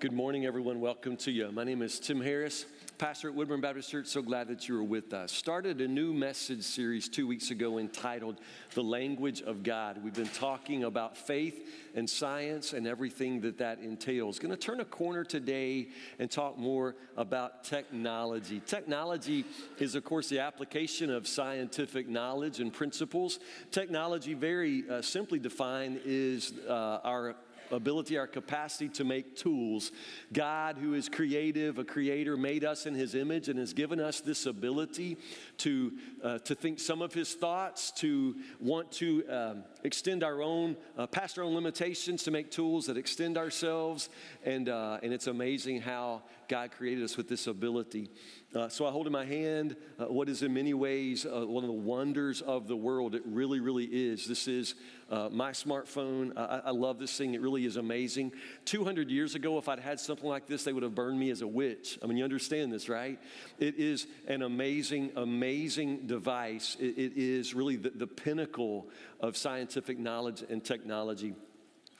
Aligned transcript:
Good 0.00 0.12
morning, 0.12 0.46
everyone. 0.46 0.80
Welcome 0.80 1.18
to 1.18 1.30
you. 1.30 1.52
My 1.52 1.62
name 1.62 1.82
is 1.82 2.00
Tim 2.00 2.22
Harris, 2.22 2.64
pastor 2.96 3.28
at 3.28 3.34
Woodburn 3.34 3.60
Baptist 3.60 3.90
Church. 3.90 4.06
So 4.06 4.22
glad 4.22 4.48
that 4.48 4.66
you 4.66 4.78
are 4.78 4.82
with 4.82 5.12
us. 5.12 5.30
Started 5.30 5.82
a 5.82 5.88
new 5.88 6.14
message 6.14 6.62
series 6.62 7.06
two 7.06 7.26
weeks 7.26 7.50
ago 7.50 7.76
entitled 7.76 8.38
The 8.72 8.82
Language 8.82 9.42
of 9.42 9.62
God. 9.62 10.02
We've 10.02 10.14
been 10.14 10.26
talking 10.28 10.84
about 10.84 11.18
faith 11.18 11.68
and 11.94 12.08
science 12.08 12.72
and 12.72 12.86
everything 12.86 13.42
that 13.42 13.58
that 13.58 13.80
entails. 13.80 14.38
Going 14.38 14.52
to 14.52 14.56
turn 14.56 14.80
a 14.80 14.86
corner 14.86 15.22
today 15.22 15.88
and 16.18 16.30
talk 16.30 16.56
more 16.56 16.94
about 17.18 17.62
technology. 17.62 18.62
Technology 18.64 19.44
is, 19.80 19.94
of 19.96 20.04
course, 20.04 20.30
the 20.30 20.38
application 20.38 21.10
of 21.10 21.28
scientific 21.28 22.08
knowledge 22.08 22.58
and 22.58 22.72
principles. 22.72 23.38
Technology, 23.70 24.32
very 24.32 24.82
uh, 24.88 25.02
simply 25.02 25.38
defined, 25.38 26.00
is 26.06 26.54
uh, 26.66 27.00
our 27.04 27.36
ability, 27.70 28.18
our 28.18 28.26
capacity 28.26 28.88
to 28.90 29.04
make 29.04 29.36
tools. 29.36 29.92
God, 30.32 30.76
who 30.78 30.94
is 30.94 31.08
creative, 31.08 31.78
a 31.78 31.84
creator, 31.84 32.36
made 32.36 32.64
us 32.64 32.86
in 32.86 32.94
his 32.94 33.14
image 33.14 33.48
and 33.48 33.58
has 33.58 33.72
given 33.72 34.00
us 34.00 34.20
this 34.20 34.46
ability 34.46 35.16
to, 35.58 35.92
uh, 36.22 36.38
to 36.38 36.54
think 36.54 36.78
some 36.78 37.02
of 37.02 37.14
his 37.14 37.34
thoughts, 37.34 37.90
to 37.92 38.36
want 38.58 38.90
to 38.92 39.26
um, 39.28 39.64
extend 39.84 40.22
our 40.22 40.42
own, 40.42 40.76
uh, 40.96 41.06
past 41.06 41.38
our 41.38 41.44
own 41.44 41.54
limitations, 41.54 42.22
to 42.24 42.30
make 42.30 42.50
tools 42.50 42.86
that 42.86 42.96
extend 42.96 43.36
ourselves. 43.36 44.08
And, 44.44 44.68
uh, 44.68 44.98
and 45.02 45.12
it's 45.12 45.26
amazing 45.26 45.80
how 45.80 46.22
God 46.48 46.72
created 46.72 47.04
us 47.04 47.16
with 47.16 47.28
this 47.28 47.46
ability. 47.46 48.10
Uh, 48.52 48.68
so 48.68 48.84
I 48.84 48.90
hold 48.90 49.06
in 49.06 49.12
my 49.12 49.24
hand 49.24 49.76
uh, 50.00 50.06
what 50.06 50.28
is 50.28 50.42
in 50.42 50.52
many 50.52 50.74
ways 50.74 51.24
uh, 51.24 51.46
one 51.46 51.62
of 51.62 51.68
the 51.68 51.72
wonders 51.72 52.40
of 52.40 52.66
the 52.66 52.74
world. 52.74 53.14
It 53.14 53.22
really, 53.24 53.60
really 53.60 53.84
is. 53.84 54.26
This 54.26 54.48
is 54.48 54.74
uh, 55.08 55.28
my 55.30 55.52
smartphone. 55.52 56.36
I, 56.36 56.62
I, 56.64 56.70
love 56.70 56.98
this 56.98 57.16
thing. 57.16 57.34
It 57.34 57.40
really 57.40 57.64
is 57.64 57.76
amazing. 57.76 58.32
200 58.64 59.08
years 59.08 59.36
ago, 59.36 59.56
if 59.58 59.68
I'd 59.68 59.78
had 59.78 60.00
something 60.00 60.28
like 60.28 60.48
this, 60.48 60.64
they 60.64 60.72
would 60.72 60.82
have 60.82 60.96
burned 60.96 61.20
me 61.20 61.30
as 61.30 61.42
a 61.42 61.46
witch. 61.46 61.96
I 62.02 62.06
mean, 62.06 62.16
you 62.16 62.24
understand 62.24 62.72
this, 62.72 62.88
right? 62.88 63.20
It 63.60 63.76
is 63.76 64.08
an 64.26 64.42
amazing, 64.42 65.12
amazing 65.14 66.08
device. 66.08 66.76
it, 66.80 66.98
it 66.98 67.12
is 67.14 67.54
really 67.54 67.76
the, 67.76 67.90
the 67.90 68.08
pinnacle 68.08 68.88
of 69.20 69.36
scientific 69.36 69.96
knowledge 69.96 70.42
and 70.48 70.64
technology. 70.64 71.34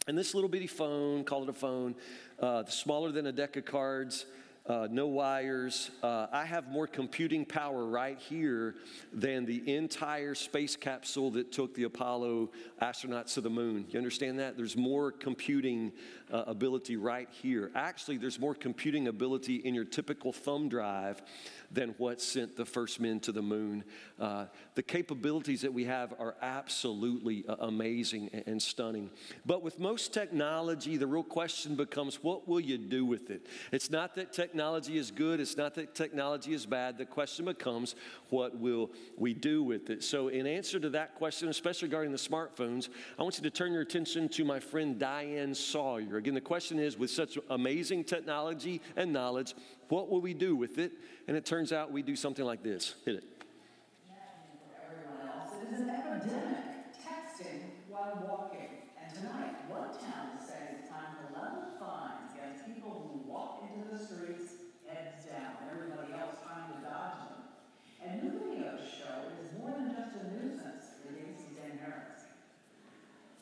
And 0.08 0.18
this 0.18 0.34
little 0.34 0.50
bitty 0.50 0.66
phone, 0.66 1.22
call 1.22 1.44
it 1.44 1.48
a 1.48 1.52
phone, 1.52 1.94
uh, 2.40 2.64
smaller 2.64 3.12
than 3.12 3.26
a 3.26 3.32
deck 3.32 3.56
of 3.56 3.64
cards, 3.64 4.26
uh, 4.66 4.88
no 4.90 5.06
wires. 5.06 5.90
Uh, 6.02 6.26
I 6.32 6.44
have 6.44 6.68
more 6.68 6.86
computing 6.86 7.44
power 7.44 7.86
right 7.86 8.18
here 8.18 8.74
than 9.12 9.44
the 9.44 9.74
entire 9.74 10.34
space 10.34 10.76
capsule 10.76 11.30
that 11.32 11.50
took 11.50 11.74
the 11.74 11.84
Apollo 11.84 12.50
astronauts 12.80 13.34
to 13.34 13.40
the 13.40 13.50
moon. 13.50 13.86
You 13.90 13.98
understand 13.98 14.38
that? 14.38 14.56
There's 14.56 14.76
more 14.76 15.10
computing 15.10 15.92
uh, 16.32 16.44
ability 16.46 16.96
right 16.96 17.28
here. 17.30 17.70
Actually, 17.74 18.18
there's 18.18 18.38
more 18.38 18.54
computing 18.54 19.08
ability 19.08 19.56
in 19.56 19.74
your 19.74 19.84
typical 19.84 20.32
thumb 20.32 20.68
drive 20.68 21.22
than 21.70 21.94
what 21.98 22.20
sent 22.20 22.56
the 22.56 22.64
first 22.64 23.00
men 23.00 23.20
to 23.20 23.32
the 23.32 23.42
moon. 23.42 23.84
Uh, 24.18 24.46
the 24.74 24.82
capabilities 24.82 25.62
that 25.62 25.72
we 25.72 25.84
have 25.84 26.12
are 26.18 26.34
absolutely 26.42 27.44
uh, 27.48 27.56
amazing 27.60 28.28
and, 28.32 28.42
and 28.46 28.62
stunning. 28.62 29.10
But 29.46 29.62
with 29.62 29.78
most 29.78 30.12
technology, 30.12 30.96
the 30.96 31.06
real 31.06 31.22
question 31.22 31.76
becomes 31.76 32.22
what 32.22 32.48
will 32.48 32.60
you 32.60 32.76
do 32.78 33.04
with 33.04 33.30
it? 33.30 33.46
It's 33.72 33.90
not 33.90 34.14
that 34.16 34.32
technology 34.32 34.98
is 34.98 35.10
good, 35.10 35.40
it's 35.40 35.56
not 35.56 35.74
that 35.74 35.94
technology 35.94 36.54
is 36.54 36.66
bad. 36.66 36.98
The 36.98 37.06
question 37.06 37.44
becomes 37.44 37.94
what 38.30 38.58
will 38.58 38.90
we 39.16 39.34
do 39.34 39.62
with 39.62 39.90
it? 39.90 40.02
So, 40.02 40.28
in 40.28 40.46
answer 40.46 40.80
to 40.80 40.90
that 40.90 41.14
question, 41.14 41.48
especially 41.48 41.88
regarding 41.88 42.12
the 42.12 42.18
smartphones, 42.18 42.88
I 43.18 43.22
want 43.22 43.36
you 43.36 43.42
to 43.44 43.50
turn 43.50 43.72
your 43.72 43.82
attention 43.82 44.28
to 44.30 44.44
my 44.44 44.58
friend 44.58 44.98
Diane 44.98 45.54
Sawyer. 45.54 46.16
Again, 46.16 46.34
the 46.34 46.40
question 46.40 46.78
is 46.78 46.98
with 46.98 47.10
such 47.10 47.38
amazing 47.48 48.04
technology 48.04 48.80
and 48.96 49.12
knowledge, 49.12 49.54
what 49.90 50.08
will 50.08 50.20
we 50.20 50.32
do 50.34 50.56
with 50.56 50.78
it? 50.78 50.92
And 51.28 51.36
it 51.36 51.44
turns 51.44 51.72
out 51.72 51.92
we 51.92 52.02
do 52.02 52.16
something 52.16 52.44
like 52.44 52.62
this. 52.62 52.94
Hit 53.04 53.16
it. 53.16 53.24
It 55.60 55.74
is 55.74 55.80
an 55.82 55.90
epidemic, 55.90 56.96
texting 56.98 57.86
while 57.88 58.26
walking. 58.26 58.90
And 58.98 59.14
tonight, 59.14 59.68
one 59.68 59.92
town 59.92 60.34
is 60.34 60.48
saying 60.48 60.82
it's 60.82 60.90
time 60.90 61.14
to 61.20 61.30
level 61.30 61.78
fines 61.78 62.34
against 62.34 62.66
people 62.66 62.90
who 62.90 63.30
walk 63.30 63.62
into 63.70 63.86
the 63.86 63.98
streets 63.98 64.66
heads 64.88 65.26
down. 65.30 65.62
Everybody 65.70 66.18
else 66.18 66.42
trying 66.42 66.74
to 66.74 66.78
dodge 66.82 67.22
them. 67.22 67.54
And 68.02 68.18
new 68.24 68.34
video 68.50 68.74
show 68.82 69.30
it 69.30 69.46
is 69.46 69.54
more 69.62 69.70
than 69.78 69.94
just 69.94 70.16
a 70.18 70.26
nuisance. 70.26 71.06
Releases 71.06 71.54
Dan 71.54 71.78
Harris. 71.78 72.26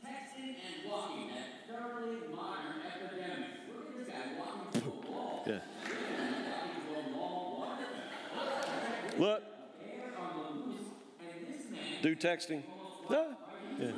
Texting 0.05 0.53
and 0.53 0.85
walking, 0.85 1.33
that 1.33 1.65
thoroughly 1.65 2.29
modern 2.29 2.85
epidemic. 2.85 3.73
Look 3.73 3.89
at 3.89 3.97
this 3.97 4.09
guy 4.11 4.37
walking 4.37 4.69
through 4.75 4.93
a 4.93 5.01
wall. 5.09 5.49
Yeah. 5.49 5.65
Look. 9.17 9.43
Do 12.09 12.17
texting. 12.17 12.63
No. 13.11 13.37
Yeah. 13.79 13.91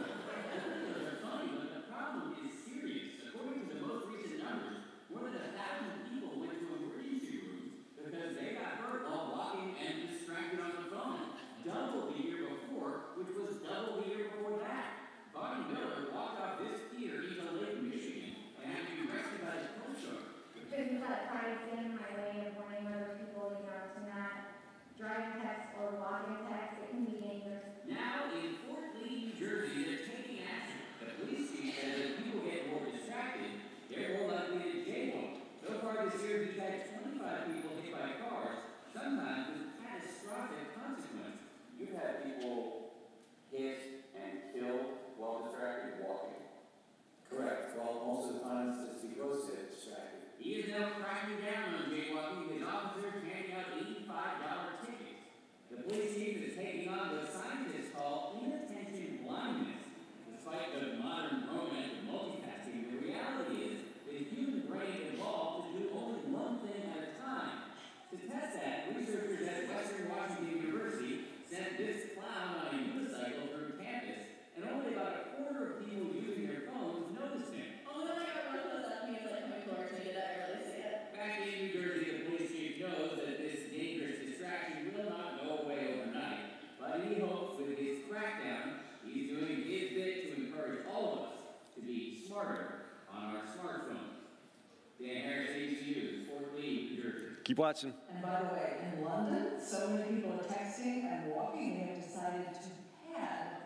Keep 97.50 97.58
watching. 97.58 97.92
And 98.14 98.22
by 98.22 98.42
the 98.42 98.54
way, 98.54 98.76
in 98.80 99.04
London, 99.04 99.46
so 99.60 99.88
many 99.88 100.04
people 100.04 100.34
are 100.34 100.44
texting 100.44 101.02
and 101.02 101.32
walking, 101.34 101.80
they 101.80 101.94
have 101.94 102.06
decided 102.06 102.46
to 102.54 103.12
pad 103.12 103.56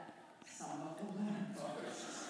some 0.47 0.71
of 0.89 0.97
the 0.97 1.05
lampposts. 1.23 2.29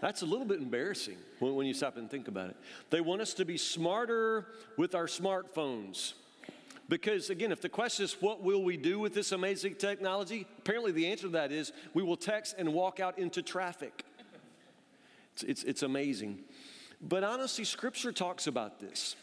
That's 0.00 0.22
a 0.22 0.24
little 0.24 0.46
bit 0.46 0.60
embarrassing 0.60 1.18
when, 1.40 1.54
when 1.54 1.66
you 1.66 1.74
stop 1.74 1.98
and 1.98 2.10
think 2.10 2.28
about 2.28 2.48
it. 2.48 2.56
They 2.88 3.02
want 3.02 3.20
us 3.20 3.34
to 3.34 3.44
be 3.44 3.58
smarter 3.58 4.46
with 4.78 4.94
our 4.94 5.04
smartphones. 5.04 6.14
Because 6.88 7.28
again, 7.28 7.52
if 7.52 7.60
the 7.60 7.68
question 7.68 8.06
is, 8.06 8.16
what 8.18 8.42
will 8.42 8.64
we 8.64 8.78
do 8.78 8.98
with 8.98 9.12
this 9.12 9.30
amazing 9.30 9.74
technology? 9.74 10.46
Apparently, 10.56 10.92
the 10.92 11.08
answer 11.08 11.24
to 11.24 11.32
that 11.32 11.52
is 11.52 11.72
we 11.92 12.02
will 12.02 12.16
text 12.16 12.54
and 12.56 12.72
walk 12.72 12.98
out 12.98 13.18
into 13.18 13.42
traffic. 13.42 14.05
It's, 15.42 15.62
it's, 15.64 15.82
amazing. 15.82 16.40
But 17.00 17.24
honestly, 17.24 17.64
Scripture 17.64 18.12
talks 18.12 18.46
about 18.46 18.80
this. 18.80 19.16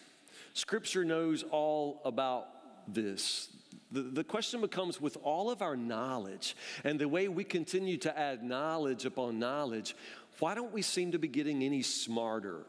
Scripture 0.54 1.04
knows 1.04 1.44
all 1.44 2.02
about 2.06 2.48
this. 2.88 3.50
The, 3.92 4.02
the 4.02 4.24
question 4.24 4.62
becomes 4.62 5.00
with 5.00 5.18
all 5.24 5.50
of 5.50 5.62
our 5.62 5.76
knowledge 5.76 6.56
and 6.84 7.00
the 7.00 7.08
way 7.08 7.28
we 7.28 7.44
continue 7.44 7.98
to 7.98 8.18
add 8.18 8.44
knowledge 8.44 9.06
upon 9.06 9.40
knowledge, 9.40 9.96
why 10.40 10.56
don't 10.56 10.74
we 10.74 10.82
seem 10.82 11.12
to 11.12 11.20
be 11.20 11.28
getting 11.28 11.64
any 11.64 11.82
smarter? 11.82 12.66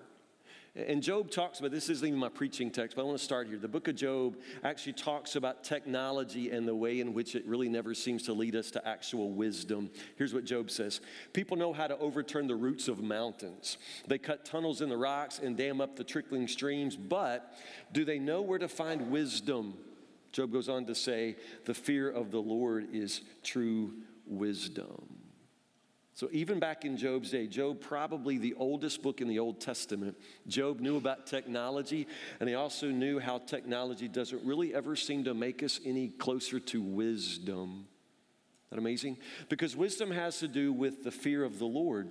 And 0.76 1.04
Job 1.04 1.30
talks 1.30 1.60
about 1.60 1.70
this 1.70 1.88
isn't 1.88 2.06
even 2.06 2.18
my 2.18 2.28
preaching 2.28 2.68
text, 2.68 2.96
but 2.96 3.02
I 3.02 3.04
want 3.04 3.16
to 3.16 3.24
start 3.24 3.46
here. 3.46 3.58
The 3.58 3.68
book 3.68 3.86
of 3.86 3.94
Job 3.94 4.36
actually 4.64 4.94
talks 4.94 5.36
about 5.36 5.62
technology 5.62 6.50
and 6.50 6.66
the 6.66 6.74
way 6.74 6.98
in 6.98 7.14
which 7.14 7.36
it 7.36 7.46
really 7.46 7.68
never 7.68 7.94
seems 7.94 8.24
to 8.24 8.32
lead 8.32 8.56
us 8.56 8.72
to 8.72 8.86
actual 8.86 9.30
wisdom. 9.30 9.88
Here's 10.16 10.34
what 10.34 10.44
Job 10.44 10.72
says 10.72 11.00
People 11.32 11.56
know 11.56 11.72
how 11.72 11.86
to 11.86 11.96
overturn 11.98 12.48
the 12.48 12.56
roots 12.56 12.88
of 12.88 12.98
mountains, 12.98 13.78
they 14.08 14.18
cut 14.18 14.44
tunnels 14.44 14.80
in 14.80 14.88
the 14.88 14.96
rocks 14.96 15.38
and 15.38 15.56
dam 15.56 15.80
up 15.80 15.94
the 15.94 16.02
trickling 16.02 16.48
streams, 16.48 16.96
but 16.96 17.54
do 17.92 18.04
they 18.04 18.18
know 18.18 18.42
where 18.42 18.58
to 18.58 18.68
find 18.68 19.12
wisdom? 19.12 19.74
Job 20.32 20.52
goes 20.52 20.68
on 20.68 20.86
to 20.86 20.96
say, 20.96 21.36
The 21.66 21.74
fear 21.74 22.10
of 22.10 22.32
the 22.32 22.42
Lord 22.42 22.88
is 22.92 23.20
true 23.44 23.92
wisdom. 24.26 25.13
So, 26.16 26.28
even 26.30 26.60
back 26.60 26.84
in 26.84 26.96
Job's 26.96 27.32
day, 27.32 27.48
Job, 27.48 27.80
probably 27.80 28.38
the 28.38 28.54
oldest 28.54 29.02
book 29.02 29.20
in 29.20 29.26
the 29.26 29.40
Old 29.40 29.60
Testament, 29.60 30.16
Job 30.46 30.78
knew 30.78 30.96
about 30.96 31.26
technology, 31.26 32.06
and 32.38 32.48
he 32.48 32.54
also 32.54 32.88
knew 32.88 33.18
how 33.18 33.38
technology 33.38 34.06
doesn't 34.06 34.44
really 34.44 34.72
ever 34.72 34.94
seem 34.94 35.24
to 35.24 35.34
make 35.34 35.64
us 35.64 35.80
any 35.84 36.08
closer 36.08 36.60
to 36.60 36.80
wisdom. 36.80 37.88
Isn't 38.68 38.70
that 38.70 38.78
amazing? 38.78 39.18
Because 39.48 39.76
wisdom 39.76 40.12
has 40.12 40.38
to 40.38 40.46
do 40.46 40.72
with 40.72 41.02
the 41.02 41.10
fear 41.10 41.42
of 41.42 41.58
the 41.58 41.66
Lord. 41.66 42.08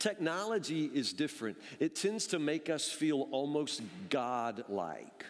Technology 0.00 0.86
is 0.86 1.12
different, 1.12 1.58
it 1.78 1.94
tends 1.94 2.26
to 2.28 2.40
make 2.40 2.68
us 2.68 2.90
feel 2.90 3.28
almost 3.30 3.82
God 4.08 4.64
like. 4.68 5.26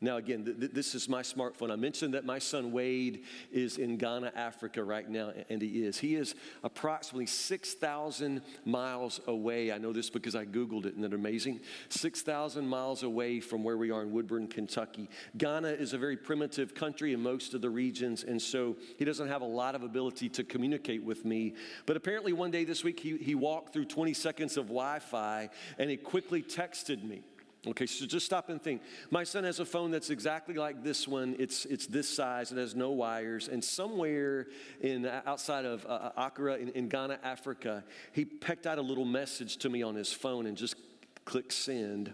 Now, 0.00 0.16
again, 0.16 0.44
th- 0.44 0.58
th- 0.60 0.72
this 0.72 0.94
is 0.94 1.08
my 1.08 1.22
smartphone. 1.22 1.72
I 1.72 1.76
mentioned 1.76 2.14
that 2.14 2.24
my 2.24 2.38
son 2.38 2.70
Wade 2.70 3.24
is 3.50 3.78
in 3.78 3.96
Ghana, 3.96 4.32
Africa 4.36 4.82
right 4.84 5.08
now, 5.08 5.32
and 5.50 5.60
he 5.60 5.84
is. 5.84 5.98
He 5.98 6.14
is 6.14 6.36
approximately 6.62 7.26
6,000 7.26 8.42
miles 8.64 9.20
away. 9.26 9.72
I 9.72 9.78
know 9.78 9.92
this 9.92 10.08
because 10.08 10.36
I 10.36 10.44
Googled 10.44 10.86
it. 10.86 10.90
Isn't 10.90 11.02
that 11.02 11.14
amazing? 11.14 11.60
6,000 11.88 12.66
miles 12.66 13.02
away 13.02 13.40
from 13.40 13.64
where 13.64 13.76
we 13.76 13.90
are 13.90 14.02
in 14.02 14.12
Woodburn, 14.12 14.46
Kentucky. 14.46 15.10
Ghana 15.36 15.68
is 15.68 15.92
a 15.94 15.98
very 15.98 16.16
primitive 16.16 16.74
country 16.74 17.12
in 17.12 17.20
most 17.20 17.54
of 17.54 17.60
the 17.60 17.70
regions, 17.70 18.22
and 18.22 18.40
so 18.40 18.76
he 18.98 19.04
doesn't 19.04 19.28
have 19.28 19.42
a 19.42 19.46
lot 19.46 19.74
of 19.74 19.82
ability 19.82 20.28
to 20.28 20.44
communicate 20.44 21.02
with 21.02 21.24
me. 21.24 21.54
But 21.86 21.96
apparently, 21.96 22.32
one 22.32 22.52
day 22.52 22.62
this 22.64 22.84
week, 22.84 23.00
he, 23.00 23.16
he 23.16 23.34
walked 23.34 23.72
through 23.72 23.86
20 23.86 24.14
seconds 24.14 24.56
of 24.56 24.66
Wi 24.66 25.00
Fi 25.00 25.50
and 25.78 25.90
he 25.90 25.96
quickly 25.96 26.42
texted 26.42 27.02
me. 27.02 27.22
Okay, 27.66 27.86
so 27.86 28.06
just 28.06 28.24
stop 28.24 28.50
and 28.50 28.62
think. 28.62 28.82
My 29.10 29.24
son 29.24 29.42
has 29.44 29.58
a 29.58 29.64
phone 29.64 29.90
that's 29.90 30.10
exactly 30.10 30.54
like 30.54 30.84
this 30.84 31.08
one. 31.08 31.34
It's, 31.38 31.64
it's 31.64 31.86
this 31.86 32.08
size, 32.08 32.52
it 32.52 32.58
has 32.58 32.76
no 32.76 32.92
wires. 32.92 33.48
And 33.48 33.62
somewhere 33.62 34.46
in, 34.80 35.04
outside 35.04 35.64
of 35.64 35.84
uh, 35.84 35.88
uh, 35.88 36.12
Accra 36.16 36.54
in, 36.54 36.68
in 36.70 36.88
Ghana, 36.88 37.18
Africa, 37.24 37.84
he 38.12 38.24
pecked 38.24 38.66
out 38.66 38.78
a 38.78 38.82
little 38.82 39.04
message 39.04 39.56
to 39.58 39.68
me 39.68 39.82
on 39.82 39.96
his 39.96 40.12
phone 40.12 40.46
and 40.46 40.56
just 40.56 40.76
clicked 41.24 41.52
send. 41.52 42.12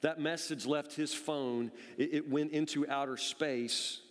That 0.00 0.20
message 0.20 0.66
left 0.66 0.94
his 0.94 1.14
phone, 1.14 1.70
it, 1.96 2.12
it 2.12 2.28
went 2.28 2.50
into 2.50 2.86
outer 2.88 3.16
space 3.16 4.01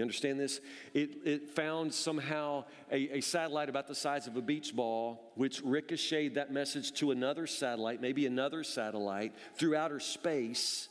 you 0.00 0.04
understand 0.04 0.40
this? 0.40 0.60
It, 0.94 1.18
it 1.24 1.50
found 1.50 1.92
somehow 1.92 2.64
a, 2.90 3.18
a, 3.18 3.20
satellite 3.20 3.68
about 3.68 3.86
the 3.86 3.94
size 3.94 4.26
of 4.26 4.36
a 4.36 4.40
beach 4.40 4.74
ball, 4.74 5.32
which 5.34 5.60
ricocheted 5.62 6.36
that 6.36 6.50
message 6.50 6.92
to 6.94 7.10
another 7.10 7.46
satellite, 7.46 8.00
maybe 8.00 8.24
another 8.24 8.64
satellite, 8.64 9.34
through 9.56 9.76
outer 9.76 10.00
space. 10.00 10.88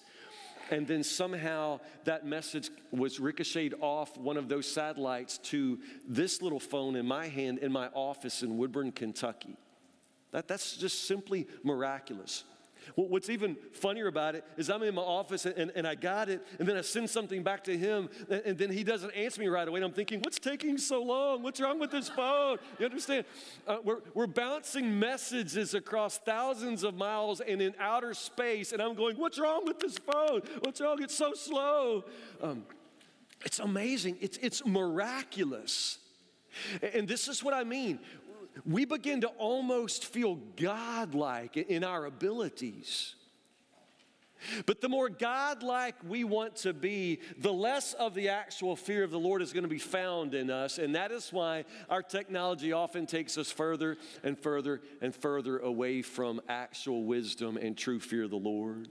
And 0.69 0.87
then 0.87 1.03
somehow 1.03 1.79
that 2.03 2.27
message 2.27 2.69
was 2.91 3.19
ricocheted 3.19 3.73
off 3.81 4.15
one 4.15 4.37
of 4.37 4.47
those 4.47 4.71
satellites 4.71 5.39
to 5.45 5.79
this 6.07 6.43
little 6.43 6.59
phone 6.59 6.95
in 6.95 7.07
my 7.07 7.27
hand 7.27 7.57
in 7.57 7.71
my 7.71 7.87
office 7.95 8.43
in 8.43 8.59
Woodburn, 8.59 8.91
Kentucky. 8.91 9.57
That, 10.31 10.47
that's 10.47 10.77
just 10.77 11.07
simply 11.07 11.47
miraculous. 11.63 12.43
What's 12.95 13.29
even 13.29 13.55
funnier 13.73 14.07
about 14.07 14.35
it 14.35 14.43
is 14.57 14.69
I'm 14.69 14.83
in 14.83 14.95
my 14.95 15.01
office 15.01 15.45
and, 15.45 15.71
and 15.75 15.87
I 15.87 15.95
got 15.95 16.29
it, 16.29 16.45
and 16.59 16.67
then 16.67 16.77
I 16.77 16.81
send 16.81 17.09
something 17.09 17.43
back 17.43 17.63
to 17.65 17.77
him, 17.77 18.09
and, 18.29 18.41
and 18.45 18.57
then 18.57 18.71
he 18.71 18.83
doesn't 18.83 19.11
answer 19.11 19.41
me 19.41 19.47
right 19.47 19.67
away. 19.67 19.79
And 19.79 19.85
I'm 19.85 19.93
thinking, 19.93 20.19
what's 20.21 20.39
taking 20.39 20.77
so 20.77 21.01
long? 21.01 21.43
What's 21.43 21.59
wrong 21.59 21.79
with 21.79 21.91
this 21.91 22.09
phone? 22.09 22.57
You 22.79 22.85
understand? 22.85 23.25
Uh, 23.67 23.77
we're, 23.83 23.99
we're 24.13 24.27
bouncing 24.27 24.99
messages 24.99 25.73
across 25.73 26.17
thousands 26.17 26.83
of 26.83 26.95
miles 26.95 27.41
and 27.41 27.61
in 27.61 27.73
outer 27.79 28.13
space, 28.13 28.71
and 28.71 28.81
I'm 28.81 28.95
going, 28.95 29.17
what's 29.17 29.39
wrong 29.39 29.65
with 29.65 29.79
this 29.79 29.97
phone? 29.97 30.41
What's 30.61 30.81
wrong? 30.81 31.01
It's 31.01 31.15
so 31.15 31.33
slow. 31.33 32.05
Um, 32.41 32.65
it's 33.45 33.59
amazing, 33.59 34.17
it's, 34.19 34.37
it's 34.41 34.65
miraculous. 34.65 35.99
And 36.93 37.07
this 37.07 37.27
is 37.27 37.43
what 37.43 37.53
I 37.53 37.63
mean 37.63 37.99
we 38.65 38.85
begin 38.85 39.21
to 39.21 39.27
almost 39.27 40.05
feel 40.05 40.35
godlike 40.55 41.57
in 41.57 41.83
our 41.83 42.05
abilities. 42.05 43.15
But 44.65 44.79
the 44.81 44.89
more 44.89 45.09
godlike 45.09 45.95
we 46.07 46.23
want 46.23 46.55
to 46.57 46.73
be, 46.73 47.19
the 47.37 47.51
less 47.51 47.93
of 47.93 48.13
the 48.13 48.29
actual 48.29 48.75
fear 48.75 49.03
of 49.03 49.11
the 49.11 49.19
Lord 49.19 49.41
is 49.41 49.51
going 49.51 49.63
to 49.63 49.69
be 49.69 49.79
found 49.79 50.33
in 50.33 50.49
us. 50.49 50.77
And 50.77 50.95
that 50.95 51.11
is 51.11 51.31
why 51.31 51.65
our 51.89 52.01
technology 52.01 52.71
often 52.71 53.05
takes 53.05 53.37
us 53.37 53.51
further 53.51 53.97
and 54.23 54.39
further 54.39 54.81
and 55.01 55.13
further 55.13 55.59
away 55.59 56.01
from 56.01 56.41
actual 56.47 57.03
wisdom 57.03 57.57
and 57.57 57.77
true 57.77 57.99
fear 57.99 58.23
of 58.23 58.29
the 58.29 58.37
Lord. 58.37 58.87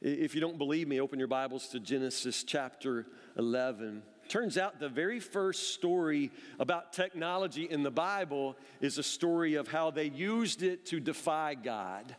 If 0.00 0.34
you 0.34 0.40
don't 0.40 0.58
believe 0.58 0.88
me, 0.88 1.00
open 1.00 1.18
your 1.18 1.28
Bibles 1.28 1.68
to 1.68 1.80
Genesis 1.80 2.44
chapter 2.44 3.06
11. 3.38 4.02
Turns 4.28 4.56
out 4.56 4.80
the 4.80 4.88
very 4.88 5.20
first 5.20 5.74
story 5.74 6.30
about 6.58 6.92
technology 6.92 7.64
in 7.64 7.82
the 7.82 7.90
Bible 7.90 8.56
is 8.80 8.98
a 8.98 9.02
story 9.02 9.54
of 9.54 9.68
how 9.68 9.90
they 9.90 10.06
used 10.06 10.62
it 10.62 10.86
to 10.86 11.00
defy 11.00 11.54
God. 11.54 12.16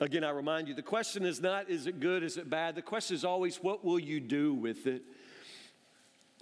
Again, 0.00 0.24
I 0.24 0.30
remind 0.30 0.68
you 0.68 0.74
the 0.74 0.82
question 0.82 1.24
is 1.24 1.40
not, 1.40 1.70
is 1.70 1.86
it 1.86 2.00
good, 2.00 2.22
is 2.22 2.36
it 2.36 2.50
bad? 2.50 2.74
The 2.74 2.82
question 2.82 3.14
is 3.14 3.24
always, 3.24 3.56
what 3.56 3.84
will 3.84 3.98
you 3.98 4.20
do 4.20 4.54
with 4.54 4.86
it? 4.86 5.02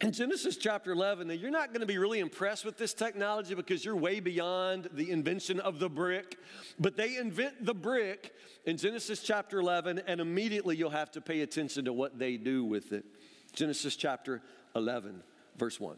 In 0.00 0.11
Genesis 0.11 0.56
chapter 0.56 0.90
11, 0.90 1.29
now 1.29 1.34
you're 1.34 1.50
not 1.50 1.69
going 1.69 1.81
to 1.81 1.87
be 1.87 1.99
really 1.99 2.19
impressed 2.19 2.64
with 2.64 2.76
this 2.76 2.93
technology 2.93 3.55
because 3.55 3.84
you're 3.84 3.94
way 3.94 4.19
beyond 4.19 4.88
the 4.94 5.11
invention 5.11 5.61
of 5.61 5.79
the 5.79 5.88
brick. 5.88 6.38
But 6.81 6.96
they 6.96 7.19
invent 7.19 7.64
the 7.64 7.75
brick 7.75 8.34
in 8.64 8.79
Genesis 8.79 9.23
chapter 9.23 9.61
11, 9.61 10.02
and 10.06 10.20
immediately 10.20 10.76
you'll 10.76 10.90
have 10.90 11.12
to 11.12 11.20
pay 11.20 11.43
attention 11.43 11.84
to 11.84 11.93
what 11.93 12.19
they 12.19 12.37
do 12.37 12.64
with 12.64 12.93
it. 12.93 13.05
Genesis 13.52 13.94
chapter 13.94 14.43
11, 14.75 15.23
verse 15.57 15.79
1. 15.79 15.97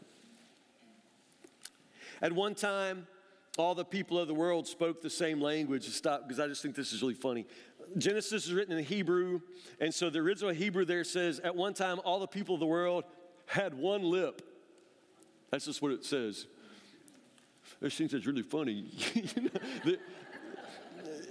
At 2.21 2.31
one 2.33 2.55
time, 2.55 3.07
all 3.57 3.75
the 3.75 3.85
people 3.85 4.19
of 4.19 4.27
the 4.27 4.33
world 4.33 4.67
spoke 4.67 5.01
the 5.01 5.09
same 5.09 5.41
language. 5.41 5.87
Stop, 5.89 6.23
because 6.23 6.39
I 6.39 6.47
just 6.47 6.61
think 6.61 6.75
this 6.75 6.93
is 6.93 7.01
really 7.01 7.13
funny. 7.13 7.45
Genesis 7.97 8.45
is 8.45 8.53
written 8.53 8.77
in 8.77 8.83
Hebrew, 8.83 9.41
and 9.79 9.93
so 9.93 10.09
the 10.09 10.19
original 10.19 10.51
Hebrew 10.53 10.85
there 10.85 11.03
says, 11.03 11.39
At 11.39 11.55
one 11.55 11.73
time, 11.73 11.99
all 12.03 12.19
the 12.19 12.27
people 12.27 12.55
of 12.55 12.59
the 12.59 12.65
world 12.65 13.03
had 13.45 13.73
one 13.73 14.03
lip. 14.03 14.41
That's 15.51 15.65
just 15.65 15.81
what 15.81 15.91
it 15.91 16.03
says. 16.03 16.47
I 17.83 17.89
think 17.89 18.11
that's 18.11 18.25
really 18.25 18.41
funny. 18.41 18.89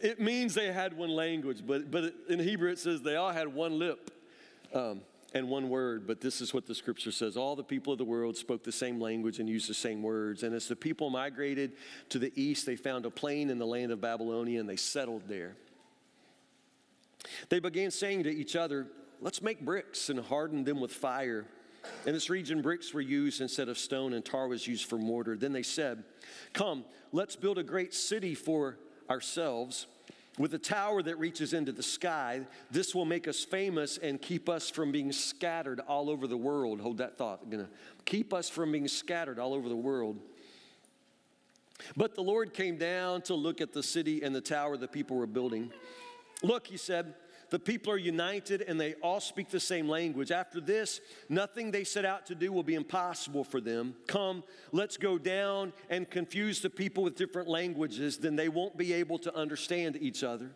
it 0.03 0.21
means 0.21 0.55
they 0.55 0.73
had 0.73 0.97
one 0.97 1.11
language, 1.11 1.63
but, 1.67 1.91
but 1.91 2.15
in 2.29 2.39
Hebrew 2.39 2.71
it 2.71 2.79
says 2.79 3.03
they 3.03 3.17
all 3.17 3.33
had 3.33 3.49
one 3.49 3.79
lip. 3.79 4.11
Um, 4.73 5.01
and 5.35 5.49
one 5.49 5.69
word, 5.69 6.07
but 6.07 6.21
this 6.21 6.41
is 6.41 6.55
what 6.55 6.65
the 6.65 6.75
scripture 6.75 7.11
says. 7.11 7.37
All 7.37 7.57
the 7.57 7.65
people 7.65 7.93
of 7.93 7.99
the 7.99 8.05
world 8.05 8.37
spoke 8.37 8.63
the 8.63 8.71
same 8.71 9.01
language 9.01 9.41
and 9.41 9.49
used 9.49 9.69
the 9.69 9.75
same 9.75 10.01
words. 10.01 10.45
And 10.45 10.55
as 10.55 10.69
the 10.69 10.77
people 10.77 11.11
migrated 11.11 11.73
to 12.11 12.21
the 12.21 12.33
east, 12.41 12.67
they 12.67 12.77
found 12.77 13.05
a 13.05 13.11
plain 13.11 13.51
in 13.51 13.59
the 13.59 13.67
land 13.67 13.91
of 13.91 14.01
Babylonia 14.01 14.61
and 14.61 14.69
they 14.69 14.77
settled 14.77 15.23
there. 15.27 15.57
They 17.49 17.59
began 17.59 17.91
saying 17.91 18.23
to 18.25 18.31
each 18.31 18.55
other, 18.55 18.87
Let's 19.21 19.43
make 19.43 19.65
bricks 19.65 20.11
and 20.11 20.21
harden 20.21 20.65
them 20.65 20.81
with 20.81 20.93
fire. 20.93 21.47
In 22.05 22.13
this 22.13 22.29
region, 22.29 22.63
bricks 22.63 22.93
were 22.93 23.01
used 23.01 23.41
instead 23.41 23.69
of 23.69 23.79
stone, 23.79 24.13
and 24.13 24.25
tar 24.25 24.49
was 24.49 24.67
used 24.67 24.87
for 24.87 24.99
mortar. 24.99 25.37
Then 25.37 25.53
they 25.53 25.63
said, 25.63 26.05
Come, 26.53 26.85
let's 27.13 27.35
build 27.35 27.57
a 27.57 27.63
great 27.63 27.95
city 27.95 28.35
for 28.35 28.79
ourselves 29.09 29.87
with 30.39 30.55
a 30.55 30.59
tower 30.59 31.03
that 31.03 31.19
reaches 31.19 31.53
into 31.53 31.73
the 31.73 31.83
sky, 31.83 32.41
this 32.71 32.95
will 32.95 33.05
make 33.05 33.29
us 33.29 33.45
famous 33.45 33.99
and 33.99 34.21
keep 34.21 34.49
us 34.49 34.69
from 34.69 34.91
being 34.91 35.13
scattered 35.13 35.81
all 35.81 36.11
over 36.11 36.27
the 36.27 36.37
world. 36.37 36.81
Hold 36.81 36.99
that 36.99 37.17
thought. 37.17 37.41
I'm 37.43 37.51
gonna 37.51 37.69
keep 38.05 38.35
us 38.35 38.49
from 38.49 38.73
being 38.73 38.89
scattered 38.89 39.39
all 39.39 39.55
over 39.55 39.69
the 39.69 39.77
world. 39.77 40.19
But 41.97 42.15
the 42.15 42.23
Lord 42.23 42.55
came 42.55 42.79
down 42.79 43.23
to 43.23 43.35
look 43.35 43.61
at 43.61 43.73
the 43.73 43.83
city 43.83 44.23
and 44.23 44.35
the 44.35 44.41
tower 44.41 44.77
the 44.77 44.89
people 44.89 45.17
were 45.17 45.27
building. 45.27 45.71
Look, 46.43 46.67
he 46.67 46.77
said, 46.77 47.15
the 47.51 47.59
people 47.59 47.93
are 47.93 47.99
united 47.99 48.63
and 48.63 48.81
they 48.81 48.95
all 48.95 49.21
speak 49.21 49.49
the 49.51 49.61
same 49.61 49.89
language. 49.89 50.31
After 50.31 50.61
this, 50.61 51.01
nothing 51.29 51.71
they 51.71 51.85
set 51.85 52.05
out 52.05 52.27
to 52.27 52.35
do 52.35 52.53
will 52.53 52.63
be 52.63 52.75
impossible 52.75 53.45
for 53.45 53.61
them. 53.61 53.95
Come, 54.07 54.45
let's 54.73 54.97
go 54.97 55.19
down 55.19 55.73
and 55.91 56.09
confuse 56.09 56.61
the 56.61 56.71
people 56.71 57.05
with 57.05 57.17
different 57.17 57.49
languages, 57.49 58.19
then 58.19 58.37
they 58.37 58.49
won't 58.49 58.77
be 58.77 58.93
able 58.93 59.19
to 59.21 59.35
understand 59.35 59.97
each 60.01 60.23
other. 60.25 60.51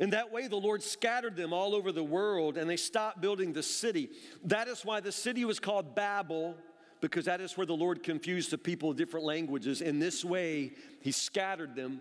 In 0.00 0.10
that 0.10 0.32
way, 0.32 0.48
the 0.48 0.56
Lord 0.56 0.82
scattered 0.82 1.36
them 1.36 1.52
all 1.52 1.74
over 1.74 1.92
the 1.92 2.02
world 2.02 2.56
and 2.56 2.68
they 2.68 2.76
stopped 2.76 3.20
building 3.20 3.52
the 3.52 3.62
city. 3.62 4.10
That 4.44 4.66
is 4.66 4.84
why 4.84 5.00
the 5.00 5.12
city 5.12 5.44
was 5.44 5.60
called 5.60 5.94
Babel, 5.94 6.56
because 7.00 7.26
that 7.26 7.40
is 7.40 7.56
where 7.56 7.66
the 7.66 7.76
Lord 7.76 8.02
confused 8.02 8.50
the 8.50 8.58
people 8.58 8.90
of 8.90 8.96
different 8.96 9.24
languages. 9.24 9.80
In 9.80 10.00
this 10.00 10.24
way, 10.24 10.72
He 11.00 11.12
scattered 11.12 11.76
them 11.76 12.00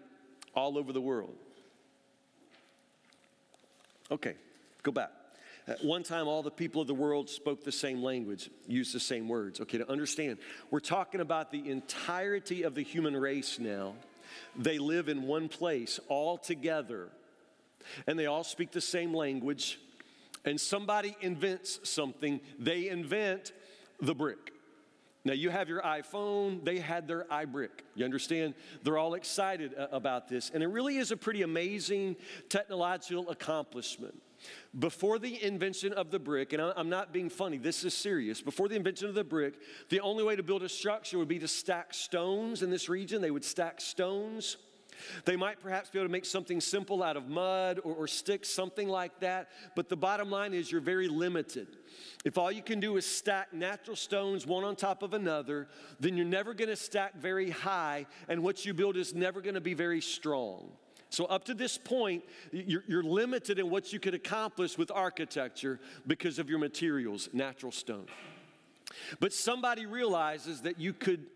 all 0.56 0.78
over 0.78 0.92
the 0.92 1.02
world. 1.02 1.36
Okay, 4.12 4.36
go 4.84 4.92
back. 4.92 5.12
At 5.66 5.84
one 5.84 6.04
time, 6.04 6.28
all 6.28 6.44
the 6.44 6.52
people 6.52 6.82
of 6.82 6.88
the 6.88 6.94
world 6.94 7.30
spoke 7.30 7.64
the 7.64 7.72
same 7.72 8.04
language, 8.04 8.50
used 8.68 8.94
the 8.94 9.00
same 9.00 9.30
words. 9.30 9.62
Okay, 9.62 9.78
to 9.78 9.90
understand, 9.90 10.40
we're 10.72 10.82
talking 10.82 11.22
about 11.22 11.52
the 11.52 11.70
entirety 11.70 12.64
of 12.64 12.76
the 12.76 12.82
human 12.82 13.16
race 13.16 13.60
now. 13.60 13.94
They 14.58 14.78
live 14.78 15.08
in 15.08 15.24
one 15.24 15.48
place, 15.48 16.00
all 16.10 16.38
together, 16.38 17.08
and 18.08 18.20
they 18.20 18.26
all 18.26 18.44
speak 18.44 18.72
the 18.72 18.82
same 18.82 19.14
language. 19.14 19.80
And 20.44 20.60
somebody 20.60 21.16
invents 21.22 21.80
something, 21.90 22.42
they 22.60 22.90
invent 22.90 23.54
the 24.02 24.14
brick. 24.14 24.52
Now, 25.26 25.34
you 25.34 25.50
have 25.52 25.70
your 25.70 25.82
iPhone, 25.82 26.66
they 26.66 26.80
had 26.80 27.08
their 27.08 27.24
iBrick. 27.26 27.70
You 27.96 28.04
understand? 28.04 28.56
They're 28.84 28.98
all 28.98 29.14
excited 29.14 29.74
uh, 29.78 29.88
about 29.92 30.28
this. 30.28 30.52
And 30.54 30.62
it 30.62 30.68
really 30.68 30.98
is 30.98 31.12
a 31.12 31.18
pretty 31.18 31.44
amazing 31.44 32.18
technological 32.50 33.30
accomplishment. 33.30 34.22
Before 34.78 35.20
the 35.20 35.42
invention 35.42 35.94
of 35.94 36.12
the 36.12 36.20
brick, 36.20 36.52
and 36.52 36.62
I'm 36.62 36.90
not 36.90 37.14
being 37.14 37.30
funny, 37.30 37.58
this 37.58 37.86
is 37.86 37.94
serious. 37.94 38.42
Before 38.42 38.68
the 38.68 38.76
invention 38.76 39.08
of 39.08 39.16
the 39.16 39.24
brick, 39.24 39.54
the 39.88 40.02
only 40.02 40.26
way 40.26 40.36
to 40.36 40.44
build 40.44 40.64
a 40.64 40.68
structure 40.70 41.18
would 41.18 41.30
be 41.30 41.40
to 41.40 41.48
stack 41.48 41.94
stones 41.94 42.62
in 42.62 42.70
this 42.70 42.90
region. 42.90 43.22
They 43.22 43.32
would 43.32 43.46
stack 43.46 43.80
stones. 43.80 44.58
They 45.26 45.36
might 45.36 45.60
perhaps 45.60 45.90
be 45.90 46.00
able 46.00 46.08
to 46.08 46.12
make 46.12 46.26
something 46.26 46.62
simple 46.62 47.04
out 47.04 47.18
of 47.18 47.28
mud 47.30 47.80
or, 47.84 47.94
or 47.94 48.08
sticks, 48.08 48.50
something 48.50 48.88
like 48.88 49.20
that. 49.20 49.50
But 49.76 49.90
the 49.90 49.98
bottom 49.98 50.30
line 50.30 50.54
is 50.54 50.72
you're 50.72 50.82
very 50.82 51.08
limited. 51.08 51.68
If 52.26 52.38
all 52.38 52.52
you 52.52 52.62
can 52.62 52.80
do 52.80 52.98
is 52.98 53.06
stack 53.06 53.54
natural 53.54 53.96
stones 53.96 54.46
one 54.46 54.64
on 54.64 54.76
top 54.76 55.04
of 55.04 55.14
another, 55.14 55.68
then 56.00 56.18
you're 56.18 56.26
never 56.26 56.54
going 56.54 56.70
to 56.70 56.76
stack 56.76 57.16
very 57.16 57.50
high, 57.50 58.06
and 58.28 58.44
what 58.44 58.66
you 58.66 58.74
build 58.74 58.98
is 58.98 59.14
never 59.14 59.42
going 59.42 59.56
to 59.56 59.62
be 59.62 59.74
very 59.74 60.02
strong. 60.02 60.72
So, 61.10 61.26
up 61.26 61.46
to 61.46 61.54
this 61.54 61.78
point, 61.78 62.24
you're, 62.52 62.84
you're, 62.88 63.04
limited 63.04 63.60
in 63.60 63.70
what 63.70 63.94
you 63.94 64.00
could 64.00 64.16
accomplish 64.16 64.80
with 64.80 64.90
architecture 64.90 65.80
because 66.08 66.40
of 66.40 66.50
your 66.50 66.58
materials, 66.58 67.30
natural 67.34 67.72
stone. 67.72 68.08
But 69.20 69.32
somebody 69.32 69.86
realizes 69.86 70.62
that 70.62 70.80
you 70.80 70.92
could 70.92 71.28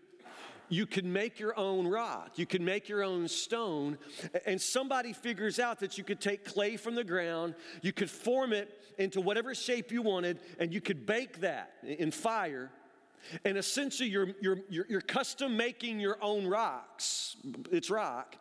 you 0.68 0.86
can 0.86 1.12
make 1.12 1.38
your 1.38 1.58
own 1.58 1.86
rock, 1.86 2.32
you 2.36 2.46
can 2.46 2.64
make 2.64 2.88
your 2.88 3.02
own 3.02 3.28
stone, 3.28 3.98
and 4.46 4.60
somebody 4.60 5.12
figures 5.12 5.58
out 5.58 5.80
that 5.80 5.98
you 5.98 6.04
could 6.04 6.20
take 6.20 6.44
clay 6.44 6.76
from 6.76 6.94
the 6.94 7.04
ground, 7.04 7.54
you 7.82 7.92
could 7.92 8.10
form 8.10 8.52
it 8.52 8.80
into 8.98 9.20
whatever 9.20 9.54
shape 9.54 9.92
you 9.92 10.02
wanted, 10.02 10.38
and 10.58 10.72
you 10.72 10.80
could 10.80 11.06
bake 11.06 11.40
that 11.40 11.72
in 11.82 12.10
fire. 12.10 12.70
And 13.44 13.58
essentially, 13.58 14.08
you're, 14.08 14.28
you're, 14.40 14.58
you're, 14.68 15.00
custom 15.00 15.56
making 15.56 16.00
your 16.00 16.16
own 16.22 16.46
rocks. 16.46 17.36
It's 17.70 17.90
rock. 17.90 18.36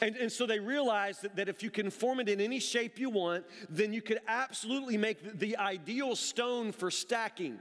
And, 0.00 0.16
and 0.16 0.30
so 0.30 0.46
they 0.46 0.60
realized 0.60 1.22
that, 1.22 1.36
that 1.36 1.48
if 1.48 1.62
you 1.62 1.70
can 1.70 1.90
form 1.90 2.20
it 2.20 2.28
in 2.28 2.40
any 2.40 2.60
shape 2.60 2.98
you 2.98 3.10
want, 3.10 3.44
then 3.68 3.92
you 3.92 4.02
could 4.02 4.20
absolutely 4.28 4.96
make 4.96 5.38
the 5.38 5.56
ideal 5.56 6.14
stone 6.14 6.72
for 6.72 6.90
stacking. 6.90 7.58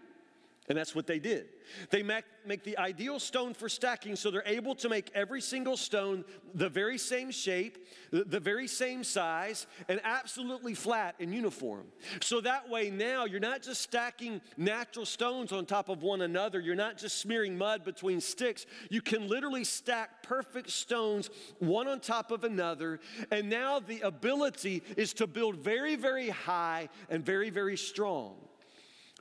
And 0.71 0.77
that's 0.77 0.95
what 0.95 1.05
they 1.05 1.19
did. 1.19 1.49
They 1.89 2.01
make, 2.01 2.23
make 2.45 2.63
the 2.63 2.77
ideal 2.77 3.19
stone 3.19 3.53
for 3.53 3.67
stacking 3.67 4.15
so 4.15 4.31
they're 4.31 4.41
able 4.45 4.73
to 4.75 4.87
make 4.87 5.11
every 5.13 5.41
single 5.41 5.75
stone 5.75 6.23
the 6.55 6.69
very 6.69 6.97
same 6.97 7.29
shape, 7.29 7.85
the, 8.09 8.23
the 8.23 8.39
very 8.39 8.69
same 8.69 9.03
size, 9.03 9.67
and 9.89 9.99
absolutely 10.05 10.73
flat 10.73 11.15
and 11.19 11.33
uniform. 11.35 11.87
So 12.21 12.39
that 12.39 12.69
way 12.69 12.89
now 12.89 13.25
you're 13.25 13.41
not 13.41 13.61
just 13.63 13.81
stacking 13.81 14.39
natural 14.55 15.05
stones 15.05 15.51
on 15.51 15.65
top 15.65 15.89
of 15.89 16.03
one 16.03 16.21
another, 16.21 16.61
you're 16.61 16.73
not 16.73 16.97
just 16.97 17.17
smearing 17.17 17.57
mud 17.57 17.83
between 17.83 18.21
sticks. 18.21 18.65
You 18.89 19.01
can 19.01 19.27
literally 19.27 19.65
stack 19.65 20.23
perfect 20.23 20.69
stones 20.69 21.29
one 21.59 21.89
on 21.89 21.99
top 21.99 22.31
of 22.31 22.45
another. 22.45 23.01
And 23.29 23.49
now 23.49 23.79
the 23.79 23.99
ability 23.99 24.83
is 24.95 25.11
to 25.15 25.27
build 25.27 25.57
very, 25.57 25.97
very 25.97 26.29
high 26.29 26.87
and 27.09 27.25
very, 27.25 27.49
very 27.49 27.75
strong. 27.75 28.35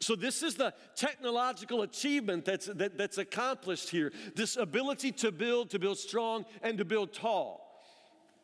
So, 0.01 0.17
this 0.17 0.43
is 0.43 0.55
the 0.55 0.73
technological 0.97 1.83
achievement 1.83 2.47
that's, 2.47 2.67
that, 2.67 2.97
that's 2.97 3.19
accomplished 3.19 3.91
here 3.91 4.13
this 4.35 4.57
ability 4.57 5.13
to 5.13 5.31
build, 5.31 5.71
to 5.71 5.79
build 5.79 5.99
strong, 5.99 6.47
and 6.63 6.79
to 6.79 6.87
build 6.87 7.13
tall. 7.13 7.67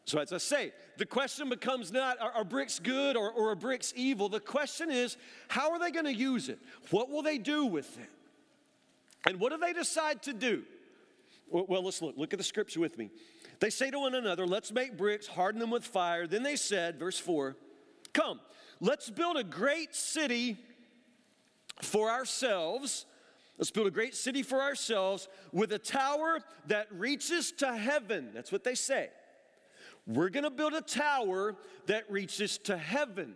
So, 0.04 0.18
as 0.18 0.32
I 0.32 0.38
say, 0.38 0.72
the 0.98 1.06
question 1.06 1.48
becomes 1.48 1.90
not 1.90 2.20
are, 2.20 2.30
are 2.30 2.44
bricks 2.44 2.78
good 2.78 3.16
or, 3.16 3.30
or 3.32 3.50
are 3.50 3.56
bricks 3.56 3.94
evil? 3.96 4.28
The 4.28 4.38
question 4.38 4.90
is, 4.90 5.16
how 5.48 5.72
are 5.72 5.78
they 5.78 5.90
going 5.90 6.04
to 6.04 6.14
use 6.14 6.50
it? 6.50 6.58
What 6.90 7.10
will 7.10 7.22
they 7.22 7.38
do 7.38 7.64
with 7.64 7.98
it? 7.98 8.10
And 9.26 9.40
what 9.40 9.50
do 9.50 9.58
they 9.58 9.72
decide 9.72 10.22
to 10.25 10.34
do? 10.34 10.62
Well, 11.48 11.82
let's 11.82 12.02
look. 12.02 12.18
Look 12.18 12.34
at 12.34 12.38
the 12.38 12.44
scripture 12.44 12.80
with 12.80 12.98
me. 12.98 13.10
They 13.60 13.70
say 13.70 13.90
to 13.90 13.98
one 13.98 14.14
another, 14.14 14.46
Let's 14.46 14.70
make 14.72 14.96
bricks, 14.96 15.26
harden 15.26 15.58
them 15.58 15.70
with 15.70 15.84
fire. 15.84 16.26
Then 16.26 16.42
they 16.42 16.56
said, 16.56 16.98
verse 16.98 17.18
4, 17.18 17.56
Come, 18.12 18.40
let's 18.80 19.08
build 19.08 19.38
a 19.38 19.44
great 19.44 19.94
city 19.94 20.58
for 21.83 22.11
ourselves. 22.11 23.06
Let's 23.59 23.71
build 23.71 23.87
a 23.87 23.90
great 23.90 24.14
city 24.14 24.42
for 24.42 24.61
ourselves 24.61 25.28
with 25.52 25.73
a 25.73 25.78
tower 25.78 26.40
that 26.66 26.88
reaches 26.90 27.52
to 27.52 27.75
heaven. 27.75 28.30
That's 28.35 28.52
what 28.52 28.64
they 28.64 28.75
say. 28.75 29.09
We're 30.06 30.28
going 30.28 30.45
to 30.45 30.50
build 30.50 30.75
a 30.75 30.83
tower 30.83 31.56
that 31.87 32.11
reaches 32.11 32.59
to 32.59 32.76
heaven. 32.76 33.35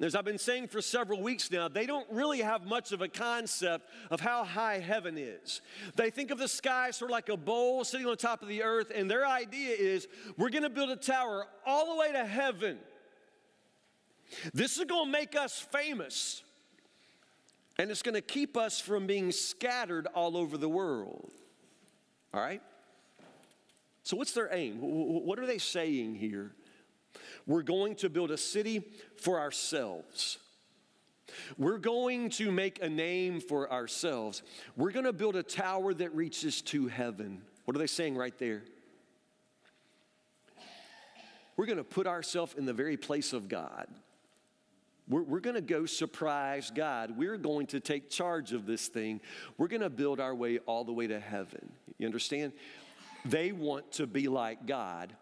As 0.00 0.16
I've 0.16 0.24
been 0.24 0.38
saying 0.38 0.68
for 0.68 0.80
several 0.80 1.22
weeks 1.22 1.50
now, 1.50 1.68
they 1.68 1.84
don't 1.84 2.10
really 2.10 2.40
have 2.40 2.64
much 2.64 2.92
of 2.92 3.02
a 3.02 3.08
concept 3.08 3.88
of 4.10 4.20
how 4.20 4.42
high 4.42 4.78
heaven 4.78 5.18
is. 5.18 5.60
They 5.94 6.10
think 6.10 6.30
of 6.30 6.38
the 6.38 6.48
sky 6.48 6.90
sort 6.90 7.10
of 7.10 7.12
like 7.12 7.28
a 7.28 7.36
bowl 7.36 7.84
sitting 7.84 8.06
on 8.06 8.16
top 8.16 8.42
of 8.42 8.48
the 8.48 8.62
earth, 8.62 8.90
and 8.94 9.10
their 9.10 9.26
idea 9.26 9.76
is 9.78 10.08
we're 10.36 10.50
going 10.50 10.62
to 10.62 10.70
build 10.70 10.90
a 10.90 10.96
tower 10.96 11.46
all 11.66 11.92
the 11.92 12.00
way 12.00 12.10
to 12.12 12.24
heaven. 12.24 12.78
This 14.54 14.78
is 14.78 14.84
going 14.84 15.06
to 15.06 15.12
make 15.12 15.36
us 15.36 15.60
famous. 15.70 16.42
And 17.78 17.90
it's 17.90 18.02
going 18.02 18.14
to 18.14 18.20
keep 18.20 18.56
us 18.56 18.80
from 18.80 19.06
being 19.06 19.32
scattered 19.32 20.06
all 20.14 20.36
over 20.36 20.58
the 20.58 20.68
world. 20.68 21.32
All 22.34 22.40
right? 22.40 22.62
So, 24.04 24.16
what's 24.16 24.32
their 24.32 24.48
aim? 24.52 24.78
What 24.80 25.38
are 25.38 25.46
they 25.46 25.58
saying 25.58 26.16
here? 26.16 26.52
We're 27.46 27.62
going 27.62 27.96
to 27.96 28.08
build 28.08 28.30
a 28.30 28.36
city 28.36 28.82
for 29.16 29.40
ourselves. 29.40 30.38
We're 31.56 31.78
going 31.78 32.30
to 32.30 32.50
make 32.50 32.82
a 32.82 32.88
name 32.88 33.40
for 33.40 33.70
ourselves. 33.72 34.42
We're 34.76 34.90
going 34.90 35.06
to 35.06 35.12
build 35.12 35.36
a 35.36 35.42
tower 35.42 35.94
that 35.94 36.14
reaches 36.14 36.62
to 36.62 36.88
heaven. 36.88 37.42
What 37.64 37.76
are 37.76 37.78
they 37.78 37.86
saying 37.86 38.16
right 38.16 38.36
there? 38.38 38.62
We're 41.56 41.66
going 41.66 41.78
to 41.78 41.84
put 41.84 42.06
ourselves 42.06 42.54
in 42.56 42.64
the 42.64 42.72
very 42.72 42.96
place 42.96 43.32
of 43.32 43.48
God. 43.48 43.86
We're, 45.08 45.22
we're 45.22 45.40
going 45.40 45.56
to 45.56 45.60
go 45.60 45.86
surprise 45.86 46.70
God. 46.74 47.16
We're 47.16 47.36
going 47.36 47.66
to 47.68 47.80
take 47.80 48.10
charge 48.10 48.52
of 48.52 48.66
this 48.66 48.88
thing. 48.88 49.20
We're 49.58 49.68
going 49.68 49.82
to 49.82 49.90
build 49.90 50.20
our 50.20 50.34
way 50.34 50.58
all 50.58 50.84
the 50.84 50.92
way 50.92 51.06
to 51.06 51.18
heaven. 51.18 51.72
You 51.98 52.06
understand? 52.06 52.52
They 53.24 53.52
want 53.52 53.92
to 53.92 54.06
be 54.06 54.28
like 54.28 54.66
God. 54.66 55.12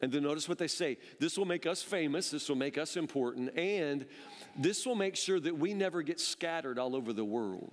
And 0.00 0.10
then 0.10 0.24
notice 0.24 0.48
what 0.48 0.58
they 0.58 0.68
say 0.68 0.98
this 1.20 1.38
will 1.38 1.44
make 1.44 1.64
us 1.64 1.82
famous, 1.82 2.30
this 2.30 2.48
will 2.48 2.56
make 2.56 2.76
us 2.76 2.96
important, 2.96 3.56
and 3.56 4.04
this 4.58 4.84
will 4.84 4.96
make 4.96 5.16
sure 5.16 5.38
that 5.38 5.56
we 5.56 5.74
never 5.74 6.02
get 6.02 6.18
scattered 6.18 6.78
all 6.78 6.96
over 6.96 7.12
the 7.12 7.24
world. 7.24 7.72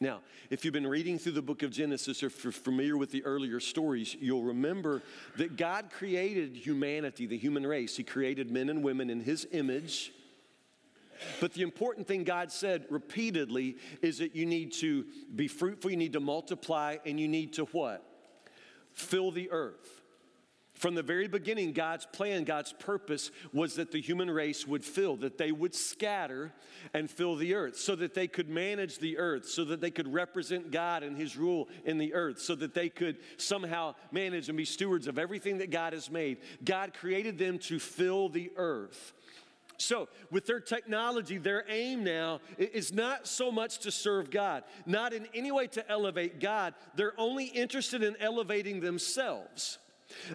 Now, 0.00 0.20
if 0.48 0.64
you've 0.64 0.74
been 0.74 0.86
reading 0.86 1.18
through 1.18 1.32
the 1.32 1.42
book 1.42 1.64
of 1.64 1.72
Genesis 1.72 2.22
or 2.22 2.26
if 2.26 2.44
you're 2.44 2.52
familiar 2.52 2.96
with 2.96 3.10
the 3.10 3.24
earlier 3.24 3.58
stories, 3.58 4.16
you'll 4.20 4.44
remember 4.44 5.02
that 5.36 5.56
God 5.56 5.90
created 5.90 6.54
humanity, 6.54 7.26
the 7.26 7.36
human 7.36 7.66
race. 7.66 7.96
He 7.96 8.04
created 8.04 8.48
men 8.48 8.68
and 8.68 8.84
women 8.84 9.10
in 9.10 9.20
His 9.20 9.46
image. 9.50 10.12
But 11.40 11.52
the 11.52 11.62
important 11.62 12.06
thing 12.06 12.22
God 12.22 12.52
said 12.52 12.86
repeatedly 12.90 13.76
is 14.00 14.18
that 14.18 14.36
you 14.36 14.46
need 14.46 14.72
to 14.74 15.04
be 15.34 15.48
fruitful, 15.48 15.90
you 15.90 15.96
need 15.96 16.12
to 16.12 16.20
multiply, 16.20 16.98
and 17.04 17.18
you 17.18 17.26
need 17.26 17.54
to 17.54 17.64
what? 17.64 18.04
Fill 18.92 19.32
the 19.32 19.50
earth. 19.50 19.97
From 20.78 20.94
the 20.94 21.02
very 21.02 21.26
beginning, 21.26 21.72
God's 21.72 22.06
plan, 22.06 22.44
God's 22.44 22.72
purpose 22.72 23.32
was 23.52 23.74
that 23.74 23.90
the 23.90 24.00
human 24.00 24.30
race 24.30 24.64
would 24.64 24.84
fill, 24.84 25.16
that 25.16 25.36
they 25.36 25.50
would 25.50 25.74
scatter 25.74 26.52
and 26.94 27.10
fill 27.10 27.34
the 27.34 27.56
earth, 27.56 27.76
so 27.76 27.96
that 27.96 28.14
they 28.14 28.28
could 28.28 28.48
manage 28.48 28.98
the 28.98 29.18
earth, 29.18 29.48
so 29.48 29.64
that 29.64 29.80
they 29.80 29.90
could 29.90 30.12
represent 30.12 30.70
God 30.70 31.02
and 31.02 31.16
His 31.16 31.36
rule 31.36 31.68
in 31.84 31.98
the 31.98 32.14
earth, 32.14 32.40
so 32.40 32.54
that 32.54 32.74
they 32.74 32.88
could 32.88 33.18
somehow 33.38 33.96
manage 34.12 34.48
and 34.48 34.56
be 34.56 34.64
stewards 34.64 35.08
of 35.08 35.18
everything 35.18 35.58
that 35.58 35.70
God 35.70 35.94
has 35.94 36.12
made. 36.12 36.38
God 36.64 36.94
created 36.94 37.38
them 37.38 37.58
to 37.60 37.80
fill 37.80 38.28
the 38.28 38.52
earth. 38.56 39.14
So, 39.78 40.08
with 40.30 40.46
their 40.46 40.60
technology, 40.60 41.38
their 41.38 41.64
aim 41.68 42.04
now 42.04 42.40
is 42.56 42.92
not 42.92 43.26
so 43.26 43.50
much 43.50 43.78
to 43.80 43.90
serve 43.90 44.30
God, 44.30 44.62
not 44.86 45.12
in 45.12 45.26
any 45.34 45.50
way 45.50 45.66
to 45.68 45.90
elevate 45.90 46.38
God. 46.38 46.74
They're 46.94 47.18
only 47.18 47.46
interested 47.46 48.04
in 48.04 48.16
elevating 48.20 48.80
themselves. 48.80 49.78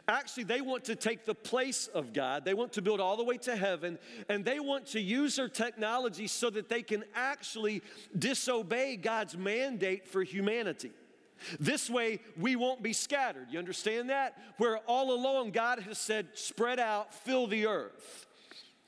Actually, 0.08 0.44
they 0.44 0.62
want 0.62 0.86
to 0.86 0.96
take 0.96 1.26
the 1.26 1.36
place 1.36 1.88
of 1.88 2.14
God. 2.14 2.46
They 2.46 2.54
want 2.54 2.74
to 2.74 2.82
build 2.82 3.00
all 3.00 3.18
the 3.18 3.24
way 3.24 3.38
to 3.40 3.56
heaven, 3.56 3.98
and 4.30 4.46
they 4.46 4.60
want 4.60 4.88
to 4.88 5.00
use 5.00 5.36
their 5.36 5.50
technology 5.50 6.28
so 6.28 6.50
that 6.52 6.70
they 6.70 6.84
can 6.84 7.04
actually 7.16 7.82
disobey 8.18 8.96
God's 8.98 9.38
mandate 9.38 10.08
for 10.08 10.24
humanity. 10.24 10.92
This 11.60 11.90
way, 11.90 12.20
we 12.38 12.56
won't 12.56 12.84
be 12.84 12.94
scattered. 12.94 13.48
You 13.50 13.60
understand 13.60 14.10
that? 14.10 14.38
Where 14.58 14.78
all 14.78 15.12
along 15.12 15.52
God 15.52 15.80
has 15.80 15.98
said, 15.98 16.28
spread 16.34 16.80
out, 16.80 17.14
fill 17.14 17.48
the 17.48 17.68
earth. 17.68 18.28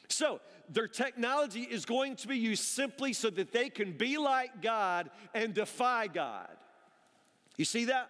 So, 0.08 0.40
their 0.70 0.88
technology 0.88 1.62
is 1.62 1.86
going 1.86 2.16
to 2.18 2.28
be 2.28 2.38
used 2.38 2.64
simply 2.64 3.14
so 3.14 3.30
that 3.32 3.52
they 3.52 3.70
can 3.70 3.92
be 3.92 4.18
like 4.18 4.62
God 4.62 5.10
and 5.34 5.54
defy 5.54 6.08
God. 6.08 6.50
You 7.58 7.66
see 7.66 7.86
that? 7.86 8.10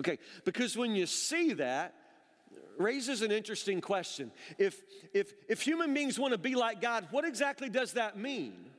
Okay, 0.00 0.18
because 0.44 0.76
when 0.76 0.94
you 0.94 1.06
see 1.06 1.52
that, 1.54 1.94
raises 2.78 3.22
an 3.22 3.30
interesting 3.30 3.80
question. 3.80 4.30
If, 4.58 4.82
if, 5.12 5.32
if 5.48 5.60
human 5.60 5.94
beings 5.94 6.18
want 6.18 6.32
to 6.32 6.38
be 6.38 6.54
like 6.54 6.80
God, 6.80 7.08
what 7.10 7.24
exactly 7.24 7.68
does 7.68 7.92
that 7.92 8.18
mean? 8.18 8.70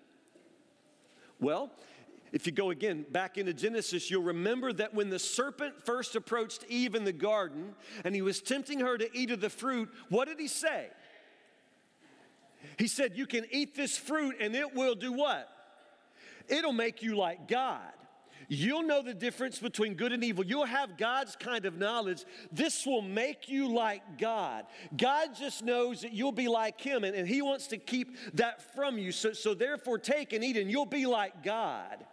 Well, 1.39 1.71
if 2.31 2.45
you 2.45 2.51
go 2.51 2.71
again 2.71 3.05
back 3.11 3.37
into 3.37 3.53
Genesis, 3.53 4.09
you'll 4.09 4.23
remember 4.23 4.73
that 4.73 4.93
when 4.93 5.09
the 5.09 5.19
serpent 5.19 5.85
first 5.85 6.15
approached 6.15 6.65
Eve 6.67 6.95
in 6.95 7.03
the 7.03 7.13
garden 7.13 7.75
and 8.03 8.15
he 8.15 8.21
was 8.21 8.41
tempting 8.41 8.79
her 8.79 8.97
to 8.97 9.17
eat 9.17 9.31
of 9.31 9.41
the 9.41 9.49
fruit, 9.49 9.89
what 10.09 10.27
did 10.27 10.39
he 10.39 10.47
say? 10.47 10.89
He 12.77 12.87
said, 12.87 13.15
You 13.15 13.27
can 13.27 13.45
eat 13.51 13.75
this 13.75 13.97
fruit 13.97 14.35
and 14.39 14.55
it 14.55 14.75
will 14.75 14.95
do 14.95 15.13
what? 15.13 15.49
It'll 16.47 16.73
make 16.73 17.01
you 17.01 17.15
like 17.15 17.47
God. 17.47 17.93
You'll 18.47 18.83
know 18.83 19.01
the 19.01 19.13
difference 19.13 19.59
between 19.59 19.95
good 19.95 20.11
and 20.11 20.23
evil. 20.23 20.45
You'll 20.45 20.65
have 20.65 20.97
God's 20.97 21.35
kind 21.35 21.65
of 21.65 21.77
knowledge. 21.77 22.23
This 22.51 22.85
will 22.85 23.01
make 23.01 23.49
you 23.49 23.73
like 23.73 24.17
God. 24.17 24.65
God 24.95 25.29
just 25.35 25.63
knows 25.63 26.01
that 26.01 26.13
you'll 26.13 26.31
be 26.31 26.47
like 26.47 26.79
Him, 26.79 27.03
and, 27.03 27.15
and 27.15 27.27
He 27.27 27.41
wants 27.41 27.67
to 27.67 27.77
keep 27.77 28.17
that 28.35 28.73
from 28.75 28.97
you. 28.97 29.11
So, 29.11 29.33
so 29.33 29.53
therefore, 29.53 29.97
take 29.97 30.33
and 30.33 30.43
eat, 30.43 30.57
and 30.57 30.69
you'll 30.69 30.85
be 30.85 31.05
like 31.05 31.43
God. 31.43 32.05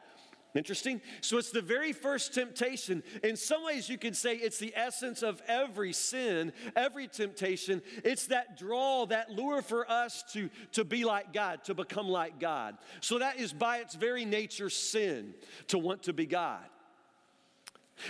Interesting? 0.54 1.00
So 1.22 1.38
it's 1.38 1.50
the 1.50 1.62
very 1.62 1.94
first 1.94 2.34
temptation. 2.34 3.02
In 3.24 3.36
some 3.36 3.64
ways, 3.64 3.88
you 3.88 3.96
could 3.96 4.14
say 4.14 4.36
it's 4.36 4.58
the 4.58 4.74
essence 4.76 5.22
of 5.22 5.40
every 5.48 5.94
sin, 5.94 6.52
every 6.76 7.08
temptation. 7.08 7.80
It's 8.04 8.26
that 8.26 8.58
draw, 8.58 9.06
that 9.06 9.30
lure 9.30 9.62
for 9.62 9.90
us 9.90 10.22
to, 10.34 10.50
to 10.72 10.84
be 10.84 11.04
like 11.04 11.32
God, 11.32 11.64
to 11.64 11.74
become 11.74 12.06
like 12.06 12.38
God. 12.38 12.76
So 13.00 13.18
that 13.20 13.38
is 13.38 13.54
by 13.54 13.78
its 13.78 13.94
very 13.94 14.26
nature 14.26 14.68
sin, 14.68 15.32
to 15.68 15.78
want 15.78 16.02
to 16.02 16.12
be 16.12 16.26
God. 16.26 16.64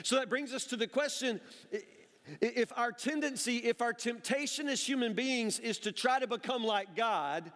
So 0.02 0.16
that 0.16 0.28
brings 0.28 0.52
us 0.52 0.64
to 0.66 0.76
the 0.76 0.88
question 0.88 1.40
if 2.40 2.72
our 2.76 2.92
tendency, 2.92 3.58
if 3.58 3.82
our 3.82 3.92
temptation 3.92 4.68
as 4.68 4.80
human 4.80 5.12
beings 5.12 5.58
is 5.58 5.78
to 5.80 5.92
try 5.92 6.18
to 6.18 6.26
become 6.26 6.64
like 6.64 6.96
God, 6.96 7.52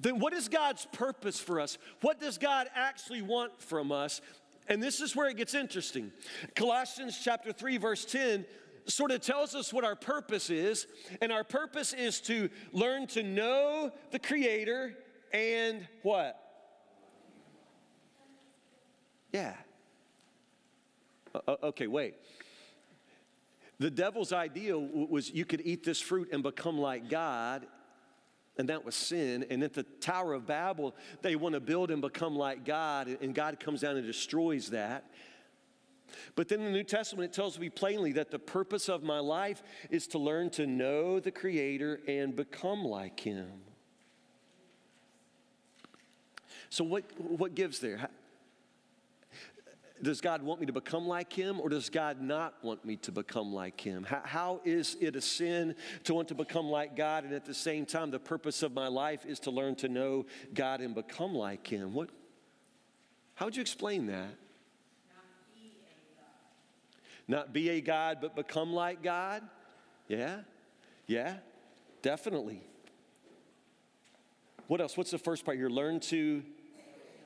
then 0.00 0.18
what 0.18 0.32
is 0.32 0.48
God's 0.48 0.86
purpose 0.92 1.38
for 1.38 1.60
us? 1.60 1.78
What 2.00 2.20
does 2.20 2.38
God 2.38 2.68
actually 2.74 3.22
want 3.22 3.60
from 3.60 3.92
us? 3.92 4.20
And 4.66 4.82
this 4.82 5.00
is 5.00 5.14
where 5.14 5.28
it 5.28 5.36
gets 5.36 5.54
interesting. 5.54 6.12
Colossians 6.54 7.20
chapter 7.22 7.52
3 7.52 7.76
verse 7.78 8.04
10 8.04 8.44
sort 8.86 9.10
of 9.10 9.20
tells 9.20 9.54
us 9.54 9.72
what 9.72 9.84
our 9.84 9.96
purpose 9.96 10.50
is, 10.50 10.86
and 11.20 11.30
our 11.30 11.44
purpose 11.44 11.92
is 11.92 12.20
to 12.22 12.48
learn 12.72 13.06
to 13.08 13.22
know 13.22 13.92
the 14.10 14.18
creator 14.18 14.96
and 15.32 15.86
what? 16.02 16.40
Yeah. 19.32 19.54
Uh, 21.34 21.56
okay, 21.62 21.86
wait. 21.86 22.14
The 23.78 23.90
devil's 23.90 24.32
idea 24.32 24.76
was 24.76 25.30
you 25.30 25.44
could 25.44 25.62
eat 25.64 25.84
this 25.84 26.00
fruit 26.00 26.28
and 26.32 26.42
become 26.42 26.78
like 26.78 27.08
God, 27.08 27.66
and 28.56 28.68
that 28.68 28.84
was 28.84 28.94
sin. 28.94 29.44
And 29.50 29.62
at 29.62 29.72
the 29.72 29.82
Tower 29.82 30.34
of 30.34 30.46
Babel, 30.46 30.94
they 31.22 31.36
want 31.36 31.54
to 31.54 31.60
build 31.60 31.90
and 31.90 32.02
become 32.02 32.36
like 32.36 32.64
God, 32.64 33.08
and 33.20 33.34
God 33.34 33.58
comes 33.60 33.80
down 33.80 33.96
and 33.96 34.06
destroys 34.06 34.70
that. 34.70 35.04
But 36.34 36.48
then 36.48 36.60
in 36.60 36.66
the 36.66 36.72
New 36.72 36.84
Testament, 36.84 37.30
it 37.30 37.34
tells 37.34 37.58
me 37.58 37.70
plainly 37.70 38.12
that 38.12 38.30
the 38.30 38.38
purpose 38.38 38.88
of 38.88 39.02
my 39.02 39.18
life 39.18 39.62
is 39.90 40.06
to 40.08 40.18
learn 40.18 40.50
to 40.50 40.66
know 40.66 41.20
the 41.20 41.30
Creator 41.30 42.00
and 42.08 42.34
become 42.34 42.84
like 42.84 43.20
Him. 43.20 43.48
So, 46.68 46.84
what, 46.84 47.04
what 47.18 47.54
gives 47.54 47.80
there? 47.80 48.08
Does 50.02 50.20
God 50.20 50.42
want 50.42 50.60
me 50.60 50.66
to 50.66 50.72
become 50.72 51.06
like 51.06 51.32
him 51.32 51.60
or 51.60 51.68
does 51.68 51.90
God 51.90 52.20
not 52.20 52.54
want 52.62 52.84
me 52.84 52.96
to 52.96 53.12
become 53.12 53.52
like 53.52 53.80
him? 53.80 54.04
How, 54.04 54.22
how 54.24 54.60
is 54.64 54.96
it 55.00 55.16
a 55.16 55.20
sin 55.20 55.74
to 56.04 56.14
want 56.14 56.28
to 56.28 56.34
become 56.34 56.66
like 56.66 56.96
God 56.96 57.24
and 57.24 57.32
at 57.32 57.44
the 57.44 57.54
same 57.54 57.86
time 57.86 58.10
the 58.10 58.18
purpose 58.18 58.62
of 58.62 58.72
my 58.72 58.88
life 58.88 59.26
is 59.26 59.40
to 59.40 59.50
learn 59.50 59.74
to 59.76 59.88
know 59.88 60.26
God 60.54 60.80
and 60.80 60.94
become 60.94 61.34
like 61.34 61.66
him? 61.66 61.92
What, 61.92 62.10
how 63.34 63.46
would 63.46 63.56
you 63.56 63.62
explain 63.62 64.06
that? 64.06 64.34
Not 67.28 67.52
be 67.52 67.68
a 67.70 67.80
God, 67.80 68.18
but 68.20 68.34
become 68.34 68.72
like 68.72 69.02
God? 69.02 69.42
Yeah, 70.08 70.40
yeah, 71.06 71.36
definitely. 72.02 72.60
What 74.66 74.80
else? 74.80 74.96
What's 74.96 75.12
the 75.12 75.18
first 75.18 75.44
part 75.44 75.56
here? 75.56 75.68
Learn 75.68 76.00
to 76.00 76.42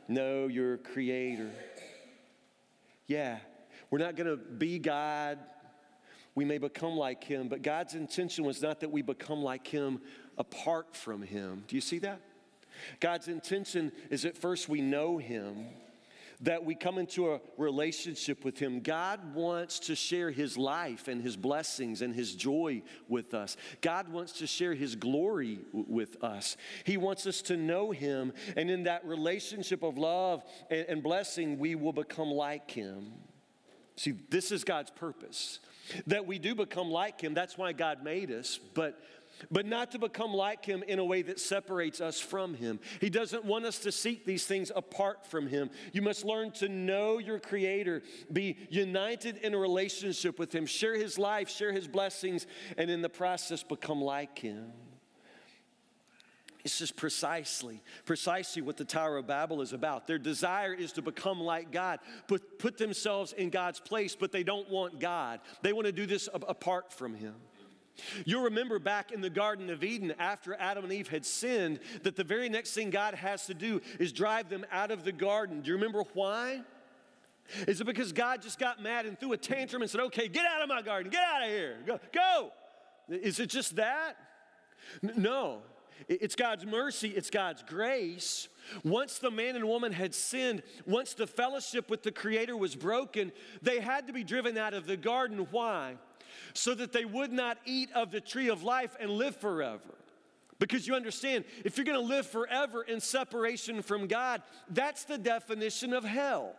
know 0.09 0.47
your 0.47 0.77
Creator. 0.79 1.51
Yeah, 3.07 3.39
we're 3.91 3.99
not 3.99 4.17
going 4.17 4.27
to 4.29 4.37
be 4.37 4.79
God. 4.79 5.39
We 6.35 6.45
may 6.45 6.59
become 6.59 6.97
like 6.97 7.23
Him, 7.23 7.49
but 7.49 7.63
God's 7.63 7.95
intention 7.95 8.45
was 8.45 8.61
not 8.61 8.81
that 8.81 8.91
we 8.91 9.03
become 9.03 9.43
like 9.43 9.67
Him 9.67 10.01
apart 10.37 10.97
from 10.97 11.23
Him. 11.23 11.65
Do 11.69 11.77
you 11.77 11.81
see 11.81 11.99
that? 12.01 12.21
God's 13.01 13.29
intention 13.29 13.93
is 14.11 14.23
that 14.23 14.37
first 14.37 14.69
we 14.69 14.81
know 14.81 15.19
Him, 15.19 15.67
that 16.41 16.65
we 16.65 16.75
come 16.75 16.99
into 16.99 17.33
a 17.33 17.41
relationship 17.57 18.45
with 18.45 18.59
Him. 18.59 18.81
God 18.81 19.35
wants 19.35 19.79
to 19.81 19.95
share 19.95 20.31
His 20.31 20.57
life 20.57 21.09
and 21.09 21.23
His 21.23 21.37
blessings 21.37 22.03
and 22.03 22.15
His 22.15 22.35
joy 22.35 22.83
with 23.09 23.35
us. 23.35 23.57
God 23.81 24.09
wants 24.09 24.33
to 24.35 24.47
share 24.47 24.75
His 24.75 24.97
glory 24.97 25.61
w- 25.73 25.87
with 25.89 26.23
us. 26.23 26.57
He 26.85 26.97
wants 26.97 27.27
us 27.27 27.43
to 27.43 27.57
know 27.57 27.91
Him, 27.91 28.33
and 28.57 28.71
in 28.71 28.85
that 28.85 29.05
relationship 29.07 29.83
of 29.83 29.99
love 29.99 30.43
and, 30.71 30.87
and 30.89 31.03
blessing, 31.03 31.59
we 31.59 31.75
will 31.75 31.93
become 31.93 32.31
like 32.31 32.71
Him. 32.71 33.13
See, 33.97 34.13
this 34.31 34.51
is 34.51 34.65
God's 34.65 34.91
purpose 34.91 35.61
that 36.07 36.27
we 36.27 36.39
do 36.39 36.55
become 36.55 36.91
like 36.91 37.21
Him. 37.21 37.35
That's 37.35 37.57
why 37.57 37.73
God 37.73 38.03
made 38.03 38.31
us, 38.31 38.59
but 38.75 39.01
but 39.51 39.67
not 39.67 39.91
to 39.93 39.99
become 39.99 40.33
like 40.33 40.65
him 40.65 40.83
in 40.87 40.99
a 40.99 41.05
way 41.05 41.23
that 41.23 41.41
separates 41.41 42.01
us 42.01 42.21
from 42.21 42.55
him. 42.55 42.81
He 43.01 43.11
doesn't 43.11 43.45
want 43.45 43.65
us 43.65 43.79
to 43.81 43.93
seek 43.93 44.25
these 44.25 44.47
things 44.47 44.71
apart 44.75 45.27
from 45.27 45.47
him. 45.47 45.71
You 45.93 46.03
must 46.03 46.25
learn 46.25 46.53
to 46.53 46.69
know 46.69 47.19
your 47.19 47.39
creator, 47.39 48.03
be 48.33 48.57
united 48.71 49.39
in 49.39 49.55
a 49.55 49.59
relationship 49.59 50.39
with 50.39 50.55
him, 50.55 50.67
share 50.67 50.97
his 50.97 51.19
life, 51.19 51.49
share 51.49 51.73
his 51.73 51.89
blessings, 51.89 52.47
and 52.77 52.91
in 52.91 53.03
the 53.03 53.09
process 53.09 53.63
become 53.63 54.01
like 54.01 54.39
him. 54.39 54.73
This 56.65 56.81
is 56.81 56.91
precisely, 56.91 57.83
precisely 58.07 58.63
what 58.63 58.79
the 58.79 58.87
Tower 58.87 59.19
of 59.19 59.27
Babel 59.27 59.61
is 59.61 59.75
about. 59.75 60.07
Their 60.07 60.19
desire 60.19 60.73
is 60.73 60.93
to 60.93 61.03
become 61.03 61.39
like 61.39 61.71
God, 61.71 62.01
put, 62.27 62.59
put 62.59 62.79
themselves 62.79 63.35
in 63.35 63.51
God's 63.51 63.81
place, 63.81 64.17
but 64.17 64.33
they 64.33 64.43
don't 64.43 64.71
want 64.71 64.99
God. 64.99 65.41
They 65.61 65.75
want 65.75 65.87
to 65.87 65.93
do 65.93 66.07
this 66.07 66.27
apart 66.33 66.91
from 66.91 67.15
Him. 67.15 67.35
You'll 68.25 68.45
remember 68.45 68.79
back 68.79 69.13
in 69.13 69.21
the 69.21 69.31
Garden 69.31 69.71
of 69.71 69.85
Eden, 69.85 70.15
after 70.19 70.55
Adam 70.55 70.85
and 70.85 70.93
Eve 70.93 71.09
had 71.09 71.25
sinned, 71.25 71.81
that 72.03 72.17
the 72.17 72.25
very 72.25 72.49
next 72.49 72.73
thing 72.73 72.91
God 72.91 73.15
has 73.15 73.47
to 73.47 73.55
do 73.55 73.81
is 73.99 74.13
drive 74.13 74.49
them 74.49 74.67
out 74.73 74.91
of 74.91 75.05
the 75.05 75.13
garden. 75.13 75.61
Do 75.61 75.69
you 75.69 75.77
remember 75.77 76.05
why? 76.13 76.63
Is 77.69 77.81
it 77.81 77.85
because 77.85 78.13
God 78.13 78.43
just 78.43 78.59
got 78.59 78.83
mad 78.83 79.07
and 79.07 79.19
threw 79.19 79.33
a 79.33 79.37
tantrum 79.37 79.83
and 79.83 79.91
said, 79.91 80.01
okay, 80.01 80.29
get 80.29 80.47
out 80.47 80.63
of 80.63 80.69
my 80.69 80.83
garden, 80.83 81.11
get 81.11 81.23
out 81.23 81.43
of 81.43 81.49
here, 81.49 81.77
go, 81.87 82.01
go? 82.13 82.53
Is 83.09 83.39
it 83.39 83.51
just 83.51 83.77
that? 83.77 84.17
No. 85.03 85.63
It's 86.09 86.35
God's 86.35 86.67
mercy, 86.67 87.11
it's 87.11 87.31
God's 87.31 87.63
grace. 87.63 88.49
Once 88.83 89.19
the 89.19 89.31
man 89.31 89.57
and 89.57 89.67
woman 89.67 89.93
had 89.93 90.15
sinned, 90.15 90.63
once 90.87 91.15
the 91.15 91.27
fellowship 91.27 91.89
with 91.89 92.03
the 92.03 92.11
Creator 92.11 92.57
was 92.57 92.75
broken, 92.75 93.31
they 93.63 93.79
had 93.79 94.07
to 94.09 94.13
be 94.13 94.25
driven 94.25 94.59
out 94.59 94.75
of 94.75 94.87
the 94.87 94.97
garden. 94.97 95.47
Why? 95.51 95.97
So 96.53 96.75
that 96.75 96.93
they 96.93 97.05
would 97.05 97.33
not 97.33 97.59
eat 97.65 97.91
of 97.93 98.11
the 98.11 98.21
tree 98.21 98.49
of 98.49 98.63
life 98.63 98.97
and 99.01 99.11
live 99.11 99.37
forever. 99.37 99.95
Because 100.59 100.87
you 100.87 100.95
understand, 100.95 101.45
if 101.65 101.77
you're 101.77 101.85
gonna 101.85 102.01
live 102.01 102.27
forever 102.27 102.83
in 102.83 103.01
separation 103.01 103.83
from 103.83 104.07
God, 104.07 104.43
that's 104.71 105.05
the 105.05 105.19
definition 105.19 105.93
of 105.93 106.05
hell. 106.05 106.55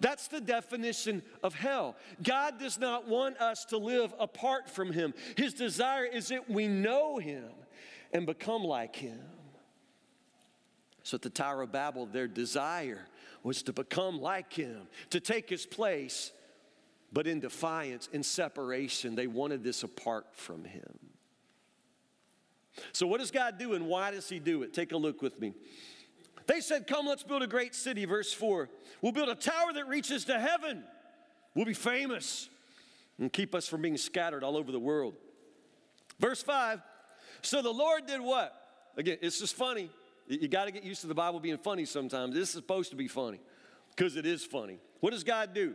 That's 0.00 0.28
the 0.28 0.40
definition 0.40 1.22
of 1.42 1.54
hell. 1.54 1.96
God 2.22 2.58
does 2.58 2.78
not 2.78 3.08
want 3.08 3.38
us 3.38 3.64
to 3.66 3.78
live 3.78 4.14
apart 4.18 4.68
from 4.68 4.92
Him. 4.92 5.14
His 5.36 5.54
desire 5.54 6.04
is 6.04 6.28
that 6.28 6.50
we 6.50 6.68
know 6.68 7.18
Him 7.18 7.48
and 8.12 8.26
become 8.26 8.62
like 8.62 8.96
Him. 8.96 9.20
So 11.02 11.14
at 11.14 11.22
the 11.22 11.30
Tower 11.30 11.62
of 11.62 11.72
Babel, 11.72 12.06
their 12.06 12.28
desire 12.28 13.06
was 13.42 13.62
to 13.62 13.72
become 13.72 14.20
like 14.20 14.52
Him, 14.52 14.82
to 15.10 15.20
take 15.20 15.48
His 15.48 15.64
place 15.64 16.32
But 17.12 17.26
in 17.26 17.40
defiance, 17.40 18.08
in 18.12 18.22
separation, 18.22 19.14
they 19.14 19.26
wanted 19.26 19.64
this 19.64 19.82
apart 19.82 20.26
from 20.32 20.64
him. 20.64 20.98
So, 22.92 23.06
what 23.06 23.18
does 23.18 23.30
God 23.30 23.58
do 23.58 23.74
and 23.74 23.86
why 23.86 24.12
does 24.12 24.28
he 24.28 24.38
do 24.38 24.62
it? 24.62 24.72
Take 24.72 24.92
a 24.92 24.96
look 24.96 25.22
with 25.22 25.40
me. 25.40 25.54
They 26.46 26.60
said, 26.60 26.86
Come, 26.86 27.06
let's 27.06 27.22
build 27.22 27.42
a 27.42 27.46
great 27.46 27.74
city. 27.74 28.04
Verse 28.04 28.32
4 28.32 28.68
We'll 29.02 29.12
build 29.12 29.28
a 29.28 29.34
tower 29.34 29.72
that 29.74 29.88
reaches 29.88 30.24
to 30.26 30.38
heaven. 30.38 30.84
We'll 31.54 31.64
be 31.64 31.74
famous 31.74 32.48
and 33.18 33.32
keep 33.32 33.54
us 33.54 33.66
from 33.66 33.82
being 33.82 33.96
scattered 33.96 34.44
all 34.44 34.56
over 34.56 34.70
the 34.70 34.78
world. 34.78 35.14
Verse 36.18 36.42
5 36.42 36.80
So 37.42 37.62
the 37.62 37.72
Lord 37.72 38.06
did 38.06 38.20
what? 38.20 38.54
Again, 38.96 39.18
it's 39.20 39.38
just 39.38 39.56
funny. 39.56 39.90
You 40.28 40.46
got 40.46 40.66
to 40.66 40.70
get 40.70 40.84
used 40.84 41.00
to 41.00 41.06
the 41.08 41.14
Bible 41.14 41.40
being 41.40 41.58
funny 41.58 41.84
sometimes. 41.84 42.34
This 42.34 42.50
is 42.50 42.54
supposed 42.54 42.90
to 42.90 42.96
be 42.96 43.08
funny 43.08 43.40
because 43.96 44.16
it 44.16 44.26
is 44.26 44.44
funny. 44.44 44.78
What 45.00 45.10
does 45.10 45.24
God 45.24 45.54
do? 45.54 45.74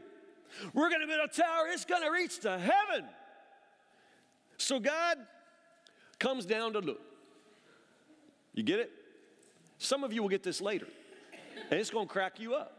We're 0.74 0.90
going 0.90 1.02
to 1.02 1.08
build 1.08 1.22
a 1.24 1.34
tower, 1.34 1.68
it's 1.72 1.86
going 1.86 2.04
to 2.04 2.12
reach 2.12 2.40
to 2.40 2.58
heaven. 2.58 3.06
So 4.58 4.80
God 4.80 5.18
comes 6.20 6.46
down 6.46 6.74
to 6.74 6.80
look. 6.80 7.02
You 8.54 8.64
get 8.64 8.80
it? 8.80 8.92
Some 9.78 10.04
of 10.04 10.14
you 10.14 10.22
will 10.22 10.30
get 10.30 10.44
this 10.44 10.62
later, 10.62 10.88
and 11.70 11.80
it's 11.80 11.90
going 11.90 12.08
to 12.08 12.12
crack 12.12 12.40
you 12.40 12.56
up. 12.56 12.72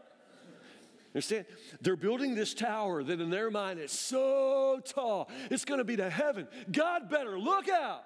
Understand? 1.13 1.45
They're 1.81 1.95
building 1.95 2.35
this 2.35 2.53
tower 2.53 3.03
that 3.03 3.21
in 3.21 3.29
their 3.29 3.49
mind 3.49 3.79
is 3.79 3.91
so 3.91 4.81
tall, 4.85 5.29
it's 5.49 5.65
going 5.65 5.79
to 5.79 5.83
be 5.83 5.95
to 5.95 6.09
heaven. 6.09 6.47
God 6.71 7.09
better 7.09 7.39
look 7.39 7.69
out. 7.69 8.03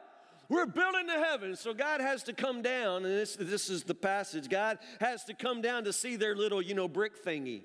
We're 0.50 0.65
building 0.65 1.08
to 1.08 1.13
heaven. 1.13 1.56
So 1.56 1.74
God 1.74 2.02
has 2.02 2.24
to 2.24 2.34
come 2.34 2.62
down, 2.62 3.06
and 3.06 3.13
this, 3.13 3.38
this 3.38 3.69
is 3.69 3.84
the 3.84 3.95
passage. 3.95 4.50
God 4.50 4.80
has 5.00 5.24
to 5.26 5.34
come 5.34 5.62
down 5.62 5.86
to 5.86 5.93
see 5.93 6.17
their 6.17 6.36
little, 6.36 6.62
you 6.62 6.74
know, 6.74 6.89
brick 6.89 7.24
thingy. 7.24 7.62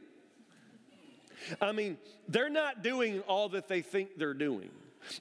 I 1.61 1.73
mean, 1.73 1.99
they're 2.29 2.51
not 2.51 2.83
doing 2.83 3.21
all 3.21 3.49
that 3.51 3.69
they 3.69 3.83
think 3.83 4.17
they're 4.17 4.35
doing. 4.35 4.71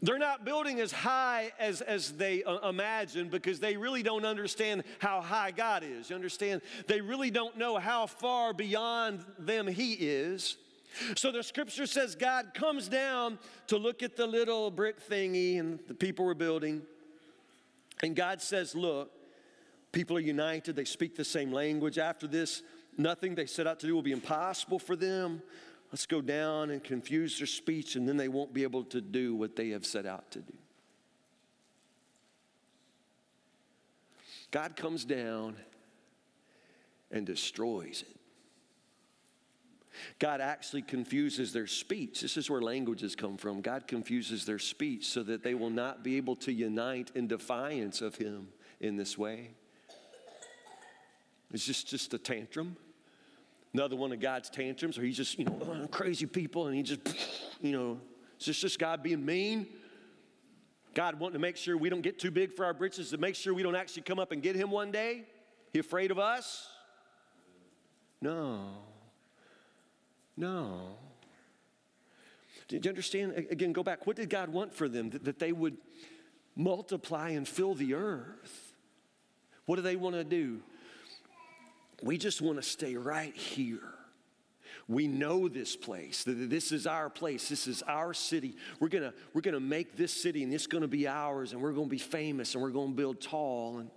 They're 0.01 0.17
not 0.17 0.45
building 0.45 0.80
as 0.80 0.91
high 0.91 1.51
as, 1.60 1.82
as 1.82 2.13
they 2.13 2.43
uh, 2.43 2.69
imagine 2.69 3.30
because 3.30 3.60
they 3.60 3.78
really 3.78 4.04
don't 4.04 4.25
understand 4.25 4.84
how 4.99 5.21
high 5.21 5.51
God 5.51 5.84
is. 5.84 6.10
You 6.10 6.15
understand? 6.15 6.62
They 6.88 7.01
really 7.01 7.32
don't 7.32 7.58
know 7.58 7.78
how 7.78 8.08
far 8.08 8.54
beyond 8.54 9.23
them 9.38 9.67
He 9.67 9.93
is. 9.93 10.58
So 11.15 11.32
the 11.32 11.43
scripture 11.43 11.86
says 11.86 12.15
God 12.15 12.54
comes 12.54 12.88
down 12.88 13.38
to 13.67 13.78
look 13.78 14.01
at 14.01 14.15
the 14.15 14.25
little 14.25 14.71
brick 14.71 15.08
thingy 15.08 15.60
and 15.60 15.80
the 15.88 15.93
people 15.93 16.25
were 16.25 16.36
building. 16.36 16.82
And 18.01 18.15
God 18.15 18.41
says, 18.41 18.75
Look, 18.75 19.12
people 19.91 20.17
are 20.17 20.21
united, 20.21 20.75
they 20.75 20.86
speak 20.86 21.15
the 21.15 21.25
same 21.25 21.51
language. 21.51 21.97
After 21.97 22.28
this, 22.28 22.63
nothing 22.97 23.36
they 23.36 23.45
set 23.45 23.67
out 23.67 23.80
to 23.82 23.88
do 23.88 23.95
will 23.95 24.01
be 24.01 24.12
impossible 24.12 24.80
for 24.80 24.95
them. 24.95 25.41
Let's 25.91 26.06
go 26.06 26.21
down 26.21 26.71
and 26.71 26.84
confuse 26.84 27.38
their 27.38 27.48
speech, 27.48 27.95
and 27.95 28.08
then 28.08 28.17
they 28.17 28.28
won't 28.28 28.54
be 28.54 28.63
able 28.63 28.84
to 28.86 29.02
do 29.02 29.36
what 29.36 29.56
they 29.56 29.69
have 29.69 29.86
set 29.86 30.06
out 30.06 30.32
to 30.32 30.39
do. 30.39 30.54
God 34.52 34.76
comes 34.76 35.06
down 35.06 35.56
and 37.12 37.26
destroys 37.26 38.02
it. 38.02 38.15
God 40.19 40.41
actually 40.41 40.82
confuses 40.82 41.54
their 41.54 41.67
speech. 41.67 42.21
This 42.21 42.36
is 42.38 42.50
where 42.50 42.62
languages 42.62 43.15
come 43.15 43.38
from. 43.38 43.62
God 43.62 43.88
confuses 43.88 44.45
their 44.45 44.60
speech 44.60 45.08
so 45.08 45.24
that 45.24 45.43
they 45.43 45.54
will 45.54 45.69
not 45.69 46.04
be 46.04 46.17
able 46.17 46.36
to 46.38 46.52
unite 46.52 47.12
in 47.15 47.28
defiance 47.28 48.02
of 48.02 48.15
Him 48.15 48.50
in 48.80 48.98
this 48.98 49.17
way. 49.17 49.52
It's 51.54 51.65
just, 51.65 51.88
just 51.88 52.13
a 52.13 52.17
tantrum 52.17 52.76
another 53.76 53.98
one 53.98 54.14
of 54.14 54.22
God's 54.22 54.50
tantrums, 54.50 54.98
or 54.98 55.04
he's 55.04 55.18
just, 55.18 55.38
you 55.38 55.44
know, 55.44 55.60
oh, 55.84 55.88
crazy 55.88 56.26
people, 56.26 56.68
and 56.68 56.76
he 56.78 56.82
just, 56.82 57.02
you 57.62 57.74
know, 57.74 58.00
it's 58.38 58.46
just, 58.46 58.62
just 58.62 58.80
God 58.80 59.04
being 59.04 59.26
mean. 59.26 59.68
God 60.94 61.20
wanting 61.20 61.34
to 61.34 61.40
make 61.40 61.58
sure 61.58 61.76
we 61.76 61.90
don't 61.90 62.02
get 62.02 62.18
too 62.18 62.32
big 62.32 62.54
for 62.54 62.64
our 62.64 62.74
britches, 62.74 63.10
to 63.10 63.18
make 63.18 63.36
sure 63.36 63.54
we 63.54 63.64
don't 63.64 63.76
actually 63.76 64.04
come 64.04 64.18
up 64.18 64.32
and 64.32 64.42
get 64.42 64.56
him 64.56 64.72
one 64.72 64.92
day. 64.92 65.24
He 65.74 65.80
afraid 65.80 66.10
of 66.10 66.18
us? 66.18 66.70
No. 68.22 68.70
No. 70.38 70.96
Did 72.70 72.86
you 72.86 72.90
understand? 72.90 73.34
Again, 73.52 73.74
go 73.74 73.84
back. 73.84 74.08
What 74.08 74.16
did 74.16 74.30
God 74.30 74.48
want 74.48 74.74
for 74.74 74.88
them? 74.88 75.10
That, 75.10 75.26
that 75.26 75.40
they 75.40 75.52
would 75.52 75.76
multiply 76.56 77.32
and 77.32 77.46
fill 77.46 77.76
the 77.76 77.94
earth. 77.94 78.74
What 79.66 79.76
do 79.76 79.82
they 79.82 79.98
want 79.98 80.16
to 80.16 80.24
do? 80.24 80.62
We 82.04 82.18
just 82.18 82.42
want 82.42 82.58
to 82.58 82.64
stay 82.64 82.96
right 82.96 83.36
here. 83.36 83.96
We 84.88 85.08
know 85.08 85.48
this 85.48 85.76
place. 85.76 86.24
This 86.28 86.72
is 86.72 86.86
our 86.86 87.10
place. 87.10 87.50
This 87.50 87.68
is 87.68 87.82
our 87.84 88.14
city. 88.14 88.56
We're 88.80 88.90
gonna, 88.90 89.14
we're 89.34 89.42
gonna 89.42 89.60
make 89.60 89.96
this 89.96 90.14
city 90.14 90.44
and 90.44 90.54
it's 90.54 90.68
gonna 90.68 90.88
be 90.88 91.08
ours 91.08 91.54
and 91.54 91.62
we're 91.62 91.72
gonna 91.72 91.88
be 91.88 91.98
famous 91.98 92.54
and 92.54 92.62
we're 92.62 92.70
gonna 92.70 92.94
build 92.94 93.20
tall. 93.20 93.80
And, 93.80 93.90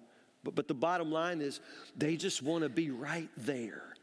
but, 0.45 0.55
but 0.55 0.67
the 0.67 0.75
bottom 0.75 1.11
line 1.11 1.43
is 1.43 1.61
they 1.97 2.17
just 2.17 2.43
wanna 2.43 2.71
be 2.71 2.91
right 2.91 3.29
there. 3.37 3.95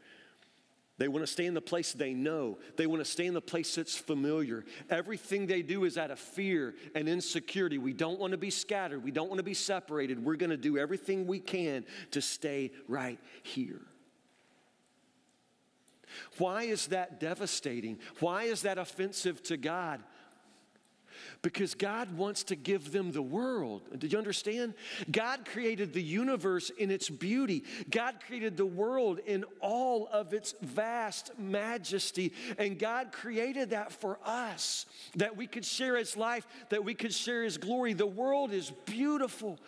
They 0.98 1.08
want 1.08 1.26
to 1.26 1.30
stay 1.30 1.44
in 1.44 1.52
the 1.52 1.60
place 1.60 1.92
they 1.92 2.14
know. 2.14 2.58
They 2.76 2.86
want 2.86 3.04
to 3.04 3.10
stay 3.10 3.26
in 3.26 3.34
the 3.34 3.40
place 3.40 3.74
that's 3.74 3.96
familiar. 3.96 4.64
Everything 4.88 5.46
they 5.46 5.60
do 5.60 5.84
is 5.84 5.98
out 5.98 6.10
of 6.10 6.18
fear 6.18 6.74
and 6.94 7.06
insecurity. 7.06 7.76
We 7.76 7.92
don't 7.92 8.18
want 8.18 8.30
to 8.30 8.38
be 8.38 8.50
scattered. 8.50 9.04
We 9.04 9.10
don't 9.10 9.28
want 9.28 9.38
to 9.38 9.44
be 9.44 9.54
separated. 9.54 10.24
We're 10.24 10.36
going 10.36 10.50
to 10.50 10.56
do 10.56 10.78
everything 10.78 11.26
we 11.26 11.38
can 11.38 11.84
to 12.12 12.22
stay 12.22 12.72
right 12.88 13.18
here. 13.42 13.82
Why 16.38 16.62
is 16.62 16.86
that 16.88 17.20
devastating? 17.20 17.98
Why 18.20 18.44
is 18.44 18.62
that 18.62 18.78
offensive 18.78 19.42
to 19.44 19.58
God? 19.58 20.02
Because 21.42 21.74
God 21.74 22.16
wants 22.16 22.44
to 22.44 22.56
give 22.56 22.92
them 22.92 23.12
the 23.12 23.22
world. 23.22 23.82
Did 23.98 24.12
you 24.12 24.18
understand? 24.18 24.74
God 25.10 25.44
created 25.44 25.92
the 25.92 26.02
universe 26.02 26.70
in 26.70 26.90
its 26.90 27.08
beauty, 27.08 27.64
God 27.90 28.16
created 28.26 28.56
the 28.56 28.66
world 28.66 29.20
in 29.26 29.44
all 29.60 30.08
of 30.12 30.32
its 30.32 30.54
vast 30.62 31.38
majesty, 31.38 32.32
and 32.58 32.78
God 32.78 33.12
created 33.12 33.70
that 33.70 33.92
for 33.92 34.18
us 34.24 34.86
that 35.16 35.36
we 35.36 35.46
could 35.46 35.64
share 35.64 35.96
His 35.96 36.16
life, 36.16 36.46
that 36.70 36.84
we 36.84 36.94
could 36.94 37.12
share 37.12 37.42
His 37.42 37.58
glory. 37.58 37.92
The 37.92 38.06
world 38.06 38.52
is 38.52 38.72
beautiful. 38.84 39.58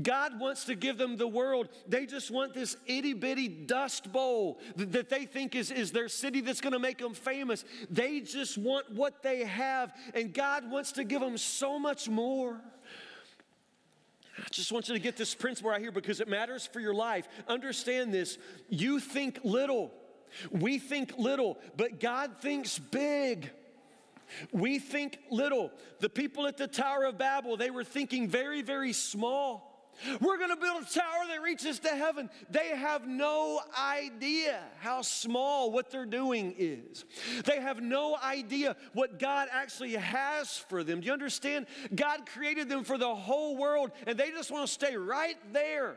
God 0.00 0.38
wants 0.38 0.64
to 0.66 0.74
give 0.74 0.98
them 0.98 1.16
the 1.16 1.28
world. 1.28 1.68
They 1.88 2.06
just 2.06 2.30
want 2.30 2.54
this 2.54 2.76
itty 2.86 3.12
bitty 3.12 3.48
dust 3.48 4.12
bowl 4.12 4.58
that 4.76 5.08
they 5.08 5.26
think 5.26 5.54
is, 5.54 5.70
is 5.70 5.92
their 5.92 6.08
city 6.08 6.40
that's 6.40 6.60
going 6.60 6.72
to 6.72 6.78
make 6.78 6.98
them 6.98 7.14
famous. 7.14 7.64
They 7.90 8.20
just 8.20 8.58
want 8.58 8.90
what 8.90 9.22
they 9.22 9.44
have, 9.44 9.92
and 10.14 10.32
God 10.32 10.70
wants 10.70 10.92
to 10.92 11.04
give 11.14 11.20
them 11.20 11.38
so 11.38 11.78
much 11.78 12.08
more. 12.08 12.60
I 14.36 14.48
just 14.50 14.72
want 14.72 14.88
you 14.88 14.94
to 14.94 15.00
get 15.00 15.16
this 15.16 15.32
principle 15.32 15.70
right 15.70 15.80
here 15.80 15.92
because 15.92 16.20
it 16.20 16.26
matters 16.26 16.66
for 16.66 16.80
your 16.80 16.92
life. 16.92 17.28
Understand 17.46 18.12
this. 18.12 18.36
You 18.68 18.98
think 18.98 19.38
little, 19.44 19.92
we 20.50 20.80
think 20.80 21.16
little, 21.16 21.56
but 21.76 22.00
God 22.00 22.38
thinks 22.40 22.80
big. 22.80 23.48
We 24.50 24.80
think 24.80 25.18
little. 25.30 25.70
The 26.00 26.08
people 26.08 26.48
at 26.48 26.56
the 26.56 26.66
Tower 26.66 27.04
of 27.04 27.16
Babel, 27.16 27.56
they 27.56 27.70
were 27.70 27.84
thinking 27.84 28.26
very, 28.26 28.62
very 28.62 28.92
small. 28.92 29.73
We're 30.20 30.38
going 30.38 30.50
to 30.50 30.56
build 30.56 30.82
a 30.82 30.86
tower 30.86 31.26
that 31.28 31.42
reaches 31.42 31.78
to 31.80 31.88
heaven. 31.88 32.30
They 32.50 32.68
have 32.68 33.06
no 33.06 33.60
idea 33.78 34.60
how 34.80 35.02
small 35.02 35.70
what 35.70 35.90
they're 35.90 36.06
doing 36.06 36.54
is. 36.58 37.04
They 37.44 37.60
have 37.60 37.82
no 37.82 38.16
idea 38.22 38.76
what 38.92 39.18
God 39.18 39.48
actually 39.52 39.94
has 39.94 40.56
for 40.56 40.84
them. 40.84 41.00
Do 41.00 41.06
you 41.06 41.12
understand? 41.12 41.66
God 41.94 42.26
created 42.26 42.68
them 42.68 42.84
for 42.84 42.98
the 42.98 43.14
whole 43.14 43.56
world, 43.56 43.92
and 44.06 44.18
they 44.18 44.30
just 44.30 44.50
want 44.50 44.66
to 44.66 44.72
stay 44.72 44.96
right 44.96 45.36
there. 45.52 45.96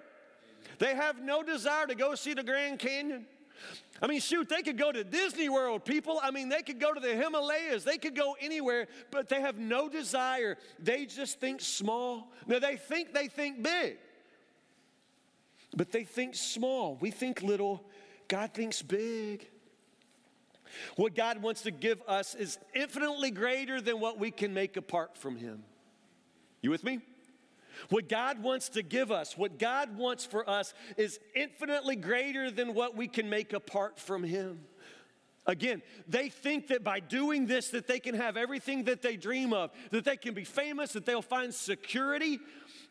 They 0.80 0.96
have 0.96 1.22
no 1.22 1.44
desire 1.44 1.88
to 1.88 1.96
go 1.96 2.16
see 2.16 2.34
the 2.34 2.44
Grand 2.44 2.80
Canyon. 2.80 3.26
I 4.02 4.08
mean, 4.08 4.20
shoot, 4.20 4.48
they 4.48 4.62
could 4.62 4.78
go 4.78 4.92
to 4.92 5.04
Disney 5.04 5.50
World, 5.50 5.84
people. 5.84 6.20
I 6.22 6.32
mean, 6.32 6.50
they 6.50 6.62
could 6.62 6.80
go 6.80 6.94
to 6.94 7.00
the 7.00 7.16
Himalayas, 7.16 7.84
they 7.84 7.98
could 7.98 8.16
go 8.16 8.36
anywhere, 8.40 8.88
but 9.12 9.28
they 9.30 9.42
have 9.42 9.58
no 9.58 9.90
desire. 9.90 10.58
They 10.80 11.06
just 11.06 11.40
think 11.40 11.62
small. 11.62 12.32
Now, 12.46 12.60
they 12.60 12.76
think 12.76 13.14
they 13.14 13.28
think 13.28 13.64
big, 13.64 13.98
but 15.76 15.92
they 15.92 16.04
think 16.04 16.36
small. 16.36 16.98
We 17.00 17.12
think 17.12 17.42
little, 17.42 17.84
God 18.28 18.54
thinks 18.54 18.82
big. 18.82 19.50
What 20.96 21.16
God 21.16 21.42
wants 21.42 21.62
to 21.64 21.72
give 21.72 22.02
us 22.08 22.36
is 22.36 22.60
infinitely 22.76 23.32
greater 23.32 23.82
than 23.82 24.00
what 24.00 24.20
we 24.20 24.32
can 24.32 24.54
make 24.54 24.78
apart 24.78 25.18
from 25.18 25.38
Him. 25.38 25.64
You 26.62 26.70
with 26.70 26.84
me? 26.84 27.00
What 27.90 28.10
God 28.10 28.42
wants 28.42 28.70
to 28.70 28.84
give 28.84 29.12
us, 29.12 29.38
what 29.38 29.60
God 29.60 29.98
wants 29.98 30.26
for 30.26 30.50
us, 30.50 30.74
is 30.98 31.20
infinitely 31.36 31.96
greater 31.96 32.52
than 32.52 32.74
what 32.74 32.96
we 32.96 33.08
can 33.08 33.30
make 33.30 33.54
apart 33.54 34.00
from 34.00 34.24
Him. 34.24 34.60
Again, 35.46 35.82
they 36.10 36.28
think 36.28 36.68
that 36.68 36.84
by 36.84 37.00
doing 37.00 37.46
this 37.46 37.70
that 37.70 37.88
they 37.88 38.00
can 38.00 38.16
have 38.16 38.36
everything 38.36 38.84
that 38.84 39.02
they 39.02 39.16
dream 39.16 39.54
of, 39.54 39.72
that 39.92 40.04
they 40.04 40.18
can 40.18 40.34
be 40.34 40.44
famous, 40.44 40.92
that 40.92 41.06
they'll 41.06 41.22
find 41.22 41.54
security. 41.54 42.40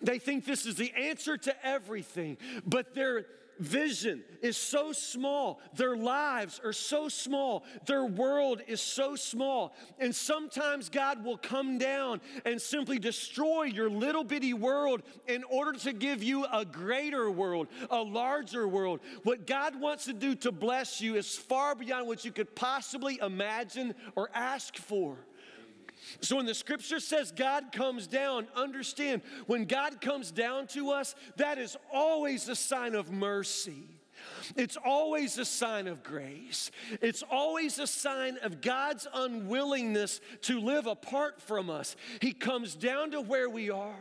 They 0.00 0.18
think 0.18 0.46
this 0.46 0.64
is 0.64 0.76
the 0.76 0.92
answer 0.94 1.36
to 1.36 1.66
everything, 1.66 2.38
but 2.66 2.94
they're 2.94 3.26
vision 3.58 4.22
is 4.42 4.56
so 4.56 4.92
small. 4.92 5.60
Their 5.74 5.96
lives 5.96 6.60
are 6.64 6.72
so 6.72 7.08
small. 7.08 7.64
Their 7.86 8.04
world 8.04 8.62
is 8.66 8.80
so 8.80 9.16
small. 9.16 9.74
And 9.98 10.14
sometimes 10.14 10.88
God 10.88 11.24
will 11.24 11.38
come 11.38 11.78
down 11.78 12.20
and 12.44 12.60
simply 12.60 12.98
destroy 12.98 13.64
your 13.64 13.90
little 13.90 14.24
bitty 14.24 14.54
world 14.54 15.02
in 15.26 15.44
order 15.44 15.78
to 15.80 15.92
give 15.92 16.22
you 16.22 16.44
a 16.52 16.64
greater 16.64 17.30
world, 17.30 17.68
a 17.90 18.02
larger 18.02 18.68
world. 18.68 19.00
What 19.22 19.46
God 19.46 19.80
wants 19.80 20.04
to 20.06 20.12
do 20.12 20.34
to 20.36 20.52
bless 20.52 21.00
you 21.00 21.16
is 21.16 21.36
far 21.36 21.74
beyond 21.74 22.06
what 22.06 22.24
you 22.24 22.32
could 22.32 22.54
possibly 22.54 23.18
imagine 23.20 23.94
or 24.14 24.30
ask 24.34 24.76
for. 24.76 25.16
So 26.20 26.36
when 26.36 26.46
the 26.46 26.54
scripture 26.54 27.00
says 27.00 27.32
God 27.32 27.72
comes 27.72 28.06
down, 28.06 28.46
understand 28.54 29.22
when 29.46 29.64
God 29.64 30.00
comes 30.00 30.30
down 30.30 30.66
to 30.68 30.90
us, 30.90 31.14
that 31.36 31.58
is 31.58 31.76
always 31.92 32.48
a 32.48 32.56
sign 32.56 32.94
of 32.94 33.10
mercy. 33.10 33.84
It's 34.56 34.76
always 34.76 35.38
a 35.38 35.44
sign 35.44 35.86
of 35.86 36.02
grace. 36.02 36.70
It's 37.00 37.22
always 37.30 37.78
a 37.78 37.86
sign 37.86 38.38
of 38.42 38.60
God's 38.60 39.06
unwillingness 39.12 40.20
to 40.42 40.60
live 40.60 40.86
apart 40.86 41.40
from 41.40 41.70
us. 41.70 41.96
He 42.20 42.32
comes 42.32 42.74
down 42.74 43.10
to 43.12 43.20
where 43.20 43.50
we 43.50 43.70
are. 43.70 43.94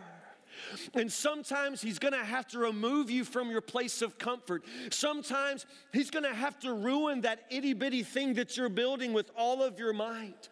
And 0.93 1.11
sometimes 1.11 1.81
he's 1.81 1.99
gonna 1.99 2.23
have 2.23 2.47
to 2.47 2.59
remove 2.59 3.09
you 3.11 3.25
from 3.25 3.49
your 3.49 3.61
place 3.61 4.01
of 4.01 4.17
comfort. 4.17 4.63
Sometimes 4.89 5.65
he's 5.91 6.09
gonna 6.09 6.33
have 6.33 6.57
to 6.59 6.73
ruin 6.73 7.21
that 7.21 7.45
itty 7.49 7.73
bitty 7.73 8.03
thing 8.03 8.35
that 8.35 8.55
you're 8.55 8.69
building 8.69 9.13
with 9.13 9.29
all 9.35 9.61
of 9.61 9.79
your 9.79 9.93
might. 9.93 10.49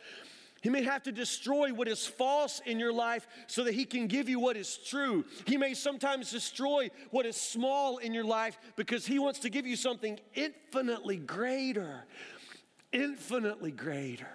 He 0.64 0.70
may 0.70 0.84
have 0.84 1.04
to 1.04 1.12
destroy 1.12 1.74
what 1.74 1.90
is 1.90 2.08
false 2.08 2.62
in 2.66 2.80
your 2.80 2.94
life 2.94 3.28
so 3.48 3.66
that 3.66 3.74
He 3.74 3.84
can 3.84 4.08
give 4.08 4.30
you 4.30 4.40
what 4.40 4.56
is 4.56 4.78
true. 4.78 5.26
He 5.46 5.58
may 5.58 5.74
sometimes 5.74 6.32
destroy 6.32 6.90
what 7.12 7.26
is 7.26 7.36
small 7.36 7.98
in 7.98 8.14
your 8.14 8.24
life 8.24 8.58
because 8.78 9.06
He 9.06 9.20
wants 9.20 9.40
to 9.40 9.50
give 9.50 9.68
you 9.68 9.76
something 9.76 10.18
infinitely 10.34 11.18
greater. 11.18 12.06
Infinitely 12.94 13.72
greater. 13.72 14.30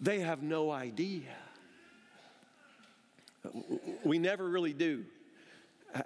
They 0.00 0.20
have 0.20 0.42
no 0.42 0.70
idea. 0.70 1.34
We 4.04 4.18
never 4.18 4.46
really 4.46 4.74
do 4.74 5.06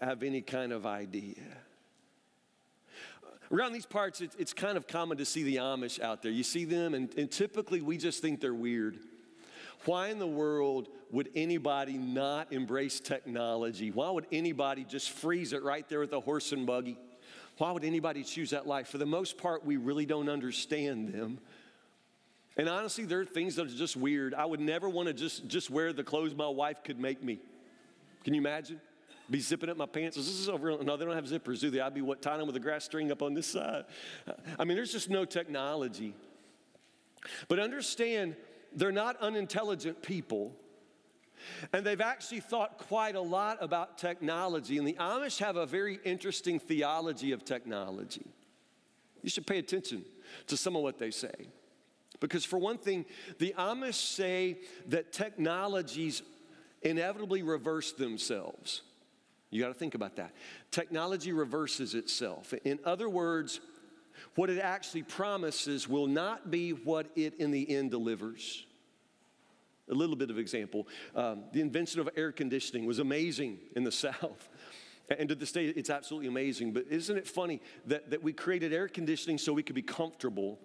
have 0.00 0.22
any 0.22 0.40
kind 0.40 0.70
of 0.70 0.86
idea. 0.86 1.34
Around 3.52 3.72
these 3.72 3.86
parts, 3.86 4.20
it's, 4.20 4.36
it's 4.36 4.52
kind 4.52 4.76
of 4.76 4.86
common 4.86 5.18
to 5.18 5.24
see 5.24 5.42
the 5.42 5.56
Amish 5.56 6.00
out 6.00 6.22
there. 6.22 6.30
You 6.30 6.44
see 6.44 6.64
them, 6.64 6.94
and, 6.94 7.12
and 7.16 7.30
typically 7.30 7.80
we 7.80 7.96
just 7.96 8.22
think 8.22 8.40
they're 8.40 8.54
weird. 8.54 8.98
Why 9.86 10.08
in 10.08 10.18
the 10.18 10.26
world 10.26 10.88
would 11.10 11.30
anybody 11.34 11.94
not 11.94 12.52
embrace 12.52 13.00
technology? 13.00 13.90
Why 13.90 14.10
would 14.10 14.26
anybody 14.30 14.84
just 14.84 15.10
freeze 15.10 15.52
it 15.52 15.62
right 15.62 15.88
there 15.88 16.00
with 16.00 16.12
a 16.12 16.20
horse 16.20 16.52
and 16.52 16.66
buggy? 16.66 16.96
Why 17.58 17.72
would 17.72 17.84
anybody 17.84 18.22
choose 18.22 18.50
that 18.50 18.66
life? 18.66 18.88
For 18.88 18.98
the 18.98 19.06
most 19.06 19.36
part, 19.36 19.64
we 19.66 19.76
really 19.76 20.06
don't 20.06 20.28
understand 20.28 21.12
them. 21.12 21.38
And 22.56 22.68
honestly, 22.68 23.04
there 23.04 23.20
are 23.20 23.24
things 23.24 23.56
that 23.56 23.66
are 23.66 23.76
just 23.76 23.96
weird. 23.96 24.34
I 24.34 24.44
would 24.44 24.60
never 24.60 24.88
want 24.88 25.08
to 25.08 25.14
just, 25.14 25.48
just 25.48 25.70
wear 25.70 25.92
the 25.92 26.04
clothes 26.04 26.34
my 26.34 26.48
wife 26.48 26.84
could 26.84 27.00
make 27.00 27.22
me. 27.22 27.38
Can 28.22 28.34
you 28.34 28.40
imagine? 28.40 28.80
Be 29.30 29.40
zipping 29.40 29.70
up 29.70 29.76
my 29.76 29.86
pants. 29.86 30.16
This 30.16 30.28
is 30.28 30.48
over. 30.48 30.82
No, 30.82 30.96
they 30.96 31.04
don't 31.04 31.14
have 31.14 31.26
zippers, 31.26 31.60
do 31.60 31.70
they? 31.70 31.80
I'd 31.80 31.94
be 31.94 32.02
what 32.02 32.20
tying 32.20 32.38
them 32.38 32.46
with 32.46 32.56
a 32.56 32.60
grass 32.60 32.84
string 32.84 33.12
up 33.12 33.22
on 33.22 33.34
this 33.34 33.46
side. 33.46 33.84
I 34.58 34.64
mean, 34.64 34.76
there's 34.76 34.92
just 34.92 35.08
no 35.08 35.24
technology. 35.24 36.14
But 37.48 37.58
understand, 37.58 38.36
they're 38.74 38.92
not 38.92 39.16
unintelligent 39.18 40.02
people. 40.02 40.56
And 41.72 41.86
they've 41.86 42.00
actually 42.00 42.40
thought 42.40 42.78
quite 42.78 43.14
a 43.14 43.20
lot 43.20 43.58
about 43.60 43.98
technology. 43.98 44.78
And 44.78 44.86
the 44.86 44.94
Amish 44.94 45.38
have 45.38 45.56
a 45.56 45.64
very 45.64 45.98
interesting 46.04 46.58
theology 46.58 47.32
of 47.32 47.44
technology. 47.44 48.26
You 49.22 49.30
should 49.30 49.46
pay 49.46 49.58
attention 49.58 50.04
to 50.48 50.56
some 50.56 50.76
of 50.76 50.82
what 50.82 50.98
they 50.98 51.10
say. 51.10 51.32
Because, 52.18 52.44
for 52.44 52.58
one 52.58 52.76
thing, 52.76 53.06
the 53.38 53.54
Amish 53.56 53.94
say 53.94 54.58
that 54.88 55.12
technologies 55.12 56.22
inevitably 56.82 57.42
reverse 57.42 57.92
themselves. 57.92 58.82
You 59.50 59.60
got 59.60 59.68
to 59.68 59.74
think 59.74 59.94
about 59.94 60.16
that. 60.16 60.32
Technology 60.70 61.32
reverses 61.32 61.94
itself. 61.94 62.54
In 62.64 62.78
other 62.84 63.08
words, 63.08 63.60
what 64.36 64.48
it 64.48 64.58
actually 64.58 65.02
promises 65.02 65.88
will 65.88 66.06
not 66.06 66.50
be 66.50 66.70
what 66.70 67.08
it 67.16 67.34
in 67.40 67.50
the 67.50 67.68
end 67.68 67.90
delivers. 67.90 68.64
A 69.90 69.94
little 69.94 70.14
bit 70.14 70.30
of 70.30 70.38
example 70.38 70.86
um, 71.16 71.44
the 71.52 71.60
invention 71.60 72.00
of 72.00 72.08
air 72.16 72.30
conditioning 72.30 72.86
was 72.86 73.00
amazing 73.00 73.58
in 73.74 73.82
the 73.82 73.92
South. 73.92 74.48
And 75.18 75.28
to 75.28 75.34
this 75.34 75.50
day, 75.50 75.66
it's 75.66 75.90
absolutely 75.90 76.28
amazing. 76.28 76.72
But 76.72 76.86
isn't 76.88 77.16
it 77.16 77.26
funny 77.26 77.60
that, 77.86 78.10
that 78.10 78.22
we 78.22 78.32
created 78.32 78.72
air 78.72 78.86
conditioning 78.86 79.38
so 79.38 79.52
we 79.52 79.64
could 79.64 79.74
be 79.74 79.82
comfortable? 79.82 80.60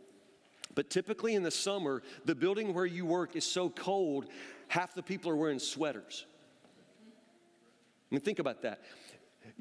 But 0.75 0.91
typically 0.91 1.33
in 1.33 1.41
the 1.41 1.49
summer, 1.49 2.03
the 2.25 2.35
building 2.35 2.73
where 2.75 2.85
you 2.85 3.07
work 3.07 3.35
is 3.35 3.45
so 3.45 3.69
cold, 3.69 4.27
half 4.67 4.93
the 4.93 5.01
people 5.01 5.31
are 5.31 5.35
wearing 5.35 5.57
sweaters. 5.57 6.27
Mean, 8.15 8.21
think 8.21 8.39
about 8.39 8.61
that. 8.61 8.79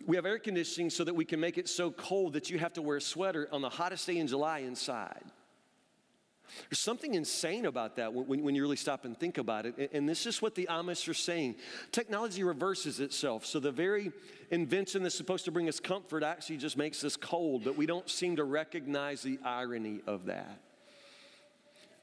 We 0.06 0.14
have 0.14 0.26
air 0.26 0.38
conditioning 0.38 0.90
so 0.90 1.02
that 1.02 1.14
we 1.14 1.24
can 1.24 1.40
make 1.40 1.58
it 1.58 1.68
so 1.68 1.90
cold 1.90 2.34
that 2.34 2.50
you 2.50 2.58
have 2.60 2.72
to 2.74 2.82
wear 2.82 2.98
a 2.98 3.00
sweater 3.00 3.48
on 3.50 3.62
the 3.62 3.68
hottest 3.68 4.06
day 4.06 4.18
in 4.18 4.28
July 4.28 4.60
inside. 4.60 5.24
There's 6.70 6.78
something 6.78 7.14
insane 7.14 7.66
about 7.66 7.96
that 7.96 8.14
when, 8.14 8.44
when, 8.44 8.54
you 8.54 8.62
really 8.62 8.76
stop 8.76 9.04
and 9.04 9.18
think 9.18 9.38
about 9.38 9.66
it. 9.66 9.90
And 9.92 10.08
this 10.08 10.24
is 10.24 10.40
what 10.40 10.54
the 10.54 10.68
Amish 10.70 11.08
are 11.08 11.14
saying. 11.14 11.56
Technology 11.90 12.44
reverses 12.44 13.00
itself. 13.00 13.44
So 13.44 13.58
the 13.58 13.72
very 13.72 14.12
invention 14.52 15.02
that's 15.02 15.16
supposed 15.16 15.46
to 15.46 15.50
bring 15.50 15.68
us 15.68 15.80
comfort 15.80 16.22
actually 16.22 16.58
just 16.58 16.76
makes 16.76 17.02
us 17.02 17.16
cold, 17.16 17.64
but 17.64 17.76
we 17.76 17.86
don't 17.86 18.08
seem 18.08 18.36
to 18.36 18.44
recognize 18.44 19.22
the 19.22 19.40
irony 19.44 20.00
of 20.06 20.26
that. 20.26 20.60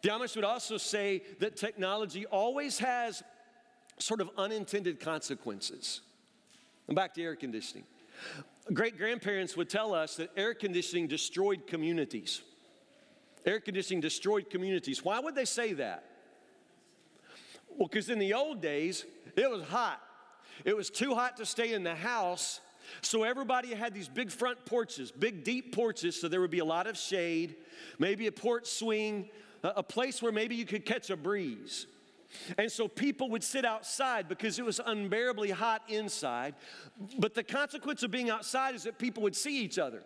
The 0.02 0.10
Amish 0.10 0.36
would 0.36 0.44
also 0.44 0.78
say 0.78 1.24
that 1.40 1.56
technology 1.56 2.26
always 2.26 2.80
has 2.80 3.24
sort 4.00 4.20
of 4.20 4.30
unintended 4.38 5.00
consequences. 5.00 6.02
And 6.92 6.96
back 6.98 7.14
to 7.14 7.24
air 7.24 7.38
conditioning. 7.38 7.86
Great 8.74 8.98
grandparents 8.98 9.56
would 9.56 9.70
tell 9.70 9.94
us 9.94 10.18
that 10.18 10.30
air 10.36 10.54
conditioning 10.54 11.08
destroyed 11.08 11.66
communities. 11.66 12.42
Air 13.46 13.62
conditioning 13.62 14.02
destroyed 14.02 14.50
communities. 14.50 15.02
Why 15.02 15.18
would 15.22 15.34
they 15.34 15.46
say 15.46 15.72
that? 15.72 16.04
Well, 17.70 17.88
because 17.88 18.10
in 18.10 18.20
the 18.20 18.34
old 18.34 18.62
days, 18.62 19.06
it 19.38 19.50
was 19.50 19.64
hot. 19.70 20.02
It 20.66 20.76
was 20.76 20.90
too 20.90 21.16
hot 21.16 21.38
to 21.38 21.46
stay 21.46 21.72
in 21.72 21.86
the 21.86 21.96
house, 21.96 22.60
so 23.02 23.24
everybody 23.24 23.74
had 23.74 23.94
these 23.94 24.10
big 24.10 24.30
front 24.30 24.66
porches, 24.66 25.12
big 25.12 25.46
deep 25.46 25.74
porches, 25.74 26.20
so 26.20 26.28
there 26.28 26.42
would 26.42 26.52
be 26.52 26.60
a 26.60 26.66
lot 26.66 26.88
of 26.88 26.98
shade, 26.98 27.56
maybe 28.00 28.28
a 28.28 28.34
porch 28.34 28.68
swing, 28.68 29.30
a 29.64 29.82
place 29.82 30.22
where 30.22 30.34
maybe 30.34 30.56
you 30.56 30.66
could 30.66 30.86
catch 30.86 31.10
a 31.10 31.16
breeze. 31.16 31.88
And 32.58 32.72
so 32.72 32.88
people 32.88 33.30
would 33.32 33.44
sit 33.44 33.66
outside 33.66 34.28
because 34.28 34.60
it 34.60 34.66
was 34.66 34.80
unbearably 34.86 35.52
hot 35.52 35.82
inside. 35.88 36.56
But 37.20 37.34
the 37.34 37.44
consequence 37.44 38.04
of 38.04 38.12
being 38.12 38.30
outside 38.30 38.76
is 38.76 38.84
that 38.84 38.98
people 38.98 39.24
would 39.24 39.36
see 39.36 39.62
each 39.64 39.78
other. 39.78 40.04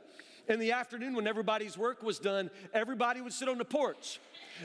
In 0.48 0.60
the 0.60 0.74
afternoon, 0.74 1.16
when 1.16 1.28
everybody's 1.28 1.78
work 1.78 2.04
was 2.04 2.20
done, 2.20 2.52
everybody 2.74 3.20
would 3.22 3.34
sit 3.34 3.50
on 3.50 3.58
the 3.58 3.66
porch. 3.66 4.20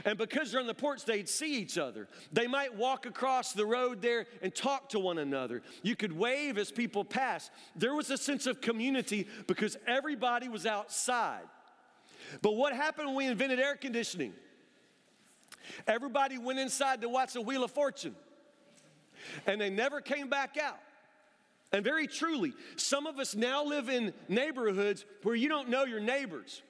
And 0.04 0.18
because 0.18 0.52
they're 0.52 0.60
on 0.60 0.66
the 0.66 0.74
porch, 0.74 1.04
they'd 1.04 1.28
see 1.28 1.56
each 1.56 1.78
other. 1.78 2.06
They 2.32 2.46
might 2.46 2.74
walk 2.74 3.06
across 3.06 3.52
the 3.52 3.64
road 3.64 4.02
there 4.02 4.26
and 4.42 4.54
talk 4.54 4.90
to 4.90 4.98
one 5.00 5.18
another. 5.18 5.62
You 5.82 5.96
could 5.96 6.12
wave 6.12 6.58
as 6.58 6.70
people 6.70 7.04
passed. 7.04 7.50
There 7.74 7.94
was 7.94 8.10
a 8.10 8.18
sense 8.18 8.46
of 8.46 8.60
community 8.60 9.26
because 9.46 9.78
everybody 9.86 10.48
was 10.48 10.66
outside. 10.66 11.44
But 12.42 12.52
what 12.52 12.74
happened 12.74 13.08
when 13.08 13.16
we 13.16 13.26
invented 13.26 13.58
air 13.58 13.76
conditioning? 13.76 14.34
Everybody 15.86 16.38
went 16.38 16.58
inside 16.58 17.00
to 17.02 17.08
watch 17.08 17.32
the 17.32 17.40
Wheel 17.40 17.64
of 17.64 17.70
Fortune, 17.70 18.14
and 19.46 19.60
they 19.60 19.70
never 19.70 20.00
came 20.00 20.28
back 20.28 20.56
out. 20.56 20.78
And 21.72 21.84
very 21.84 22.06
truly, 22.06 22.52
some 22.76 23.06
of 23.06 23.18
us 23.18 23.36
now 23.36 23.64
live 23.64 23.88
in 23.88 24.12
neighborhoods 24.28 25.04
where 25.22 25.36
you 25.36 25.48
don't 25.48 25.68
know 25.68 25.84
your 25.84 26.00
neighbors. 26.00 26.62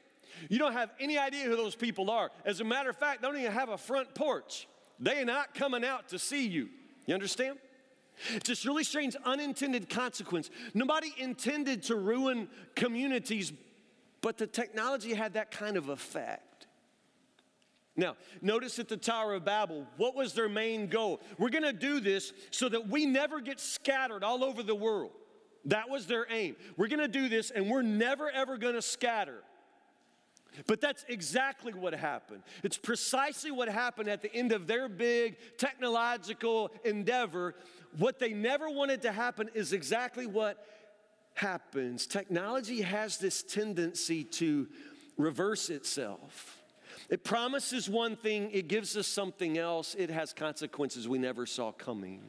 You 0.49 0.59
don't 0.59 0.75
have 0.75 0.91
any 1.01 1.19
idea 1.19 1.45
who 1.45 1.57
those 1.57 1.75
people 1.75 2.11
are. 2.11 2.31
As 2.45 2.61
a 2.61 2.65
matter 2.65 2.91
of 2.91 2.97
fact, 2.97 3.23
they 3.23 3.29
don't 3.29 3.37
even 3.39 3.53
have 3.53 3.71
a 3.71 3.79
front 3.79 4.15
porch. 4.15 4.69
They 4.99 5.21
are 5.21 5.25
not 5.25 5.55
coming 5.55 5.85
out 5.85 6.09
to 6.09 6.19
see 6.19 6.47
you. 6.47 6.69
You 7.07 7.15
understand? 7.15 7.59
It's 8.35 8.49
just 8.49 8.67
really 8.67 8.85
strange, 8.85 9.17
unintended 9.25 9.89
consequence. 9.89 10.51
Nobody 10.75 11.15
intended 11.17 11.83
to 11.85 11.97
ruin 11.97 12.49
communities, 12.75 13.53
but 14.21 14.37
the 14.37 14.47
technology 14.47 15.15
had 15.15 15.35
that 15.35 15.51
kind 15.51 15.79
of 15.79 15.89
effect. 15.89 16.45
Now, 18.01 18.17
notice 18.41 18.79
at 18.79 18.89
the 18.89 18.97
Tower 18.97 19.35
of 19.35 19.45
Babel, 19.45 19.87
what 19.99 20.17
was 20.17 20.33
their 20.33 20.49
main 20.49 20.87
goal? 20.87 21.21
We're 21.37 21.51
gonna 21.51 21.71
do 21.71 22.01
this 22.01 22.33
so 22.51 22.67
that 22.71 22.89
we 22.89 23.05
never 23.05 23.43
get 23.43 23.61
scattered 23.61 24.25
all 24.25 24.43
over 24.43 24.63
the 24.63 24.75
world. 24.75 25.11
That 25.67 25.91
was 25.91 26.07
their 26.07 26.27
aim. 26.31 26.57
We're 26.79 26.89
gonna 26.89 27.09
do 27.09 27.29
this 27.29 27.51
and 27.51 27.69
we're 27.69 27.83
never 27.83 28.31
ever 28.31 28.57
gonna 28.57 28.81
scatter. 28.81 29.43
But 30.67 30.81
that's 30.81 31.05
exactly 31.09 31.75
what 31.75 31.93
happened. 31.93 32.43
It's 32.63 32.79
precisely 32.79 33.51
what 33.51 33.69
happened 33.69 34.09
at 34.09 34.23
the 34.23 34.35
end 34.35 34.53
of 34.53 34.67
their 34.67 34.89
big 34.89 35.37
technological 35.59 36.71
endeavor. 36.87 37.55
What 37.99 38.19
they 38.19 38.33
never 38.33 38.71
wanted 38.71 39.03
to 39.03 39.13
happen 39.13 39.51
is 39.53 39.75
exactly 39.75 40.27
what 40.27 40.67
happens, 41.35 42.07
technology 42.07 42.81
has 42.81 43.19
this 43.19 43.43
tendency 43.43 44.25
to 44.25 44.69
reverse 45.19 45.69
itself. 45.69 46.60
It 47.11 47.25
promises 47.25 47.91
one 47.91 48.17
thing, 48.17 48.51
it 48.53 48.69
gives 48.69 48.97
us 48.97 49.09
something 49.09 49.59
else, 49.59 49.97
it 49.97 50.11
has 50.11 50.33
consequences 50.33 51.09
we 51.09 51.19
never 51.19 51.45
saw 51.45 51.73
coming. 51.73 52.23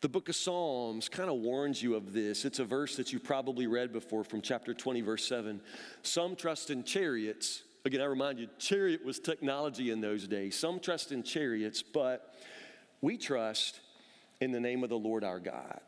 The 0.00 0.08
book 0.08 0.28
of 0.28 0.36
Psalms 0.36 1.08
kind 1.08 1.28
of 1.28 1.36
warns 1.36 1.82
you 1.82 1.96
of 1.96 2.12
this. 2.12 2.44
It's 2.44 2.60
a 2.60 2.64
verse 2.64 2.96
that 2.96 3.12
you 3.12 3.18
probably 3.18 3.66
read 3.66 3.92
before 3.92 4.24
from 4.24 4.40
chapter 4.40 4.72
20, 4.72 5.00
verse 5.00 5.26
7. 5.26 5.60
Some 6.02 6.36
trust 6.36 6.70
in 6.70 6.84
chariots. 6.84 7.62
Again, 7.84 8.00
I 8.00 8.04
remind 8.04 8.38
you, 8.38 8.48
chariot 8.58 9.04
was 9.04 9.18
technology 9.18 9.90
in 9.90 10.00
those 10.00 10.26
days. 10.28 10.56
Some 10.56 10.78
trust 10.78 11.10
in 11.10 11.24
chariots, 11.24 11.82
but 11.82 12.34
we 13.00 13.16
trust 13.16 13.80
in 14.40 14.52
the 14.52 14.60
name 14.60 14.84
of 14.84 14.88
the 14.88 14.98
Lord 14.98 15.24
our 15.24 15.40
God. 15.40 15.80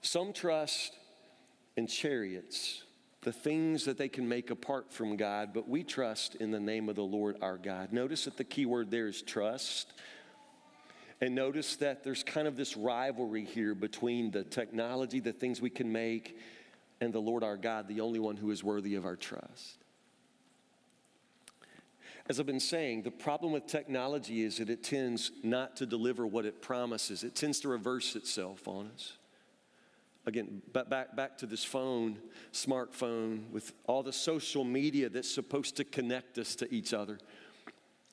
Some 0.00 0.32
trust 0.32 0.94
in 1.76 1.86
chariots, 1.86 2.82
the 3.22 3.32
things 3.32 3.84
that 3.84 3.98
they 3.98 4.08
can 4.08 4.28
make 4.28 4.50
apart 4.50 4.90
from 4.90 5.16
God, 5.16 5.50
but 5.52 5.68
we 5.68 5.82
trust 5.82 6.36
in 6.36 6.50
the 6.50 6.60
name 6.60 6.88
of 6.88 6.96
the 6.96 7.02
Lord 7.02 7.36
our 7.42 7.58
God. 7.58 7.92
Notice 7.92 8.24
that 8.24 8.36
the 8.36 8.44
key 8.44 8.64
word 8.64 8.90
there 8.90 9.08
is 9.08 9.20
trust. 9.20 9.92
And 11.20 11.34
notice 11.34 11.76
that 11.76 12.02
there's 12.02 12.22
kind 12.22 12.48
of 12.48 12.56
this 12.56 12.78
rivalry 12.78 13.44
here 13.44 13.74
between 13.74 14.30
the 14.30 14.42
technology, 14.42 15.20
the 15.20 15.34
things 15.34 15.60
we 15.60 15.68
can 15.68 15.92
make, 15.92 16.38
and 17.02 17.12
the 17.12 17.20
Lord 17.20 17.44
our 17.44 17.58
God, 17.58 17.88
the 17.88 18.00
only 18.00 18.18
one 18.18 18.36
who 18.36 18.50
is 18.50 18.64
worthy 18.64 18.94
of 18.94 19.04
our 19.04 19.16
trust. 19.16 19.76
As 22.26 22.40
I've 22.40 22.46
been 22.46 22.60
saying, 22.60 23.02
the 23.02 23.10
problem 23.10 23.52
with 23.52 23.66
technology 23.66 24.44
is 24.44 24.58
that 24.58 24.70
it 24.70 24.82
tends 24.82 25.32
not 25.42 25.76
to 25.76 25.86
deliver 25.86 26.26
what 26.26 26.46
it 26.46 26.62
promises, 26.62 27.22
it 27.22 27.34
tends 27.34 27.60
to 27.60 27.68
reverse 27.68 28.16
itself 28.16 28.66
on 28.66 28.90
us. 28.94 29.14
Again, 30.26 30.60
back, 30.72 31.16
back 31.16 31.38
to 31.38 31.46
this 31.46 31.64
phone, 31.64 32.18
smartphone, 32.52 33.50
with 33.50 33.72
all 33.86 34.02
the 34.02 34.12
social 34.12 34.64
media 34.64 35.08
that's 35.08 35.30
supposed 35.30 35.76
to 35.76 35.84
connect 35.84 36.38
us 36.38 36.54
to 36.56 36.72
each 36.72 36.92
other. 36.92 37.18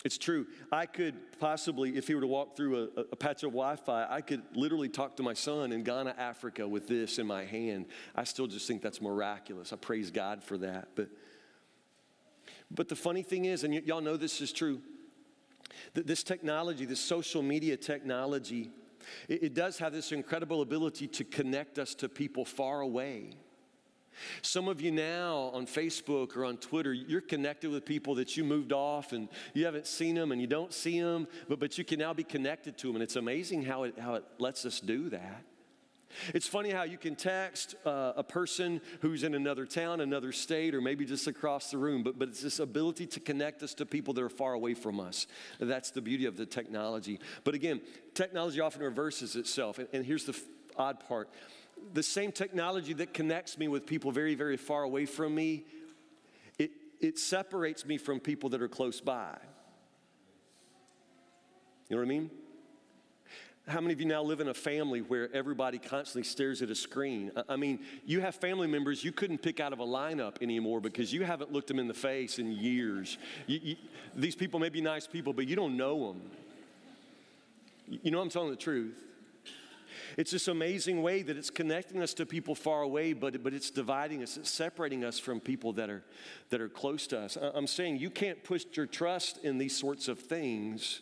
It's 0.06 0.18
true. 0.18 0.48
I 0.72 0.86
could 0.86 1.16
possibly, 1.40 1.98
if 1.98 2.08
he 2.08 2.16
were 2.16 2.22
to 2.22 2.28
walk 2.28 2.56
through 2.56 2.92
a, 2.96 3.02
a 3.12 3.16
patch 3.16 3.44
of 3.44 3.52
Wi 3.52 3.76
Fi, 3.76 4.08
I 4.10 4.22
could 4.22 4.42
literally 4.54 4.88
talk 4.88 5.18
to 5.18 5.24
my 5.24 5.34
son 5.34 5.74
in 5.74 5.84
Ghana, 5.84 6.16
Africa 6.18 6.66
with 6.68 6.88
this 6.88 7.20
in 7.20 7.28
my 7.28 7.44
hand. 7.44 7.88
I 8.16 8.24
still 8.24 8.48
just 8.48 8.68
think 8.68 8.82
that's 8.82 9.02
miraculous. 9.02 9.74
I 9.74 9.76
praise 9.76 10.10
God 10.10 10.44
for 10.44 10.58
that. 10.60 10.90
But, 10.96 11.10
but 12.72 12.88
the 12.88 12.96
funny 12.96 13.24
thing 13.24 13.46
is, 13.46 13.66
and 13.66 13.74
y- 13.74 13.82
y'all 13.86 14.00
know 14.02 14.16
this 14.16 14.40
is 14.40 14.54
true, 14.54 14.82
that 15.94 16.08
this 16.08 16.24
technology, 16.24 16.86
this 16.86 17.02
social 17.02 17.42
media 17.42 17.76
technology, 17.76 18.72
it, 19.28 19.44
it 19.44 19.54
does 19.54 19.78
have 19.80 19.94
this 19.94 20.12
incredible 20.12 20.62
ability 20.62 21.08
to 21.08 21.24
connect 21.24 21.80
us 21.80 21.96
to 21.96 22.10
people 22.10 22.46
far 22.46 22.82
away. 22.82 23.32
Some 24.42 24.68
of 24.68 24.82
you 24.82 24.92
now 24.92 25.52
on 25.54 25.68
Facebook 25.68 26.36
or 26.36 26.46
on 26.46 26.58
Twitter, 26.58 26.94
you're 26.94 27.22
connected 27.22 27.70
with 27.70 27.86
people 27.86 28.16
that 28.16 28.36
you 28.36 28.44
moved 28.44 28.72
off 28.72 29.14
and 29.14 29.30
you 29.54 29.66
haven't 29.66 29.88
seen 29.88 30.16
them 30.16 30.32
and 30.32 30.42
you 30.42 30.48
don't 30.48 30.74
see 30.74 31.00
them, 31.00 31.28
but, 31.48 31.60
but 31.60 31.78
you 31.78 31.84
can 31.84 32.00
now 32.00 32.14
be 32.14 32.24
connected 32.24 32.78
to 32.80 32.88
them. 32.88 32.96
And 32.96 33.04
it's 33.04 33.16
amazing 33.16 33.64
how 33.64 33.84
it, 33.84 34.00
how 34.00 34.16
it 34.16 34.24
lets 34.40 34.66
us 34.66 34.80
do 34.80 35.10
that. 35.10 35.44
It's 36.34 36.48
funny 36.48 36.72
how 36.72 36.84
you 36.84 36.98
can 36.98 37.16
text 37.16 37.76
uh, 37.86 38.14
a 38.16 38.24
person 38.24 38.82
who's 39.02 39.24
in 39.24 39.36
another 39.36 39.66
town, 39.66 40.02
another 40.02 40.32
state, 40.32 40.74
or 40.74 40.82
maybe 40.82 41.06
just 41.06 41.28
across 41.28 41.72
the 41.72 41.78
room, 41.78 42.04
but, 42.04 42.18
but 42.18 42.30
it's 42.30 42.42
this 42.42 42.60
ability 42.60 43.08
to 43.08 43.20
connect 43.20 43.64
us 43.64 43.74
to 43.76 43.86
people 43.86 44.14
that 44.16 44.24
are 44.24 44.30
far 44.30 44.54
away 44.54 44.74
from 44.74 45.00
us. 45.00 45.28
That's 45.60 45.92
the 45.92 46.02
beauty 46.02 46.26
of 46.26 46.38
the 46.38 46.46
technology. 46.46 47.20
But 47.44 47.56
again, 47.56 47.82
technology 48.14 48.60
often 48.60 48.82
reverses 48.82 49.36
itself. 49.36 49.80
And, 49.80 49.88
and 49.94 50.06
here's 50.06 50.26
the 50.26 50.34
f- 50.34 50.42
odd 50.78 51.00
part 51.08 51.30
the 51.94 52.04
same 52.04 52.32
technology 52.32 52.94
that 52.94 53.14
connects 53.14 53.58
me 53.58 53.68
with 53.68 53.86
people 53.86 54.12
very, 54.12 54.36
very 54.36 54.58
far 54.58 54.84
away 54.84 55.06
from 55.06 55.36
me, 55.36 55.64
it, 56.58 56.72
it 57.00 57.20
separates 57.20 57.86
me 57.86 57.98
from 57.98 58.20
people 58.20 58.50
that 58.50 58.62
are 58.62 58.68
close 58.68 59.00
by. 59.00 59.38
You 61.90 61.96
know 61.96 62.02
what 62.02 62.06
I 62.06 62.10
mean? 62.10 62.32
How 63.68 63.82
many 63.82 63.94
of 63.94 64.00
you 64.00 64.06
now 64.06 64.24
live 64.24 64.40
in 64.40 64.48
a 64.48 64.54
family 64.54 65.02
where 65.02 65.30
everybody 65.36 65.78
constantly 65.78 66.24
stares 66.24 66.62
at 66.62 66.70
a 66.70 66.76
screen? 66.76 67.34
I 67.50 67.58
mean, 67.58 67.80
you 68.06 68.22
have 68.22 68.36
family 68.36 68.68
members 68.68 69.04
you 69.04 69.12
couldn't 69.12 69.40
pick 69.40 69.60
out 69.60 69.74
of 69.74 69.80
a 69.80 69.86
lineup 69.86 70.42
anymore 70.42 70.80
because 70.80 71.12
you 71.12 71.26
haven't 71.26 71.52
looked 71.52 71.68
them 71.68 71.78
in 71.78 71.90
the 71.90 71.94
face 71.94 72.40
in 72.40 72.54
years. 72.54 73.18
You, 73.46 73.60
you, 73.62 73.76
these 74.16 74.36
people 74.36 74.62
may 74.62 74.70
be 74.70 74.80
nice 74.80 75.06
people, 75.06 75.34
but 75.34 75.50
you 75.50 75.58
don't 75.58 75.76
know 75.76 76.14
them. 76.14 76.22
You 77.90 78.12
know 78.12 78.22
I'm 78.22 78.30
telling 78.30 78.52
the 78.52 78.56
truth. 78.56 78.96
It's 80.16 80.32
this 80.32 80.48
amazing 80.48 81.02
way 81.02 81.22
that 81.24 81.36
it's 81.36 81.50
connecting 81.50 82.02
us 82.02 82.14
to 82.16 82.26
people 82.26 82.56
far 82.56 82.84
away, 82.84 83.12
but, 83.12 83.44
but 83.44 83.54
it's 83.54 83.70
dividing 83.70 84.24
us, 84.24 84.38
it's 84.38 84.50
separating 84.50 85.04
us 85.04 85.20
from 85.20 85.42
people 85.42 85.74
that 85.74 85.90
are, 85.90 86.04
that 86.52 86.62
are 86.62 86.70
close 86.70 87.06
to 87.08 87.20
us. 87.20 87.38
I'm 87.38 87.68
saying 87.68 87.98
you 87.98 88.10
can't 88.10 88.42
put 88.46 88.78
your 88.78 88.86
trust 88.86 89.40
in 89.44 89.58
these 89.58 89.76
sorts 89.76 90.08
of 90.08 90.20
things 90.20 91.02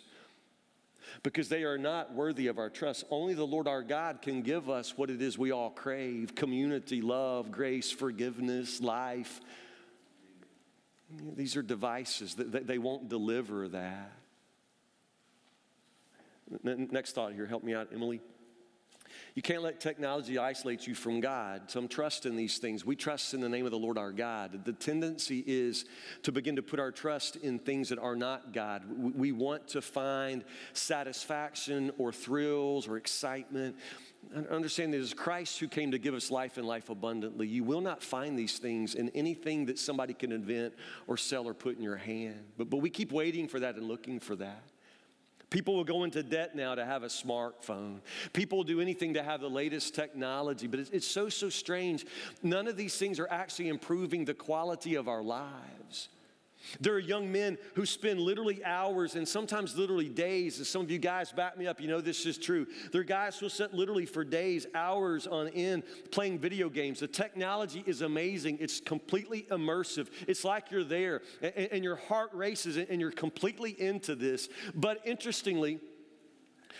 because 1.23 1.49
they 1.49 1.63
are 1.63 1.77
not 1.77 2.13
worthy 2.13 2.47
of 2.47 2.57
our 2.57 2.69
trust. 2.69 3.05
Only 3.09 3.33
the 3.33 3.45
Lord 3.45 3.67
our 3.67 3.83
God 3.83 4.21
can 4.21 4.41
give 4.41 4.69
us 4.69 4.97
what 4.97 5.09
it 5.09 5.21
is 5.21 5.37
we 5.37 5.51
all 5.51 5.69
crave 5.69 6.35
community, 6.35 7.01
love, 7.01 7.51
grace, 7.51 7.91
forgiveness, 7.91 8.81
life. 8.81 9.41
These 11.35 11.55
are 11.55 11.61
devices 11.61 12.35
that 12.35 12.67
they 12.67 12.77
won't 12.77 13.09
deliver 13.09 13.67
that. 13.69 14.11
Next 16.63 17.13
thought 17.13 17.33
here, 17.33 17.45
help 17.45 17.63
me 17.63 17.73
out, 17.73 17.89
Emily. 17.93 18.21
You 19.35 19.41
can't 19.41 19.63
let 19.63 19.79
technology 19.79 20.37
isolate 20.37 20.87
you 20.87 20.95
from 20.95 21.19
God. 21.19 21.69
Some 21.69 21.87
trust 21.87 22.25
in 22.25 22.35
these 22.35 22.57
things. 22.57 22.85
We 22.85 22.95
trust 22.95 23.33
in 23.33 23.41
the 23.41 23.49
name 23.49 23.65
of 23.65 23.71
the 23.71 23.77
Lord 23.77 23.97
our 23.97 24.11
God. 24.11 24.63
The 24.63 24.73
tendency 24.73 25.43
is 25.45 25.85
to 26.23 26.31
begin 26.31 26.55
to 26.55 26.61
put 26.61 26.79
our 26.79 26.91
trust 26.91 27.35
in 27.37 27.59
things 27.59 27.89
that 27.89 27.99
are 27.99 28.15
not 28.15 28.53
God. 28.53 28.83
We 28.97 29.31
want 29.31 29.67
to 29.69 29.81
find 29.81 30.43
satisfaction 30.73 31.91
or 31.97 32.11
thrills 32.11 32.87
or 32.87 32.97
excitement. 32.97 33.75
Understand 34.49 34.93
that 34.93 34.97
it 34.97 35.01
is 35.01 35.13
Christ 35.13 35.59
who 35.59 35.67
came 35.67 35.91
to 35.91 35.99
give 35.99 36.13
us 36.13 36.31
life 36.31 36.57
and 36.57 36.65
life 36.65 36.89
abundantly. 36.89 37.47
You 37.47 37.63
will 37.63 37.81
not 37.81 38.01
find 38.01 38.39
these 38.39 38.57
things 38.57 38.95
in 38.95 39.09
anything 39.09 39.65
that 39.67 39.77
somebody 39.77 40.13
can 40.13 40.31
invent 40.31 40.73
or 41.07 41.17
sell 41.17 41.45
or 41.47 41.53
put 41.53 41.77
in 41.77 41.83
your 41.83 41.97
hand. 41.97 42.43
But, 42.57 42.69
but 42.69 42.77
we 42.77 42.89
keep 42.89 43.11
waiting 43.11 43.47
for 43.47 43.59
that 43.59 43.75
and 43.75 43.87
looking 43.87 44.19
for 44.19 44.35
that. 44.37 44.63
People 45.55 45.75
will 45.75 45.85
go 45.85 46.03
into 46.03 46.21
debt 46.21 46.53
now 46.53 46.75
to 46.75 46.83
have 46.83 47.03
a 47.03 47.07
smartphone. 47.07 48.01
People 48.33 48.57
will 48.57 48.65
do 48.65 48.81
anything 48.81 49.13
to 49.13 49.23
have 49.23 49.39
the 49.39 49.49
latest 49.49 49.95
technology, 49.95 50.67
but 50.67 50.81
it's, 50.81 50.89
it's, 50.89 51.07
so, 51.07 51.29
so 51.29 51.47
strange. 51.47 52.05
None 52.43 52.67
of 52.67 52.75
these 52.75 52.97
things 52.97 53.21
are 53.21 53.27
actually 53.31 53.69
improving 53.69 54.25
the 54.25 54.33
quality 54.33 54.95
of 54.95 55.07
our 55.07 55.23
lives. 55.23 56.09
There 56.79 56.93
are 56.93 56.99
young 56.99 57.31
men 57.31 57.57
who 57.75 57.85
spend 57.85 58.19
literally 58.19 58.63
hours 58.63 59.15
and 59.15 59.27
sometimes 59.27 59.75
literally 59.77 60.09
days. 60.09 60.59
As 60.59 60.67
some 60.67 60.81
of 60.81 60.91
you 60.91 60.99
guys 60.99 61.31
back 61.31 61.57
me 61.57 61.67
up, 61.67 61.79
you 61.81 61.87
know 61.87 62.01
this 62.01 62.25
is 62.25 62.37
true. 62.37 62.67
There 62.91 63.01
are 63.01 63.05
guys 63.05 63.37
who 63.37 63.49
sit 63.49 63.73
literally 63.73 64.05
for 64.05 64.23
days, 64.23 64.67
hours 64.75 65.27
on 65.27 65.47
end, 65.49 65.83
playing 66.11 66.39
video 66.39 66.69
games. 66.69 66.99
The 66.99 67.07
technology 67.07 67.83
is 67.85 68.01
amazing, 68.01 68.57
it's 68.59 68.79
completely 68.79 69.43
immersive. 69.51 70.07
It's 70.27 70.43
like 70.43 70.71
you're 70.71 70.83
there 70.83 71.21
and, 71.41 71.69
and 71.71 71.83
your 71.83 71.95
heart 71.95 72.31
races 72.33 72.77
and 72.77 72.99
you're 73.01 73.11
completely 73.11 73.79
into 73.79 74.15
this. 74.15 74.49
But 74.73 75.01
interestingly, 75.05 75.79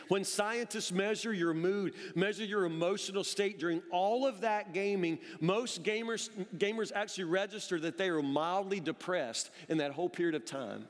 when 0.08 0.24
scientists 0.24 0.92
measure 0.92 1.34
your 1.34 1.54
mood, 1.54 1.94
measure 2.16 2.46
your 2.46 2.66
emotional 2.66 3.24
state 3.24 3.60
during 3.60 3.82
all 3.92 4.26
of 4.26 4.42
that 4.42 4.74
gaming, 4.74 5.20
most 5.40 5.84
gamers, 5.84 6.30
gamers 6.58 6.92
actually 6.94 7.26
register 7.26 7.80
that 7.80 7.98
they 7.98 8.10
are 8.10 8.22
mildly 8.22 8.80
depressed 8.80 9.52
in 9.70 9.78
that 9.78 9.92
whole 9.92 10.10
period 10.10 10.36
of 10.36 10.46
time. 10.46 10.88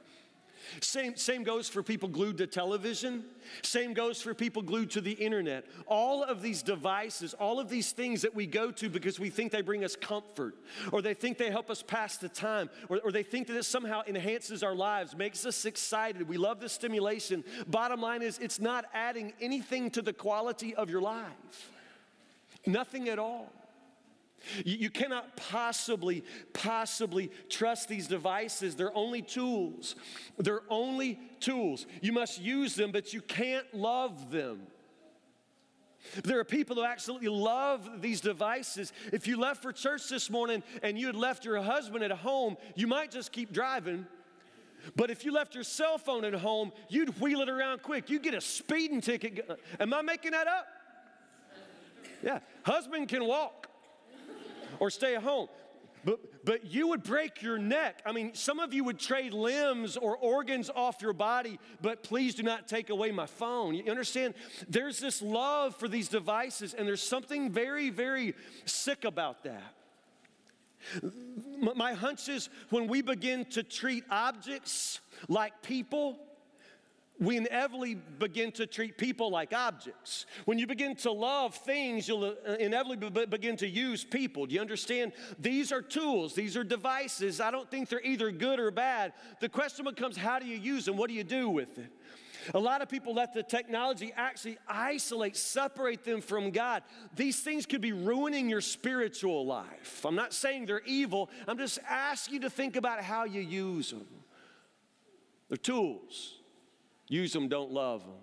Same, 0.82 1.16
same 1.16 1.44
goes 1.44 1.70
for 1.70 1.84
people 1.84 2.10
glued 2.10 2.38
to 2.38 2.48
television. 2.48 3.26
Same 3.62 3.94
goes 3.94 4.22
for 4.22 4.34
people 4.34 4.62
glued 4.62 4.92
to 4.92 5.02
the 5.02 5.12
internet. 5.12 5.66
All 5.88 6.24
of 6.24 6.42
these 6.42 6.64
devices, 6.64 7.34
all 7.36 7.60
of 7.60 7.70
these 7.70 7.92
things 7.92 8.22
that 8.22 8.34
we 8.34 8.46
go 8.46 8.72
to 8.72 8.90
because 8.90 9.20
we 9.20 9.30
think 9.30 9.52
they 9.52 9.62
bring 9.62 9.84
us 9.84 9.96
comfort, 9.96 10.56
or 10.92 11.02
they 11.02 11.14
think 11.14 11.38
they 11.38 11.52
help 11.52 11.70
us 11.70 11.82
pass 11.82 12.18
the 12.18 12.30
time, 12.30 12.70
or, 12.90 13.00
or 13.04 13.12
they 13.12 13.24
think 13.24 13.48
that 13.48 13.58
it 13.58 13.64
somehow 13.64 14.02
enhances 14.08 14.64
our 14.64 14.76
lives, 14.76 15.16
makes 15.16 15.46
us 15.46 15.66
excited. 15.66 16.28
We 16.28 16.38
love 16.38 16.60
the 16.60 16.70
stimulation. 16.70 17.44
Bottom 17.68 18.02
line 18.02 18.22
is, 18.22 18.40
it's 18.40 18.60
not 18.60 18.86
adding 18.94 19.34
anything 19.42 19.92
to 19.92 20.02
the 20.02 20.14
quality 20.14 20.76
of 20.76 20.90
your 20.90 21.02
life. 21.02 21.72
Nothing 22.66 23.10
at 23.10 23.20
all. 23.20 23.52
You, 24.64 24.78
you 24.78 24.90
cannot 24.90 25.36
possibly, 25.36 26.24
possibly 26.54 27.32
trust 27.50 27.88
these 27.88 28.08
devices. 28.08 28.76
They're 28.76 28.96
only 28.96 29.22
tools. 29.22 29.96
They're 30.38 30.64
only 30.70 31.20
tools. 31.40 31.86
You 32.02 32.12
must 32.12 32.42
use 32.42 32.76
them, 32.76 32.92
but 32.92 33.14
you 33.14 33.22
can't 33.22 33.72
love 33.74 34.32
them. 34.32 34.62
There 36.24 36.40
are 36.40 36.44
people 36.44 36.76
who 36.76 36.84
absolutely 36.84 37.30
love 37.30 38.02
these 38.02 38.22
devices. 38.22 38.94
If 39.12 39.28
you 39.28 39.40
left 39.40 39.62
for 39.62 39.72
church 39.72 40.08
this 40.08 40.30
morning 40.30 40.64
and 40.84 41.00
you 41.00 41.08
had 41.08 41.16
left 41.16 41.46
your 41.46 41.62
husband 41.62 42.04
at 42.04 42.12
home, 42.12 42.58
you 42.76 42.88
might 42.88 43.12
just 43.12 43.32
keep 43.32 43.52
driving. 43.52 44.06
But 44.96 45.10
if 45.10 45.26
you 45.26 45.32
left 45.32 45.56
your 45.56 45.64
cell 45.64 45.98
phone 45.98 46.24
at 46.26 46.34
home, 46.34 46.72
you'd 46.90 47.20
wheel 47.20 47.42
it 47.42 47.50
around 47.50 47.82
quick. 47.82 48.10
You'd 48.10 48.22
get 48.22 48.36
a 48.36 48.42
speeding 48.42 49.02
ticket. 49.02 49.50
Am 49.80 49.94
I 49.94 50.02
making 50.04 50.32
that 50.32 50.48
up? 50.48 50.68
Yeah, 52.22 52.40
husband 52.64 53.08
can 53.08 53.26
walk 53.26 53.68
or 54.80 54.90
stay 54.90 55.16
at 55.16 55.24
home. 55.24 55.48
But, 56.06 56.46
but 56.46 56.66
you 56.66 56.90
would 56.90 57.02
break 57.02 57.42
your 57.42 57.58
neck. 57.58 58.04
I 58.06 58.12
mean, 58.12 58.36
some 58.36 58.60
of 58.60 58.74
you 58.74 58.84
would 58.84 59.00
trade 59.00 59.34
limbs 59.34 59.98
or 59.98 60.16
organs 60.16 60.70
off 60.70 61.02
your 61.02 61.14
body, 61.14 61.60
but 61.82 62.04
please 62.04 62.36
do 62.36 62.44
not 62.44 62.68
take 62.68 62.92
away 62.92 63.12
my 63.12 63.26
phone. 63.26 63.74
You 63.74 63.90
understand? 63.90 64.36
There's 64.70 65.00
this 65.00 65.24
love 65.24 65.76
for 65.76 65.88
these 65.88 66.08
devices, 66.08 66.76
and 66.76 66.88
there's 66.88 67.02
something 67.02 67.52
very, 67.52 67.90
very 67.90 68.36
sick 68.66 69.04
about 69.04 69.44
that. 69.46 69.74
My 71.76 71.94
hunch 71.94 72.30
is 72.30 72.50
when 72.70 72.88
we 72.88 73.02
begin 73.02 73.46
to 73.46 73.64
treat 73.64 74.04
objects 74.12 75.00
like 75.28 75.64
people, 75.64 76.20
we 77.20 77.38
inevitably 77.38 77.96
begin 77.96 78.52
to 78.54 78.68
treat 78.68 78.98
people 78.98 79.30
like 79.30 79.54
objects. 79.54 80.26
When 80.44 80.60
you 80.60 80.68
begin 80.68 80.96
to 80.98 81.12
love 81.12 81.56
things, 81.56 82.08
you'll 82.08 82.26
uh, 82.26 82.54
inevitably 82.60 83.26
begin 83.26 83.56
to 83.58 83.68
use 83.68 84.04
people. 84.04 84.46
Do 84.46 84.56
you 84.56 84.62
understand? 84.62 85.14
These 85.40 85.72
are 85.72 85.82
tools, 85.82 86.36
these 86.36 86.58
are 86.58 86.64
devices. 86.64 87.40
I 87.40 87.52
don't 87.52 87.70
think 87.72 87.90
they're 87.90 88.02
either 88.04 88.32
good 88.32 88.60
or 88.60 88.70
bad. 88.70 89.14
The 89.40 89.50
question 89.50 89.86
becomes 89.86 90.18
how 90.18 90.40
do 90.40 90.46
you 90.46 90.58
use 90.58 90.86
them? 90.86 90.98
What 90.98 91.08
do 91.08 91.14
you 91.14 91.24
do 91.24 91.50
with 91.50 91.78
it? 91.78 91.92
A 92.54 92.60
lot 92.60 92.82
of 92.82 92.90
people 92.90 93.16
let 93.16 93.34
the 93.34 93.42
technology 93.42 94.14
actually 94.16 94.58
isolate, 94.68 95.36
separate 95.36 96.04
them 96.04 96.22
from 96.22 96.52
God. 96.52 96.84
These 97.16 97.40
things 97.40 97.66
could 97.66 97.82
be 97.82 97.92
ruining 97.92 98.50
your 98.50 98.62
spiritual 98.62 99.46
life. 99.46 100.06
I'm 100.06 100.16
not 100.16 100.34
saying 100.34 100.68
they're 100.68 100.82
evil, 100.86 101.30
I'm 101.48 101.58
just 101.58 101.80
asking 101.90 102.36
you 102.36 102.40
to 102.42 102.50
think 102.50 102.76
about 102.76 103.02
how 103.02 103.24
you 103.24 103.42
use 103.42 103.90
them. 103.90 104.06
They're 105.50 105.58
tools. 105.58 106.36
Use 107.08 107.34
them, 107.34 107.48
don't 107.48 107.72
love 107.72 108.02
them. 108.02 108.16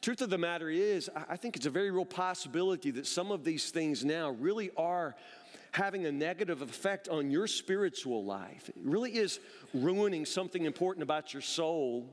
Truth 0.00 0.22
of 0.22 0.30
the 0.30 0.38
matter 0.38 0.68
is, 0.68 1.10
I 1.28 1.36
think 1.36 1.56
it's 1.56 1.66
a 1.66 1.70
very 1.70 1.90
real 1.90 2.04
possibility 2.04 2.90
that 2.92 3.06
some 3.06 3.30
of 3.30 3.44
these 3.44 3.70
things 3.70 4.04
now 4.04 4.30
really 4.30 4.70
are 4.76 5.14
having 5.72 6.06
a 6.06 6.12
negative 6.12 6.62
effect 6.62 7.08
on 7.08 7.30
your 7.30 7.46
spiritual 7.46 8.24
life. 8.24 8.68
It 8.68 8.76
really 8.82 9.16
is 9.16 9.40
ruining 9.74 10.24
something 10.24 10.64
important 10.64 11.02
about 11.02 11.32
your 11.32 11.42
soul. 11.42 12.06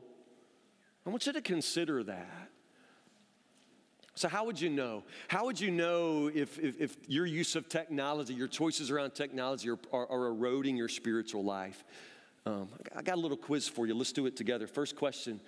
I 1.05 1.09
want 1.09 1.25
you 1.25 1.33
to 1.33 1.41
consider 1.41 2.03
that. 2.03 2.49
So, 4.17 4.29
how 4.29 4.45
would 4.45 4.59
you 4.59 4.69
know? 4.69 5.03
How 5.27 5.45
would 5.45 5.59
you 5.59 5.71
know 5.71 6.31
if, 6.33 6.57
if, 6.57 6.79
if 6.79 6.97
your 7.07 7.25
use 7.25 7.57
of 7.57 7.67
technology, 7.67 8.33
your 8.33 8.47
choices 8.47 8.89
around 8.89 9.13
technology 9.13 9.69
are, 9.69 9.79
are, 9.91 10.09
are 10.09 10.27
eroding 10.27 10.77
your 10.77 10.87
spiritual 10.87 11.43
life? 11.43 11.83
Um, 12.45 12.69
I 12.95 13.01
got 13.01 13.15
a 13.15 13.19
little 13.19 13.37
quiz 13.37 13.67
for 13.67 13.87
you. 13.87 13.95
Let's 13.95 14.11
do 14.11 14.27
it 14.27 14.35
together. 14.35 14.67
First 14.67 14.95
question 14.95 15.39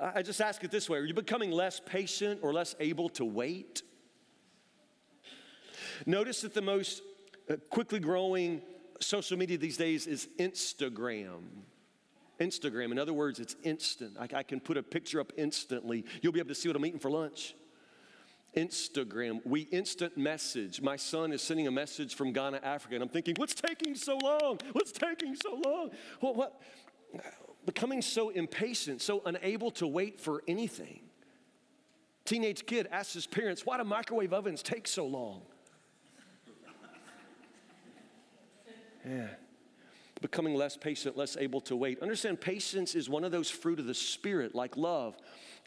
I 0.00 0.22
just 0.22 0.40
ask 0.40 0.62
it 0.64 0.70
this 0.70 0.88
way 0.88 0.98
Are 0.98 1.04
you 1.04 1.14
becoming 1.14 1.50
less 1.50 1.80
patient 1.80 2.40
or 2.42 2.52
less 2.52 2.74
able 2.80 3.08
to 3.10 3.24
wait? 3.24 3.82
Notice 6.06 6.42
that 6.42 6.54
the 6.54 6.62
most 6.62 7.02
uh, 7.50 7.56
quickly 7.68 7.98
growing 7.98 8.62
social 9.00 9.36
media 9.36 9.58
these 9.58 9.76
days 9.76 10.06
is 10.06 10.28
Instagram. 10.38 11.40
Instagram, 12.38 12.90
in 12.90 12.98
other 12.98 13.12
words, 13.12 13.38
it's 13.38 13.54
instant. 13.64 14.16
I, 14.18 14.38
I 14.38 14.42
can 14.42 14.60
put 14.60 14.78
a 14.78 14.82
picture 14.82 15.20
up 15.20 15.32
instantly. 15.36 16.06
You'll 16.22 16.32
be 16.32 16.40
able 16.40 16.48
to 16.48 16.54
see 16.54 16.68
what 16.68 16.76
I'm 16.76 16.86
eating 16.86 17.00
for 17.00 17.10
lunch. 17.10 17.54
Instagram, 18.56 19.40
we 19.44 19.62
instant 19.62 20.16
message. 20.16 20.80
My 20.80 20.96
son 20.96 21.32
is 21.32 21.42
sending 21.42 21.66
a 21.66 21.70
message 21.70 22.14
from 22.14 22.32
Ghana, 22.32 22.60
Africa, 22.62 22.94
and 22.94 23.02
I'm 23.02 23.08
thinking, 23.08 23.34
what's 23.36 23.54
taking 23.54 23.94
so 23.94 24.18
long? 24.18 24.58
What's 24.72 24.92
taking 24.92 25.36
so 25.36 25.54
long? 25.54 25.90
Well, 26.20 26.34
what? 26.34 26.60
Becoming 27.64 28.02
so 28.02 28.30
impatient, 28.30 29.02
so 29.02 29.22
unable 29.24 29.70
to 29.72 29.86
wait 29.86 30.20
for 30.20 30.42
anything. 30.48 31.02
Teenage 32.24 32.66
kid 32.66 32.88
asks 32.90 33.14
his 33.14 33.26
parents, 33.26 33.64
why 33.64 33.76
do 33.76 33.84
microwave 33.84 34.32
ovens 34.32 34.62
take 34.62 34.86
so 34.86 35.06
long? 35.06 35.42
Yeah. 39.08 39.28
Becoming 40.20 40.54
less 40.54 40.76
patient, 40.76 41.16
less 41.16 41.38
able 41.38 41.62
to 41.62 41.74
wait. 41.74 42.02
Understand, 42.02 42.38
patience 42.38 42.94
is 42.94 43.08
one 43.08 43.24
of 43.24 43.32
those 43.32 43.48
fruit 43.48 43.78
of 43.78 43.86
the 43.86 43.94
Spirit, 43.94 44.54
like 44.54 44.76
love 44.76 45.16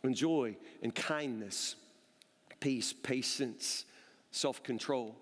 and 0.03 0.13
joy 0.13 0.55
and 0.83 0.93
kindness 0.93 1.75
peace, 2.63 2.93
patience, 2.93 3.83
self 4.31 4.63
control. 4.63 5.17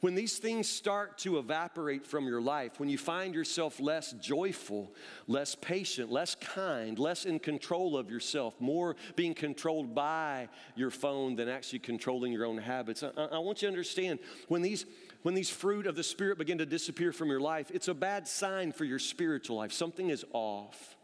When 0.00 0.14
these 0.14 0.38
things 0.38 0.68
start 0.68 1.18
to 1.18 1.38
evaporate 1.38 2.06
from 2.06 2.26
your 2.26 2.40
life, 2.40 2.78
when 2.78 2.88
you 2.88 2.96
find 2.96 3.34
yourself 3.34 3.80
less 3.80 4.12
joyful, 4.12 4.94
less 5.26 5.56
patient, 5.56 6.12
less 6.12 6.36
kind, 6.36 6.96
less 6.96 7.24
in 7.24 7.40
control 7.40 7.96
of 7.98 8.08
yourself, 8.08 8.54
more 8.60 8.94
being 9.16 9.34
controlled 9.34 9.96
by 9.96 10.48
your 10.76 10.92
phone 10.92 11.34
than 11.34 11.48
actually 11.48 11.80
controlling 11.80 12.32
your 12.32 12.46
own 12.46 12.58
habits, 12.58 13.02
I, 13.02 13.10
I 13.16 13.38
want 13.38 13.60
you 13.60 13.66
to 13.66 13.72
understand 13.72 14.20
when 14.46 14.62
these, 14.62 14.86
when 15.22 15.34
these 15.34 15.50
fruit 15.50 15.88
of 15.88 15.96
the 15.96 16.04
Spirit 16.04 16.38
begin 16.38 16.58
to 16.58 16.66
disappear 16.66 17.12
from 17.12 17.30
your 17.30 17.40
life, 17.40 17.72
it's 17.74 17.88
a 17.88 17.94
bad 17.94 18.28
sign 18.28 18.70
for 18.70 18.84
your 18.84 19.00
spiritual 19.00 19.56
life. 19.56 19.72
Something 19.72 20.10
is 20.10 20.24
off. 20.32 20.96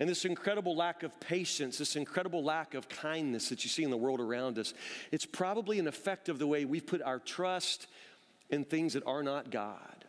And 0.00 0.08
this 0.08 0.24
incredible 0.24 0.76
lack 0.76 1.02
of 1.02 1.18
patience, 1.20 1.78
this 1.78 1.96
incredible 1.96 2.42
lack 2.42 2.74
of 2.74 2.88
kindness 2.88 3.48
that 3.48 3.64
you 3.64 3.70
see 3.70 3.82
in 3.82 3.90
the 3.90 3.96
world 3.96 4.20
around 4.20 4.58
us, 4.58 4.74
it's 5.10 5.26
probably 5.26 5.78
an 5.78 5.86
effect 5.86 6.28
of 6.28 6.38
the 6.38 6.46
way 6.46 6.64
we've 6.64 6.86
put 6.86 7.02
our 7.02 7.18
trust 7.18 7.86
in 8.50 8.64
things 8.64 8.92
that 8.92 9.04
are 9.06 9.22
not 9.22 9.50
God, 9.50 10.04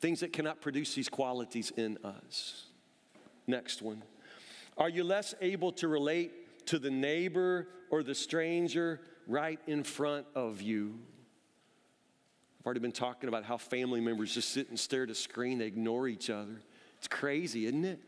things 0.00 0.20
that 0.20 0.32
cannot 0.32 0.60
produce 0.60 0.94
these 0.94 1.08
qualities 1.08 1.72
in 1.76 1.98
us. 2.04 2.66
Next 3.46 3.82
one. 3.82 4.02
Are 4.76 4.88
you 4.88 5.04
less 5.04 5.34
able 5.40 5.72
to 5.72 5.88
relate 5.88 6.66
to 6.66 6.78
the 6.78 6.90
neighbor 6.90 7.68
or 7.90 8.02
the 8.02 8.14
stranger 8.14 9.00
right 9.26 9.60
in 9.66 9.84
front 9.84 10.26
of 10.34 10.60
you? 10.60 10.98
I've 12.60 12.66
already 12.66 12.80
been 12.80 12.92
talking 12.92 13.28
about 13.28 13.44
how 13.44 13.58
family 13.58 14.00
members 14.00 14.34
just 14.34 14.50
sit 14.50 14.70
and 14.70 14.80
stare 14.80 15.02
at 15.02 15.10
a 15.10 15.14
screen, 15.14 15.58
they 15.58 15.66
ignore 15.66 16.08
each 16.08 16.30
other. 16.30 16.62
It's 16.96 17.08
crazy, 17.08 17.66
isn't 17.66 17.84
it? 17.84 18.00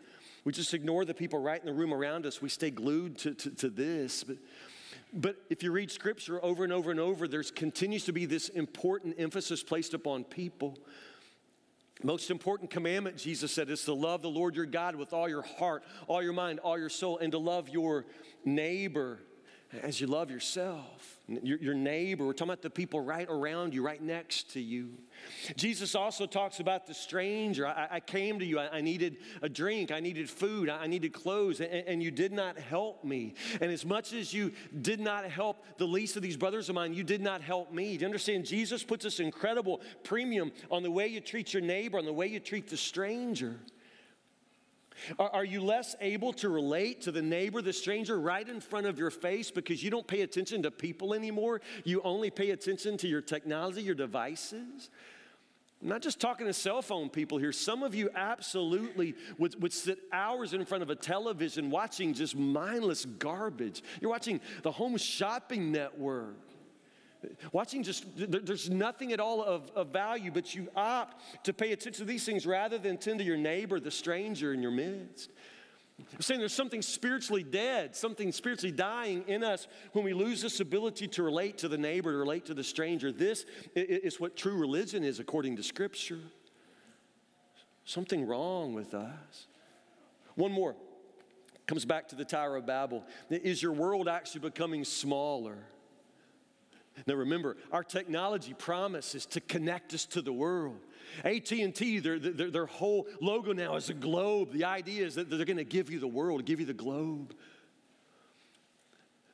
We 0.47 0.53
just 0.53 0.75
ignore 0.75 1.05
the 1.05 1.13
people 1.13 1.41
right 1.41 1.59
in 1.61 1.67
the 1.67 1.73
room 1.73 1.93
around 1.93 2.25
us. 2.25 2.41
We 2.41 2.49
stay 2.49 2.71
glued 2.71 3.19
to, 3.19 3.35
to, 3.35 3.51
to 3.51 3.69
this. 3.69 4.23
But, 4.23 4.37
but 5.13 5.37
if 5.51 5.65
you 5.65 5.73
read 5.73 5.91
scripture 5.91 6.39
over 6.41 6.63
and 6.63 6.73
over 6.73 6.93
and 6.93 7.01
over, 7.01 7.27
there 7.27 7.43
continues 7.43 8.05
to 8.05 8.13
be 8.13 8.27
this 8.27 8.49
important 8.51 9.17
emphasis 9.19 9.65
placed 9.65 9.93
upon 9.93 10.23
people. 10.23 10.79
Most 12.05 12.31
important 12.31 12.71
commandment, 12.71 13.17
Jesus 13.17 13.51
said, 13.51 13.69
is 13.71 13.85
to 13.87 13.93
love 13.93 14.23
the 14.23 14.31
Lord 14.31 14.55
your 14.55 14.67
God 14.67 14.95
with 14.95 15.13
all 15.13 15.29
your 15.29 15.43
heart, 15.43 15.83
all 16.07 16.23
your 16.23 16.33
mind, 16.33 16.61
all 16.61 16.79
your 16.79 16.91
soul, 16.91 17.19
and 17.19 17.33
to 17.33 17.39
love 17.39 17.69
your 17.69 18.07
neighbor 18.45 19.19
as 19.83 20.01
you 20.01 20.07
love 20.07 20.31
yourself 20.31 21.16
your, 21.29 21.59
your 21.59 21.75
neighbor. 21.75 22.25
We're 22.25 22.33
talking 22.33 22.51
about 22.51 22.63
the 22.63 22.71
people 22.71 23.01
right 23.01 23.27
around 23.29 23.75
you, 23.75 23.83
right 23.83 24.01
next 24.01 24.53
to 24.53 24.61
you. 24.61 24.91
Jesus 25.57 25.95
also 25.95 26.27
talks 26.27 26.61
about 26.61 26.87
the 26.87 26.95
stranger. 26.95 27.67
I, 27.67 27.89
I 27.93 28.01
came 28.01 28.39
to 28.39 28.45
you, 28.45 28.59
I, 28.59 28.77
I, 28.77 28.81
needed 28.81 29.17
a 29.43 29.49
drink, 29.49 29.91
I 29.91 29.99
needed 29.99 30.31
food, 30.31 30.69
I, 30.69 30.85
I 30.85 30.87
needed 30.87 31.13
clothes, 31.13 31.61
and, 31.61 31.71
and, 31.71 32.03
you 32.03 32.11
did 32.11 32.33
not 32.33 32.59
help 32.59 33.03
me. 33.03 33.35
And 33.61 33.73
as 33.73 33.85
much 33.85 34.13
as 34.13 34.33
you 34.33 34.53
did 34.83 35.01
not 35.01 35.25
help 35.25 35.65
the 35.79 35.87
least 35.87 36.17
of 36.17 36.23
these 36.23 36.37
brothers 36.37 36.69
of 36.69 36.75
mine, 36.75 36.95
you 36.95 37.03
did 37.03 37.21
not 37.21 37.41
help 37.41 37.73
me. 37.73 37.97
Do 37.97 38.03
you 38.03 38.07
understand? 38.07 38.45
Jesus 38.45 38.85
puts 38.85 39.03
this 39.05 39.19
incredible 39.19 39.81
premium 40.05 40.53
on 40.71 40.83
the 40.83 40.91
way 40.91 41.09
you 41.09 41.21
treat 41.21 41.53
your 41.53 41.63
neighbor, 41.63 41.99
on 41.99 42.05
the 42.05 42.13
way 42.13 42.29
you 42.29 42.39
treat 42.39 42.69
the 42.69 42.77
stranger. 42.77 43.57
Are, 45.19 45.45
you 45.45 45.63
less 45.63 45.95
able 46.01 46.33
to 46.35 46.49
relate 46.49 47.03
to 47.03 47.13
the 47.13 47.23
neighbor, 47.23 47.63
the 47.63 47.73
stranger 47.73 48.19
right 48.19 48.49
in 48.49 48.61
front 48.61 48.87
of 48.87 48.99
your 48.99 49.11
face 49.11 49.51
because 49.51 49.83
you 49.83 49.91
don't 49.91 50.07
pay 50.07 50.23
attention 50.23 50.63
to 50.63 50.71
people 50.71 51.15
anymore? 51.15 51.61
You 51.85 52.03
only 52.03 52.31
pay 52.31 52.51
attention 52.51 52.97
to 52.99 53.09
your 53.09 53.21
technology, 53.21 53.83
your 53.83 53.95
devices? 53.95 54.91
I'm 55.83 55.89
not 55.89 56.03
just 56.03 56.21
talking 56.21 56.47
to 56.47 56.53
cell 56.53 56.81
phone 56.81 57.11
people 57.11 57.39
here. 57.39 57.53
Some 57.53 57.83
of 57.83 57.95
you 57.95 58.11
absolutely 58.15 59.15
would, 59.39 59.61
would 59.63 59.73
sit 59.73 59.99
hours 60.13 60.55
in 60.55 60.65
front 60.65 60.83
of 60.83 60.91
a 60.91 60.97
television 60.97 61.71
watching 61.71 62.15
just 62.15 62.35
mindless 62.35 63.05
garbage. 63.05 63.83
You're 64.01 64.11
watching 64.11 64.41
the 64.63 64.73
Home 64.73 64.97
Shopping 64.97 65.71
Network. 65.71 66.37
Watching 67.53 67.83
just, 67.83 68.05
there's 68.17 68.71
nothing 68.71 69.13
at 69.13 69.21
all 69.21 69.43
of, 69.43 69.71
of 69.75 69.89
value, 69.89 70.31
but 70.31 70.55
you 70.55 70.69
opt 70.77 71.45
to 71.45 71.53
pay 71.53 71.73
attention 71.73 72.05
to 72.05 72.11
these 72.11 72.25
things 72.25 72.47
rather 72.47 72.79
than 72.79 72.97
tend 72.97 73.19
to 73.19 73.25
your 73.25 73.37
neighbor, 73.37 73.81
the 73.81 73.91
stranger 73.91 74.53
in 74.53 74.63
your 74.63 74.71
midst. 74.71 75.31
I'm 75.99 76.21
saying 76.21 76.41
there's 76.41 76.53
something 76.53 76.83
spiritually 76.83 77.43
dead, 77.43 77.97
something 77.97 78.31
spiritually 78.31 78.73
dying 78.73 79.25
in 79.29 79.43
us 79.43 79.67
when 79.93 80.05
we 80.05 80.13
lose 80.13 80.43
this 80.43 80.61
ability 80.61 81.09
to 81.09 81.23
relate 81.23 81.59
to 81.59 81.69
the 81.69 81.79
neighbor, 81.79 82.13
to 82.13 82.19
relate 82.19 82.45
to 82.47 82.55
the 82.55 82.65
stranger. 82.65 83.11
This 83.11 83.47
is 83.75 84.21
what 84.21 84.37
true 84.37 84.57
religion 84.57 85.05
is 85.05 85.21
according 85.21 85.57
to 85.57 85.63
Scripture. 85.63 86.21
Something 87.87 88.27
wrong 88.27 88.75
with 88.75 88.93
us. 88.93 89.47
One 90.35 90.53
more 90.53 90.77
comes 91.67 91.85
back 91.85 92.09
to 92.09 92.17
the 92.17 92.25
Tower 92.25 92.57
of 92.57 92.67
Babel. 92.67 93.05
Is 93.31 93.63
your 93.63 93.73
world 93.73 94.07
actually 94.07 94.43
becoming 94.43 94.85
smaller? 94.85 95.57
Now 97.07 97.15
remember, 97.15 97.57
our 97.73 97.85
technology 97.85 98.55
promises 98.55 99.27
to 99.27 99.41
connect 99.41 99.93
us 99.93 100.07
to 100.07 100.23
the 100.23 100.33
world. 100.33 100.81
AT&T, 101.25 101.99
their, 102.01 102.19
their, 102.19 102.51
their 102.51 102.67
whole 102.67 103.07
logo 103.21 103.53
now 103.53 103.77
is 103.77 103.91
a 103.91 103.95
globe. 103.95 104.53
The 104.53 104.65
idea 104.65 105.05
is 105.05 105.15
that 105.17 105.31
they're 105.31 105.45
going 105.45 105.57
to 105.59 105.65
give 105.65 105.91
you 105.91 105.99
the 105.99 106.09
world, 106.09 106.45
give 106.45 106.61
you 106.61 106.67
the 106.67 106.75
globe. 106.75 107.35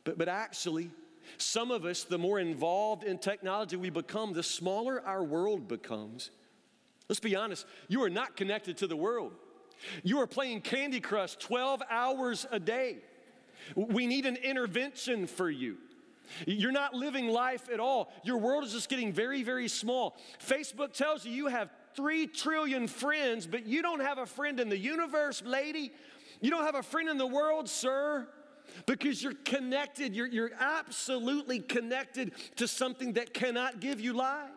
But, 0.04 0.18
but 0.18 0.28
actually, 0.28 0.90
some 1.38 1.70
of 1.70 1.84
us, 1.84 2.04
the 2.04 2.18
more 2.18 2.40
involved 2.40 3.04
in 3.04 3.18
technology 3.18 3.76
we 3.76 3.90
become, 3.90 4.32
the 4.32 4.42
smaller 4.42 5.00
our 5.06 5.22
world 5.22 5.68
becomes. 5.68 6.30
Let's 7.08 7.20
be 7.20 7.36
honest, 7.36 7.66
you 7.88 8.02
are 8.02 8.10
not 8.10 8.36
connected 8.36 8.78
to 8.78 8.86
the 8.86 8.96
world. 8.96 9.32
You 10.02 10.20
are 10.20 10.26
playing 10.26 10.62
Candy 10.62 11.00
Crush 11.00 11.36
12 11.36 11.82
hours 11.90 12.46
a 12.50 12.60
day. 12.60 12.98
We 13.76 14.06
need 14.06 14.26
an 14.26 14.36
intervention 14.36 15.26
for 15.26 15.50
you. 15.50 15.78
You're 16.46 16.72
not 16.72 16.94
living 16.94 17.28
life 17.28 17.68
at 17.72 17.80
all. 17.80 18.12
Your 18.24 18.38
world 18.38 18.64
is 18.64 18.72
just 18.72 18.88
getting 18.88 19.12
very, 19.12 19.42
very 19.42 19.68
small. 19.68 20.16
Facebook 20.44 20.92
tells 20.92 21.24
you 21.24 21.32
you 21.32 21.46
have 21.48 21.70
3 21.94 22.26
trillion 22.28 22.88
friends, 22.88 23.46
but 23.46 23.66
you 23.66 23.82
don't 23.82 24.00
have 24.00 24.18
a 24.18 24.26
friend 24.26 24.60
in 24.60 24.68
the 24.68 24.78
universe, 24.78 25.42
lady. 25.44 25.92
You 26.40 26.50
don't 26.50 26.64
have 26.64 26.74
a 26.74 26.82
friend 26.82 27.08
in 27.08 27.18
the 27.18 27.26
world, 27.26 27.68
sir, 27.68 28.26
because 28.86 29.22
you're 29.22 29.34
connected. 29.44 30.14
You're, 30.14 30.26
you're 30.26 30.52
absolutely 30.58 31.60
connected 31.60 32.32
to 32.56 32.66
something 32.66 33.14
that 33.14 33.34
cannot 33.34 33.80
give 33.80 34.00
you 34.00 34.12
life. 34.12 34.50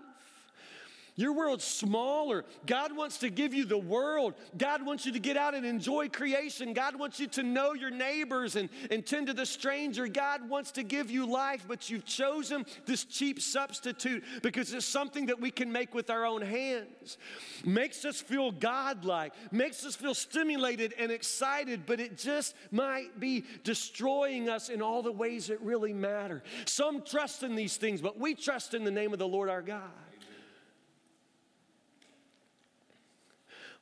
Your 1.17 1.31
world's 1.31 1.63
smaller. 1.63 2.43
God 2.65 2.95
wants 2.95 3.19
to 3.19 3.29
give 3.29 3.53
you 3.53 3.63
the 3.63 3.77
world. 3.77 4.33
God 4.57 4.85
wants 4.85 5.05
you 5.05 5.13
to 5.13 5.19
get 5.19 5.37
out 5.37 5.55
and 5.55 5.65
enjoy 5.65 6.09
creation. 6.09 6.73
God 6.73 6.97
wants 6.99 7.21
you 7.21 7.27
to 7.27 7.43
know 7.43 7.73
your 7.73 7.89
neighbors 7.89 8.57
and, 8.57 8.67
and 8.91 9.05
tend 9.05 9.27
to 9.27 9.33
the 9.33 9.45
stranger. 9.45 10.07
God 10.07 10.49
wants 10.49 10.71
to 10.71 10.83
give 10.83 11.09
you 11.09 11.25
life, 11.25 11.63
but 11.69 11.89
you've 11.89 12.03
chosen 12.03 12.65
this 12.85 13.05
cheap 13.05 13.41
substitute 13.41 14.25
because 14.43 14.73
it's 14.73 14.85
something 14.85 15.27
that 15.27 15.39
we 15.39 15.51
can 15.51 15.71
make 15.71 15.93
with 15.93 16.09
our 16.09 16.25
own 16.25 16.41
hands. 16.41 17.17
Makes 17.63 18.03
us 18.03 18.19
feel 18.19 18.51
godlike, 18.51 19.31
makes 19.53 19.85
us 19.85 19.95
feel 19.95 20.13
stimulated 20.13 20.93
and 20.99 21.13
excited, 21.13 21.85
but 21.85 22.01
it 22.01 22.17
just 22.17 22.55
might 22.71 23.21
be 23.21 23.45
destroying 23.63 24.49
us 24.49 24.67
in 24.67 24.81
all 24.81 25.01
the 25.01 25.13
ways 25.13 25.47
that 25.47 25.61
really 25.61 25.93
matter. 25.93 26.43
Some 26.65 27.03
trust 27.03 27.41
in 27.41 27.55
these 27.55 27.77
things, 27.77 28.01
but 28.01 28.19
we 28.19 28.35
trust 28.35 28.73
in 28.73 28.83
the 28.83 28.91
name 28.91 29.13
of 29.13 29.19
the 29.19 29.27
Lord 29.27 29.49
our 29.49 29.61
God. 29.61 30.04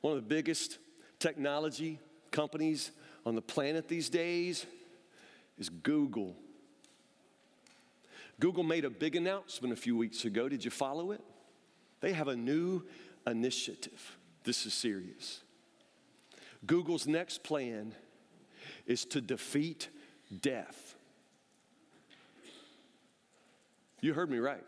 One 0.04 0.18
of 0.18 0.22
the 0.22 0.34
biggest 0.34 0.76
technology 1.18 1.98
companies 2.30 2.90
on 3.24 3.34
the 3.34 3.40
planet 3.40 3.88
these 3.88 4.10
days 4.10 4.66
is 5.56 5.70
Google. 5.70 6.36
Google 8.38 8.64
made 8.64 8.84
a 8.84 8.90
big 8.90 9.16
announcement 9.16 9.72
a 9.72 9.76
few 9.78 9.96
weeks 9.96 10.26
ago. 10.26 10.46
Did 10.46 10.62
you 10.62 10.70
follow 10.70 11.12
it? 11.12 11.22
They 12.02 12.12
have 12.12 12.28
a 12.28 12.36
new 12.36 12.84
initiative. 13.26 14.18
This 14.42 14.66
is 14.66 14.74
serious. 14.74 15.40
Google's 16.66 17.06
next 17.06 17.42
plan 17.42 17.94
is 18.84 19.06
to 19.06 19.22
defeat 19.22 19.88
death. 20.42 20.96
You 24.02 24.12
heard 24.12 24.30
me 24.30 24.36
right. 24.36 24.66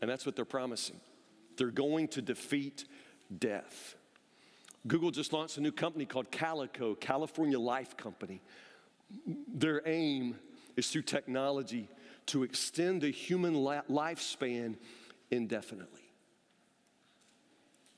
And 0.00 0.08
that's 0.08 0.24
what 0.24 0.36
they're 0.36 0.44
promising. 0.44 1.00
They're 1.56 1.72
going 1.72 2.06
to 2.06 2.22
defeat 2.22 2.84
death. 3.36 3.96
Google 4.86 5.10
just 5.10 5.32
launched 5.32 5.56
a 5.56 5.60
new 5.60 5.72
company 5.72 6.04
called 6.04 6.30
Calico, 6.30 6.94
California 6.94 7.58
Life 7.58 7.96
Company. 7.96 8.42
Their 9.48 9.82
aim 9.86 10.36
is 10.76 10.88
through 10.90 11.02
technology 11.02 11.88
to 12.26 12.42
extend 12.42 13.02
the 13.02 13.10
human 13.10 13.54
lifespan 13.54 14.76
indefinitely. 15.30 16.12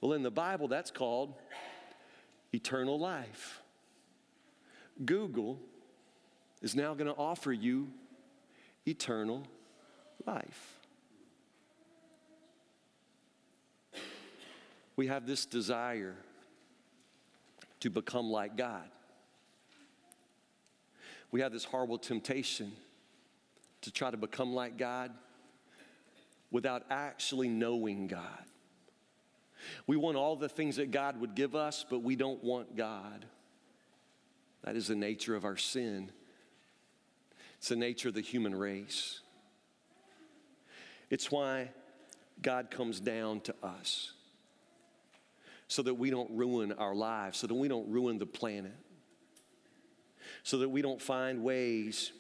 Well, 0.01 0.13
in 0.13 0.23
the 0.23 0.31
Bible, 0.31 0.69
that's 0.69 0.91
called 0.91 1.35
eternal 2.53 2.99
life. 2.99 3.63
Google 5.05 5.59
is 6.63 6.75
now 6.75 6.95
going 6.95 7.13
to 7.13 7.19
offer 7.19 7.53
you 7.53 7.89
eternal 8.87 9.43
life. 10.25 10.81
We 14.97 15.09
have 15.09 15.27
this 15.27 15.45
desire 15.45 16.17
to 17.81 17.91
become 17.91 18.31
like 18.31 18.57
God. 18.57 18.89
We 21.31 21.41
have 21.41 21.53
this 21.53 21.65
horrible 21.65 21.99
temptation 21.99 22.73
to 23.83 23.91
try 23.91 24.11
to 24.11 24.17
become 24.17 24.55
like 24.55 24.77
God 24.79 25.13
without 26.51 26.85
actually 26.91 27.49
knowing 27.49 28.07
God. 28.07 28.45
We 29.87 29.97
want 29.97 30.17
all 30.17 30.37
the 30.37 30.49
things 30.49 30.77
that 30.77 30.91
God 30.91 31.21
would 31.21 31.35
give 31.35 31.55
us, 31.55 31.85
but 31.89 32.01
we 32.01 32.17
don't 32.17 32.43
want 32.43 32.77
God. 32.77 33.27
That 34.65 34.77
is 34.77 34.89
the 34.89 34.97
nature 34.97 35.35
of 35.35 35.45
our 35.45 35.57
sin. 35.57 36.11
It's 37.59 37.69
the 37.69 37.77
nature 37.77 38.09
of 38.09 38.15
the 38.15 38.21
human 38.21 38.55
race. 38.55 39.21
It's 41.11 41.31
why 41.31 41.71
God 42.43 42.71
comes 42.71 43.01
down 43.01 43.41
to 43.43 43.55
us 43.63 44.13
so 45.69 45.83
that 45.83 45.95
we 45.95 46.11
don't 46.11 46.31
ruin 46.31 46.73
our 46.73 46.95
lives, 46.95 47.39
so 47.39 47.47
that 47.47 47.55
we 47.55 47.69
don't 47.69 47.89
ruin 47.89 48.19
the 48.19 48.27
planet, 48.27 48.77
so 50.43 50.59
that 50.59 50.69
we 50.69 50.83
don't 50.83 51.03
find 51.03 51.43
ways 51.43 52.13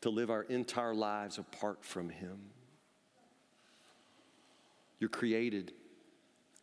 to 0.00 0.10
live 0.10 0.30
our 0.30 0.42
entire 0.44 0.94
lives 0.94 1.38
apart 1.38 1.84
from 1.84 2.08
Him. 2.08 2.38
You're 5.00 5.10
created 5.10 5.72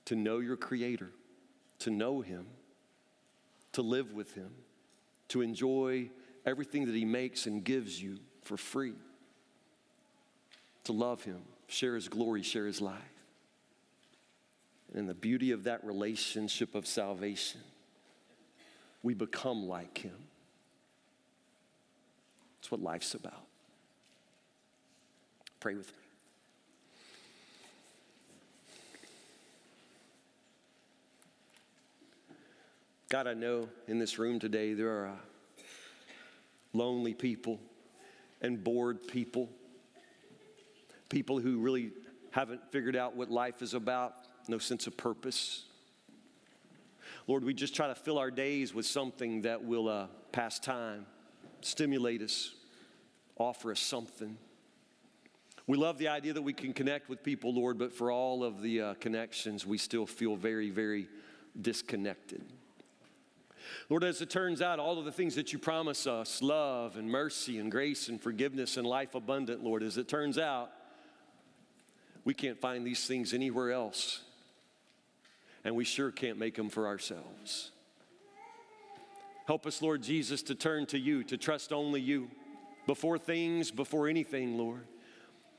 to 0.06 0.16
know 0.16 0.40
your 0.40 0.56
Creator, 0.56 1.12
to 1.80 1.90
know 1.90 2.22
Him, 2.22 2.48
to 3.74 3.82
live 3.82 4.14
with 4.14 4.34
Him, 4.34 4.52
to 5.30 5.42
enjoy 5.42 6.10
everything 6.46 6.86
that 6.86 6.96
He 6.96 7.06
makes 7.06 7.48
and 7.48 7.64
gives 7.64 8.02
you 8.02 8.20
for 8.42 8.56
free, 8.56 8.94
to 10.86 10.94
love 10.94 11.24
Him, 11.24 11.42
share 11.68 11.96
His 11.96 12.08
glory, 12.08 12.44
share 12.44 12.68
His 12.68 12.80
life. 12.80 13.15
And 14.96 15.10
the 15.10 15.14
beauty 15.14 15.52
of 15.52 15.66
that 15.66 15.84
relationship 15.84 16.74
of 16.74 16.88
salvation, 16.88 17.60
we 19.04 19.14
become 19.14 19.68
like 19.68 19.98
Him. 19.98 20.16
That's 22.58 22.72
what 22.72 22.82
life's 22.82 23.14
about. 23.14 23.44
Pray 25.60 25.76
with 25.76 25.88
me. 25.88 25.94
God, 33.10 33.28
I 33.28 33.34
know 33.34 33.68
in 33.90 34.00
this 34.00 34.18
room 34.18 34.40
today 34.40 34.74
there 34.74 34.90
are 34.90 35.08
uh, 35.08 35.64
lonely 36.72 37.14
people 37.14 37.60
and 38.42 38.64
bored 38.64 39.08
people, 39.08 39.50
people 41.10 41.40
who 41.40 41.60
really 41.60 41.92
haven't 42.32 42.62
figured 42.72 42.96
out 42.96 43.16
what 43.16 43.30
life 43.30 43.62
is 43.62 43.74
about 43.74 44.14
no 44.50 44.58
sense 44.58 44.88
of 44.88 44.98
purpose. 44.98 45.66
Lord, 47.28 47.44
we 47.44 47.54
just 47.54 47.76
try 47.76 47.88
to 47.88 47.96
fill 47.96 48.20
our 48.20 48.30
days 48.30 48.74
with 48.74 48.86
something 48.86 49.42
that 49.44 49.64
will 49.64 49.90
uh, 49.90 50.08
pass 50.32 50.60
time, 50.60 51.08
stimulate 51.62 52.22
us, 52.22 52.54
offer 53.38 53.72
us 53.72 53.80
something. 53.80 54.38
We 55.68 55.78
love 55.78 55.98
the 55.98 56.10
idea 56.10 56.34
that 56.34 56.44
we 56.44 56.54
can 56.54 56.74
connect 56.74 57.10
with 57.10 57.24
people, 57.24 57.52
Lord, 57.52 57.80
but 57.80 57.92
for 57.92 58.12
all 58.12 58.44
of 58.44 58.62
the 58.62 58.82
uh, 58.82 58.94
connections, 58.96 59.66
we 59.66 59.80
still 59.80 60.06
feel 60.06 60.36
very, 60.36 60.70
very 60.70 61.08
disconnected. 61.60 62.44
Lord, 63.90 64.04
as 64.04 64.22
it 64.22 64.30
turns 64.30 64.62
out, 64.62 64.78
all 64.78 65.00
of 65.00 65.06
the 65.06 65.12
things 65.12 65.34
that 65.36 65.52
you 65.52 65.58
promise 65.58 66.06
us 66.06 66.44
love 66.44 66.98
and 66.98 67.10
mercy 67.10 67.58
and 67.58 67.72
grace 67.72 68.10
and 68.10 68.22
forgiveness 68.22 68.78
and 68.78 68.86
life 68.86 69.16
abundant, 69.16 69.64
Lord, 69.64 69.82
as 69.82 69.98
it 69.98 70.08
turns 70.08 70.38
out, 70.38 70.70
we 72.24 72.36
can't 72.36 72.60
find 72.60 72.86
these 72.86 73.08
things 73.08 73.34
anywhere 73.34 73.72
else 73.72 74.22
and 75.66 75.76
we 75.76 75.84
sure 75.84 76.12
can't 76.12 76.38
make 76.38 76.56
them 76.56 76.70
for 76.70 76.88
ourselves. 76.88 77.72
Help 79.48 79.66
us, 79.66 79.82
Lord 79.82 80.04
Jesus, 80.04 80.44
to 80.44 80.56
turn 80.56 80.86
to 80.88 81.00
you, 81.00 81.24
to 81.26 81.38
trust 81.38 81.74
only 81.74 82.00
you 82.00 82.30
before 82.86 83.18
things, 83.18 83.72
before 83.72 84.08
anything, 84.08 84.58
Lord. 84.58 84.86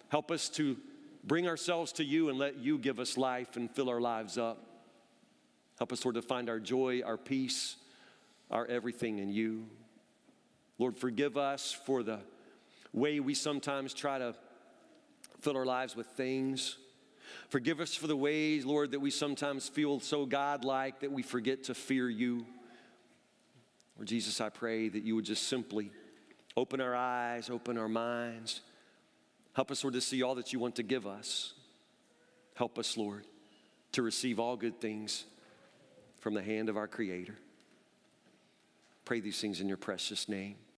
Help 0.08 0.30
us 0.30 0.48
to 0.50 0.76
bring 1.24 1.48
ourselves 1.48 1.92
to 1.92 2.04
you 2.04 2.28
and 2.28 2.38
let 2.38 2.56
you 2.56 2.78
give 2.78 3.00
us 3.00 3.18
life 3.18 3.56
and 3.56 3.68
fill 3.68 3.88
our 3.88 4.00
lives 4.00 4.38
up. 4.38 4.64
Help 5.78 5.92
us, 5.92 6.04
Lord, 6.04 6.14
to 6.14 6.22
find 6.22 6.48
our 6.48 6.60
joy, 6.60 7.02
our 7.04 7.18
peace, 7.18 7.76
our 8.50 8.64
everything 8.66 9.18
in 9.18 9.30
you. 9.30 9.66
Lord, 10.78 10.96
forgive 10.96 11.36
us 11.36 11.76
for 11.84 12.04
the 12.04 12.20
way 12.92 13.18
we 13.18 13.34
sometimes 13.34 13.92
try 13.92 14.18
to 14.18 14.36
fill 15.40 15.56
our 15.56 15.66
lives 15.66 15.96
with 15.96 16.06
things 16.06 16.76
Forgive 17.48 17.80
us 17.80 17.94
for 17.94 18.06
the 18.06 18.16
ways, 18.16 18.64
Lord, 18.64 18.92
that 18.92 19.00
we 19.00 19.10
sometimes 19.10 19.68
feel 19.68 20.00
so 20.00 20.26
godlike 20.26 21.00
that 21.00 21.12
we 21.12 21.22
forget 21.22 21.64
to 21.64 21.74
fear 21.74 22.08
you. 22.08 22.46
Lord 23.96 24.08
Jesus, 24.08 24.40
I 24.40 24.48
pray 24.48 24.88
that 24.88 25.02
you 25.02 25.14
would 25.16 25.24
just 25.24 25.48
simply 25.48 25.90
open 26.56 26.80
our 26.80 26.94
eyes, 26.94 27.50
open 27.50 27.78
our 27.78 27.88
minds. 27.88 28.60
Help 29.54 29.70
us, 29.70 29.82
Lord, 29.82 29.94
to 29.94 30.00
see 30.00 30.22
all 30.22 30.34
that 30.34 30.52
you 30.52 30.58
want 30.58 30.76
to 30.76 30.82
give 30.82 31.06
us. 31.06 31.54
Help 32.54 32.78
us, 32.78 32.96
Lord, 32.96 33.24
to 33.92 34.02
receive 34.02 34.38
all 34.38 34.56
good 34.56 34.80
things 34.80 35.24
from 36.20 36.34
the 36.34 36.42
hand 36.42 36.68
of 36.68 36.76
our 36.76 36.86
Creator. 36.86 37.36
Pray 39.04 39.20
these 39.20 39.40
things 39.40 39.60
in 39.60 39.68
your 39.68 39.76
precious 39.76 40.28
name. 40.28 40.56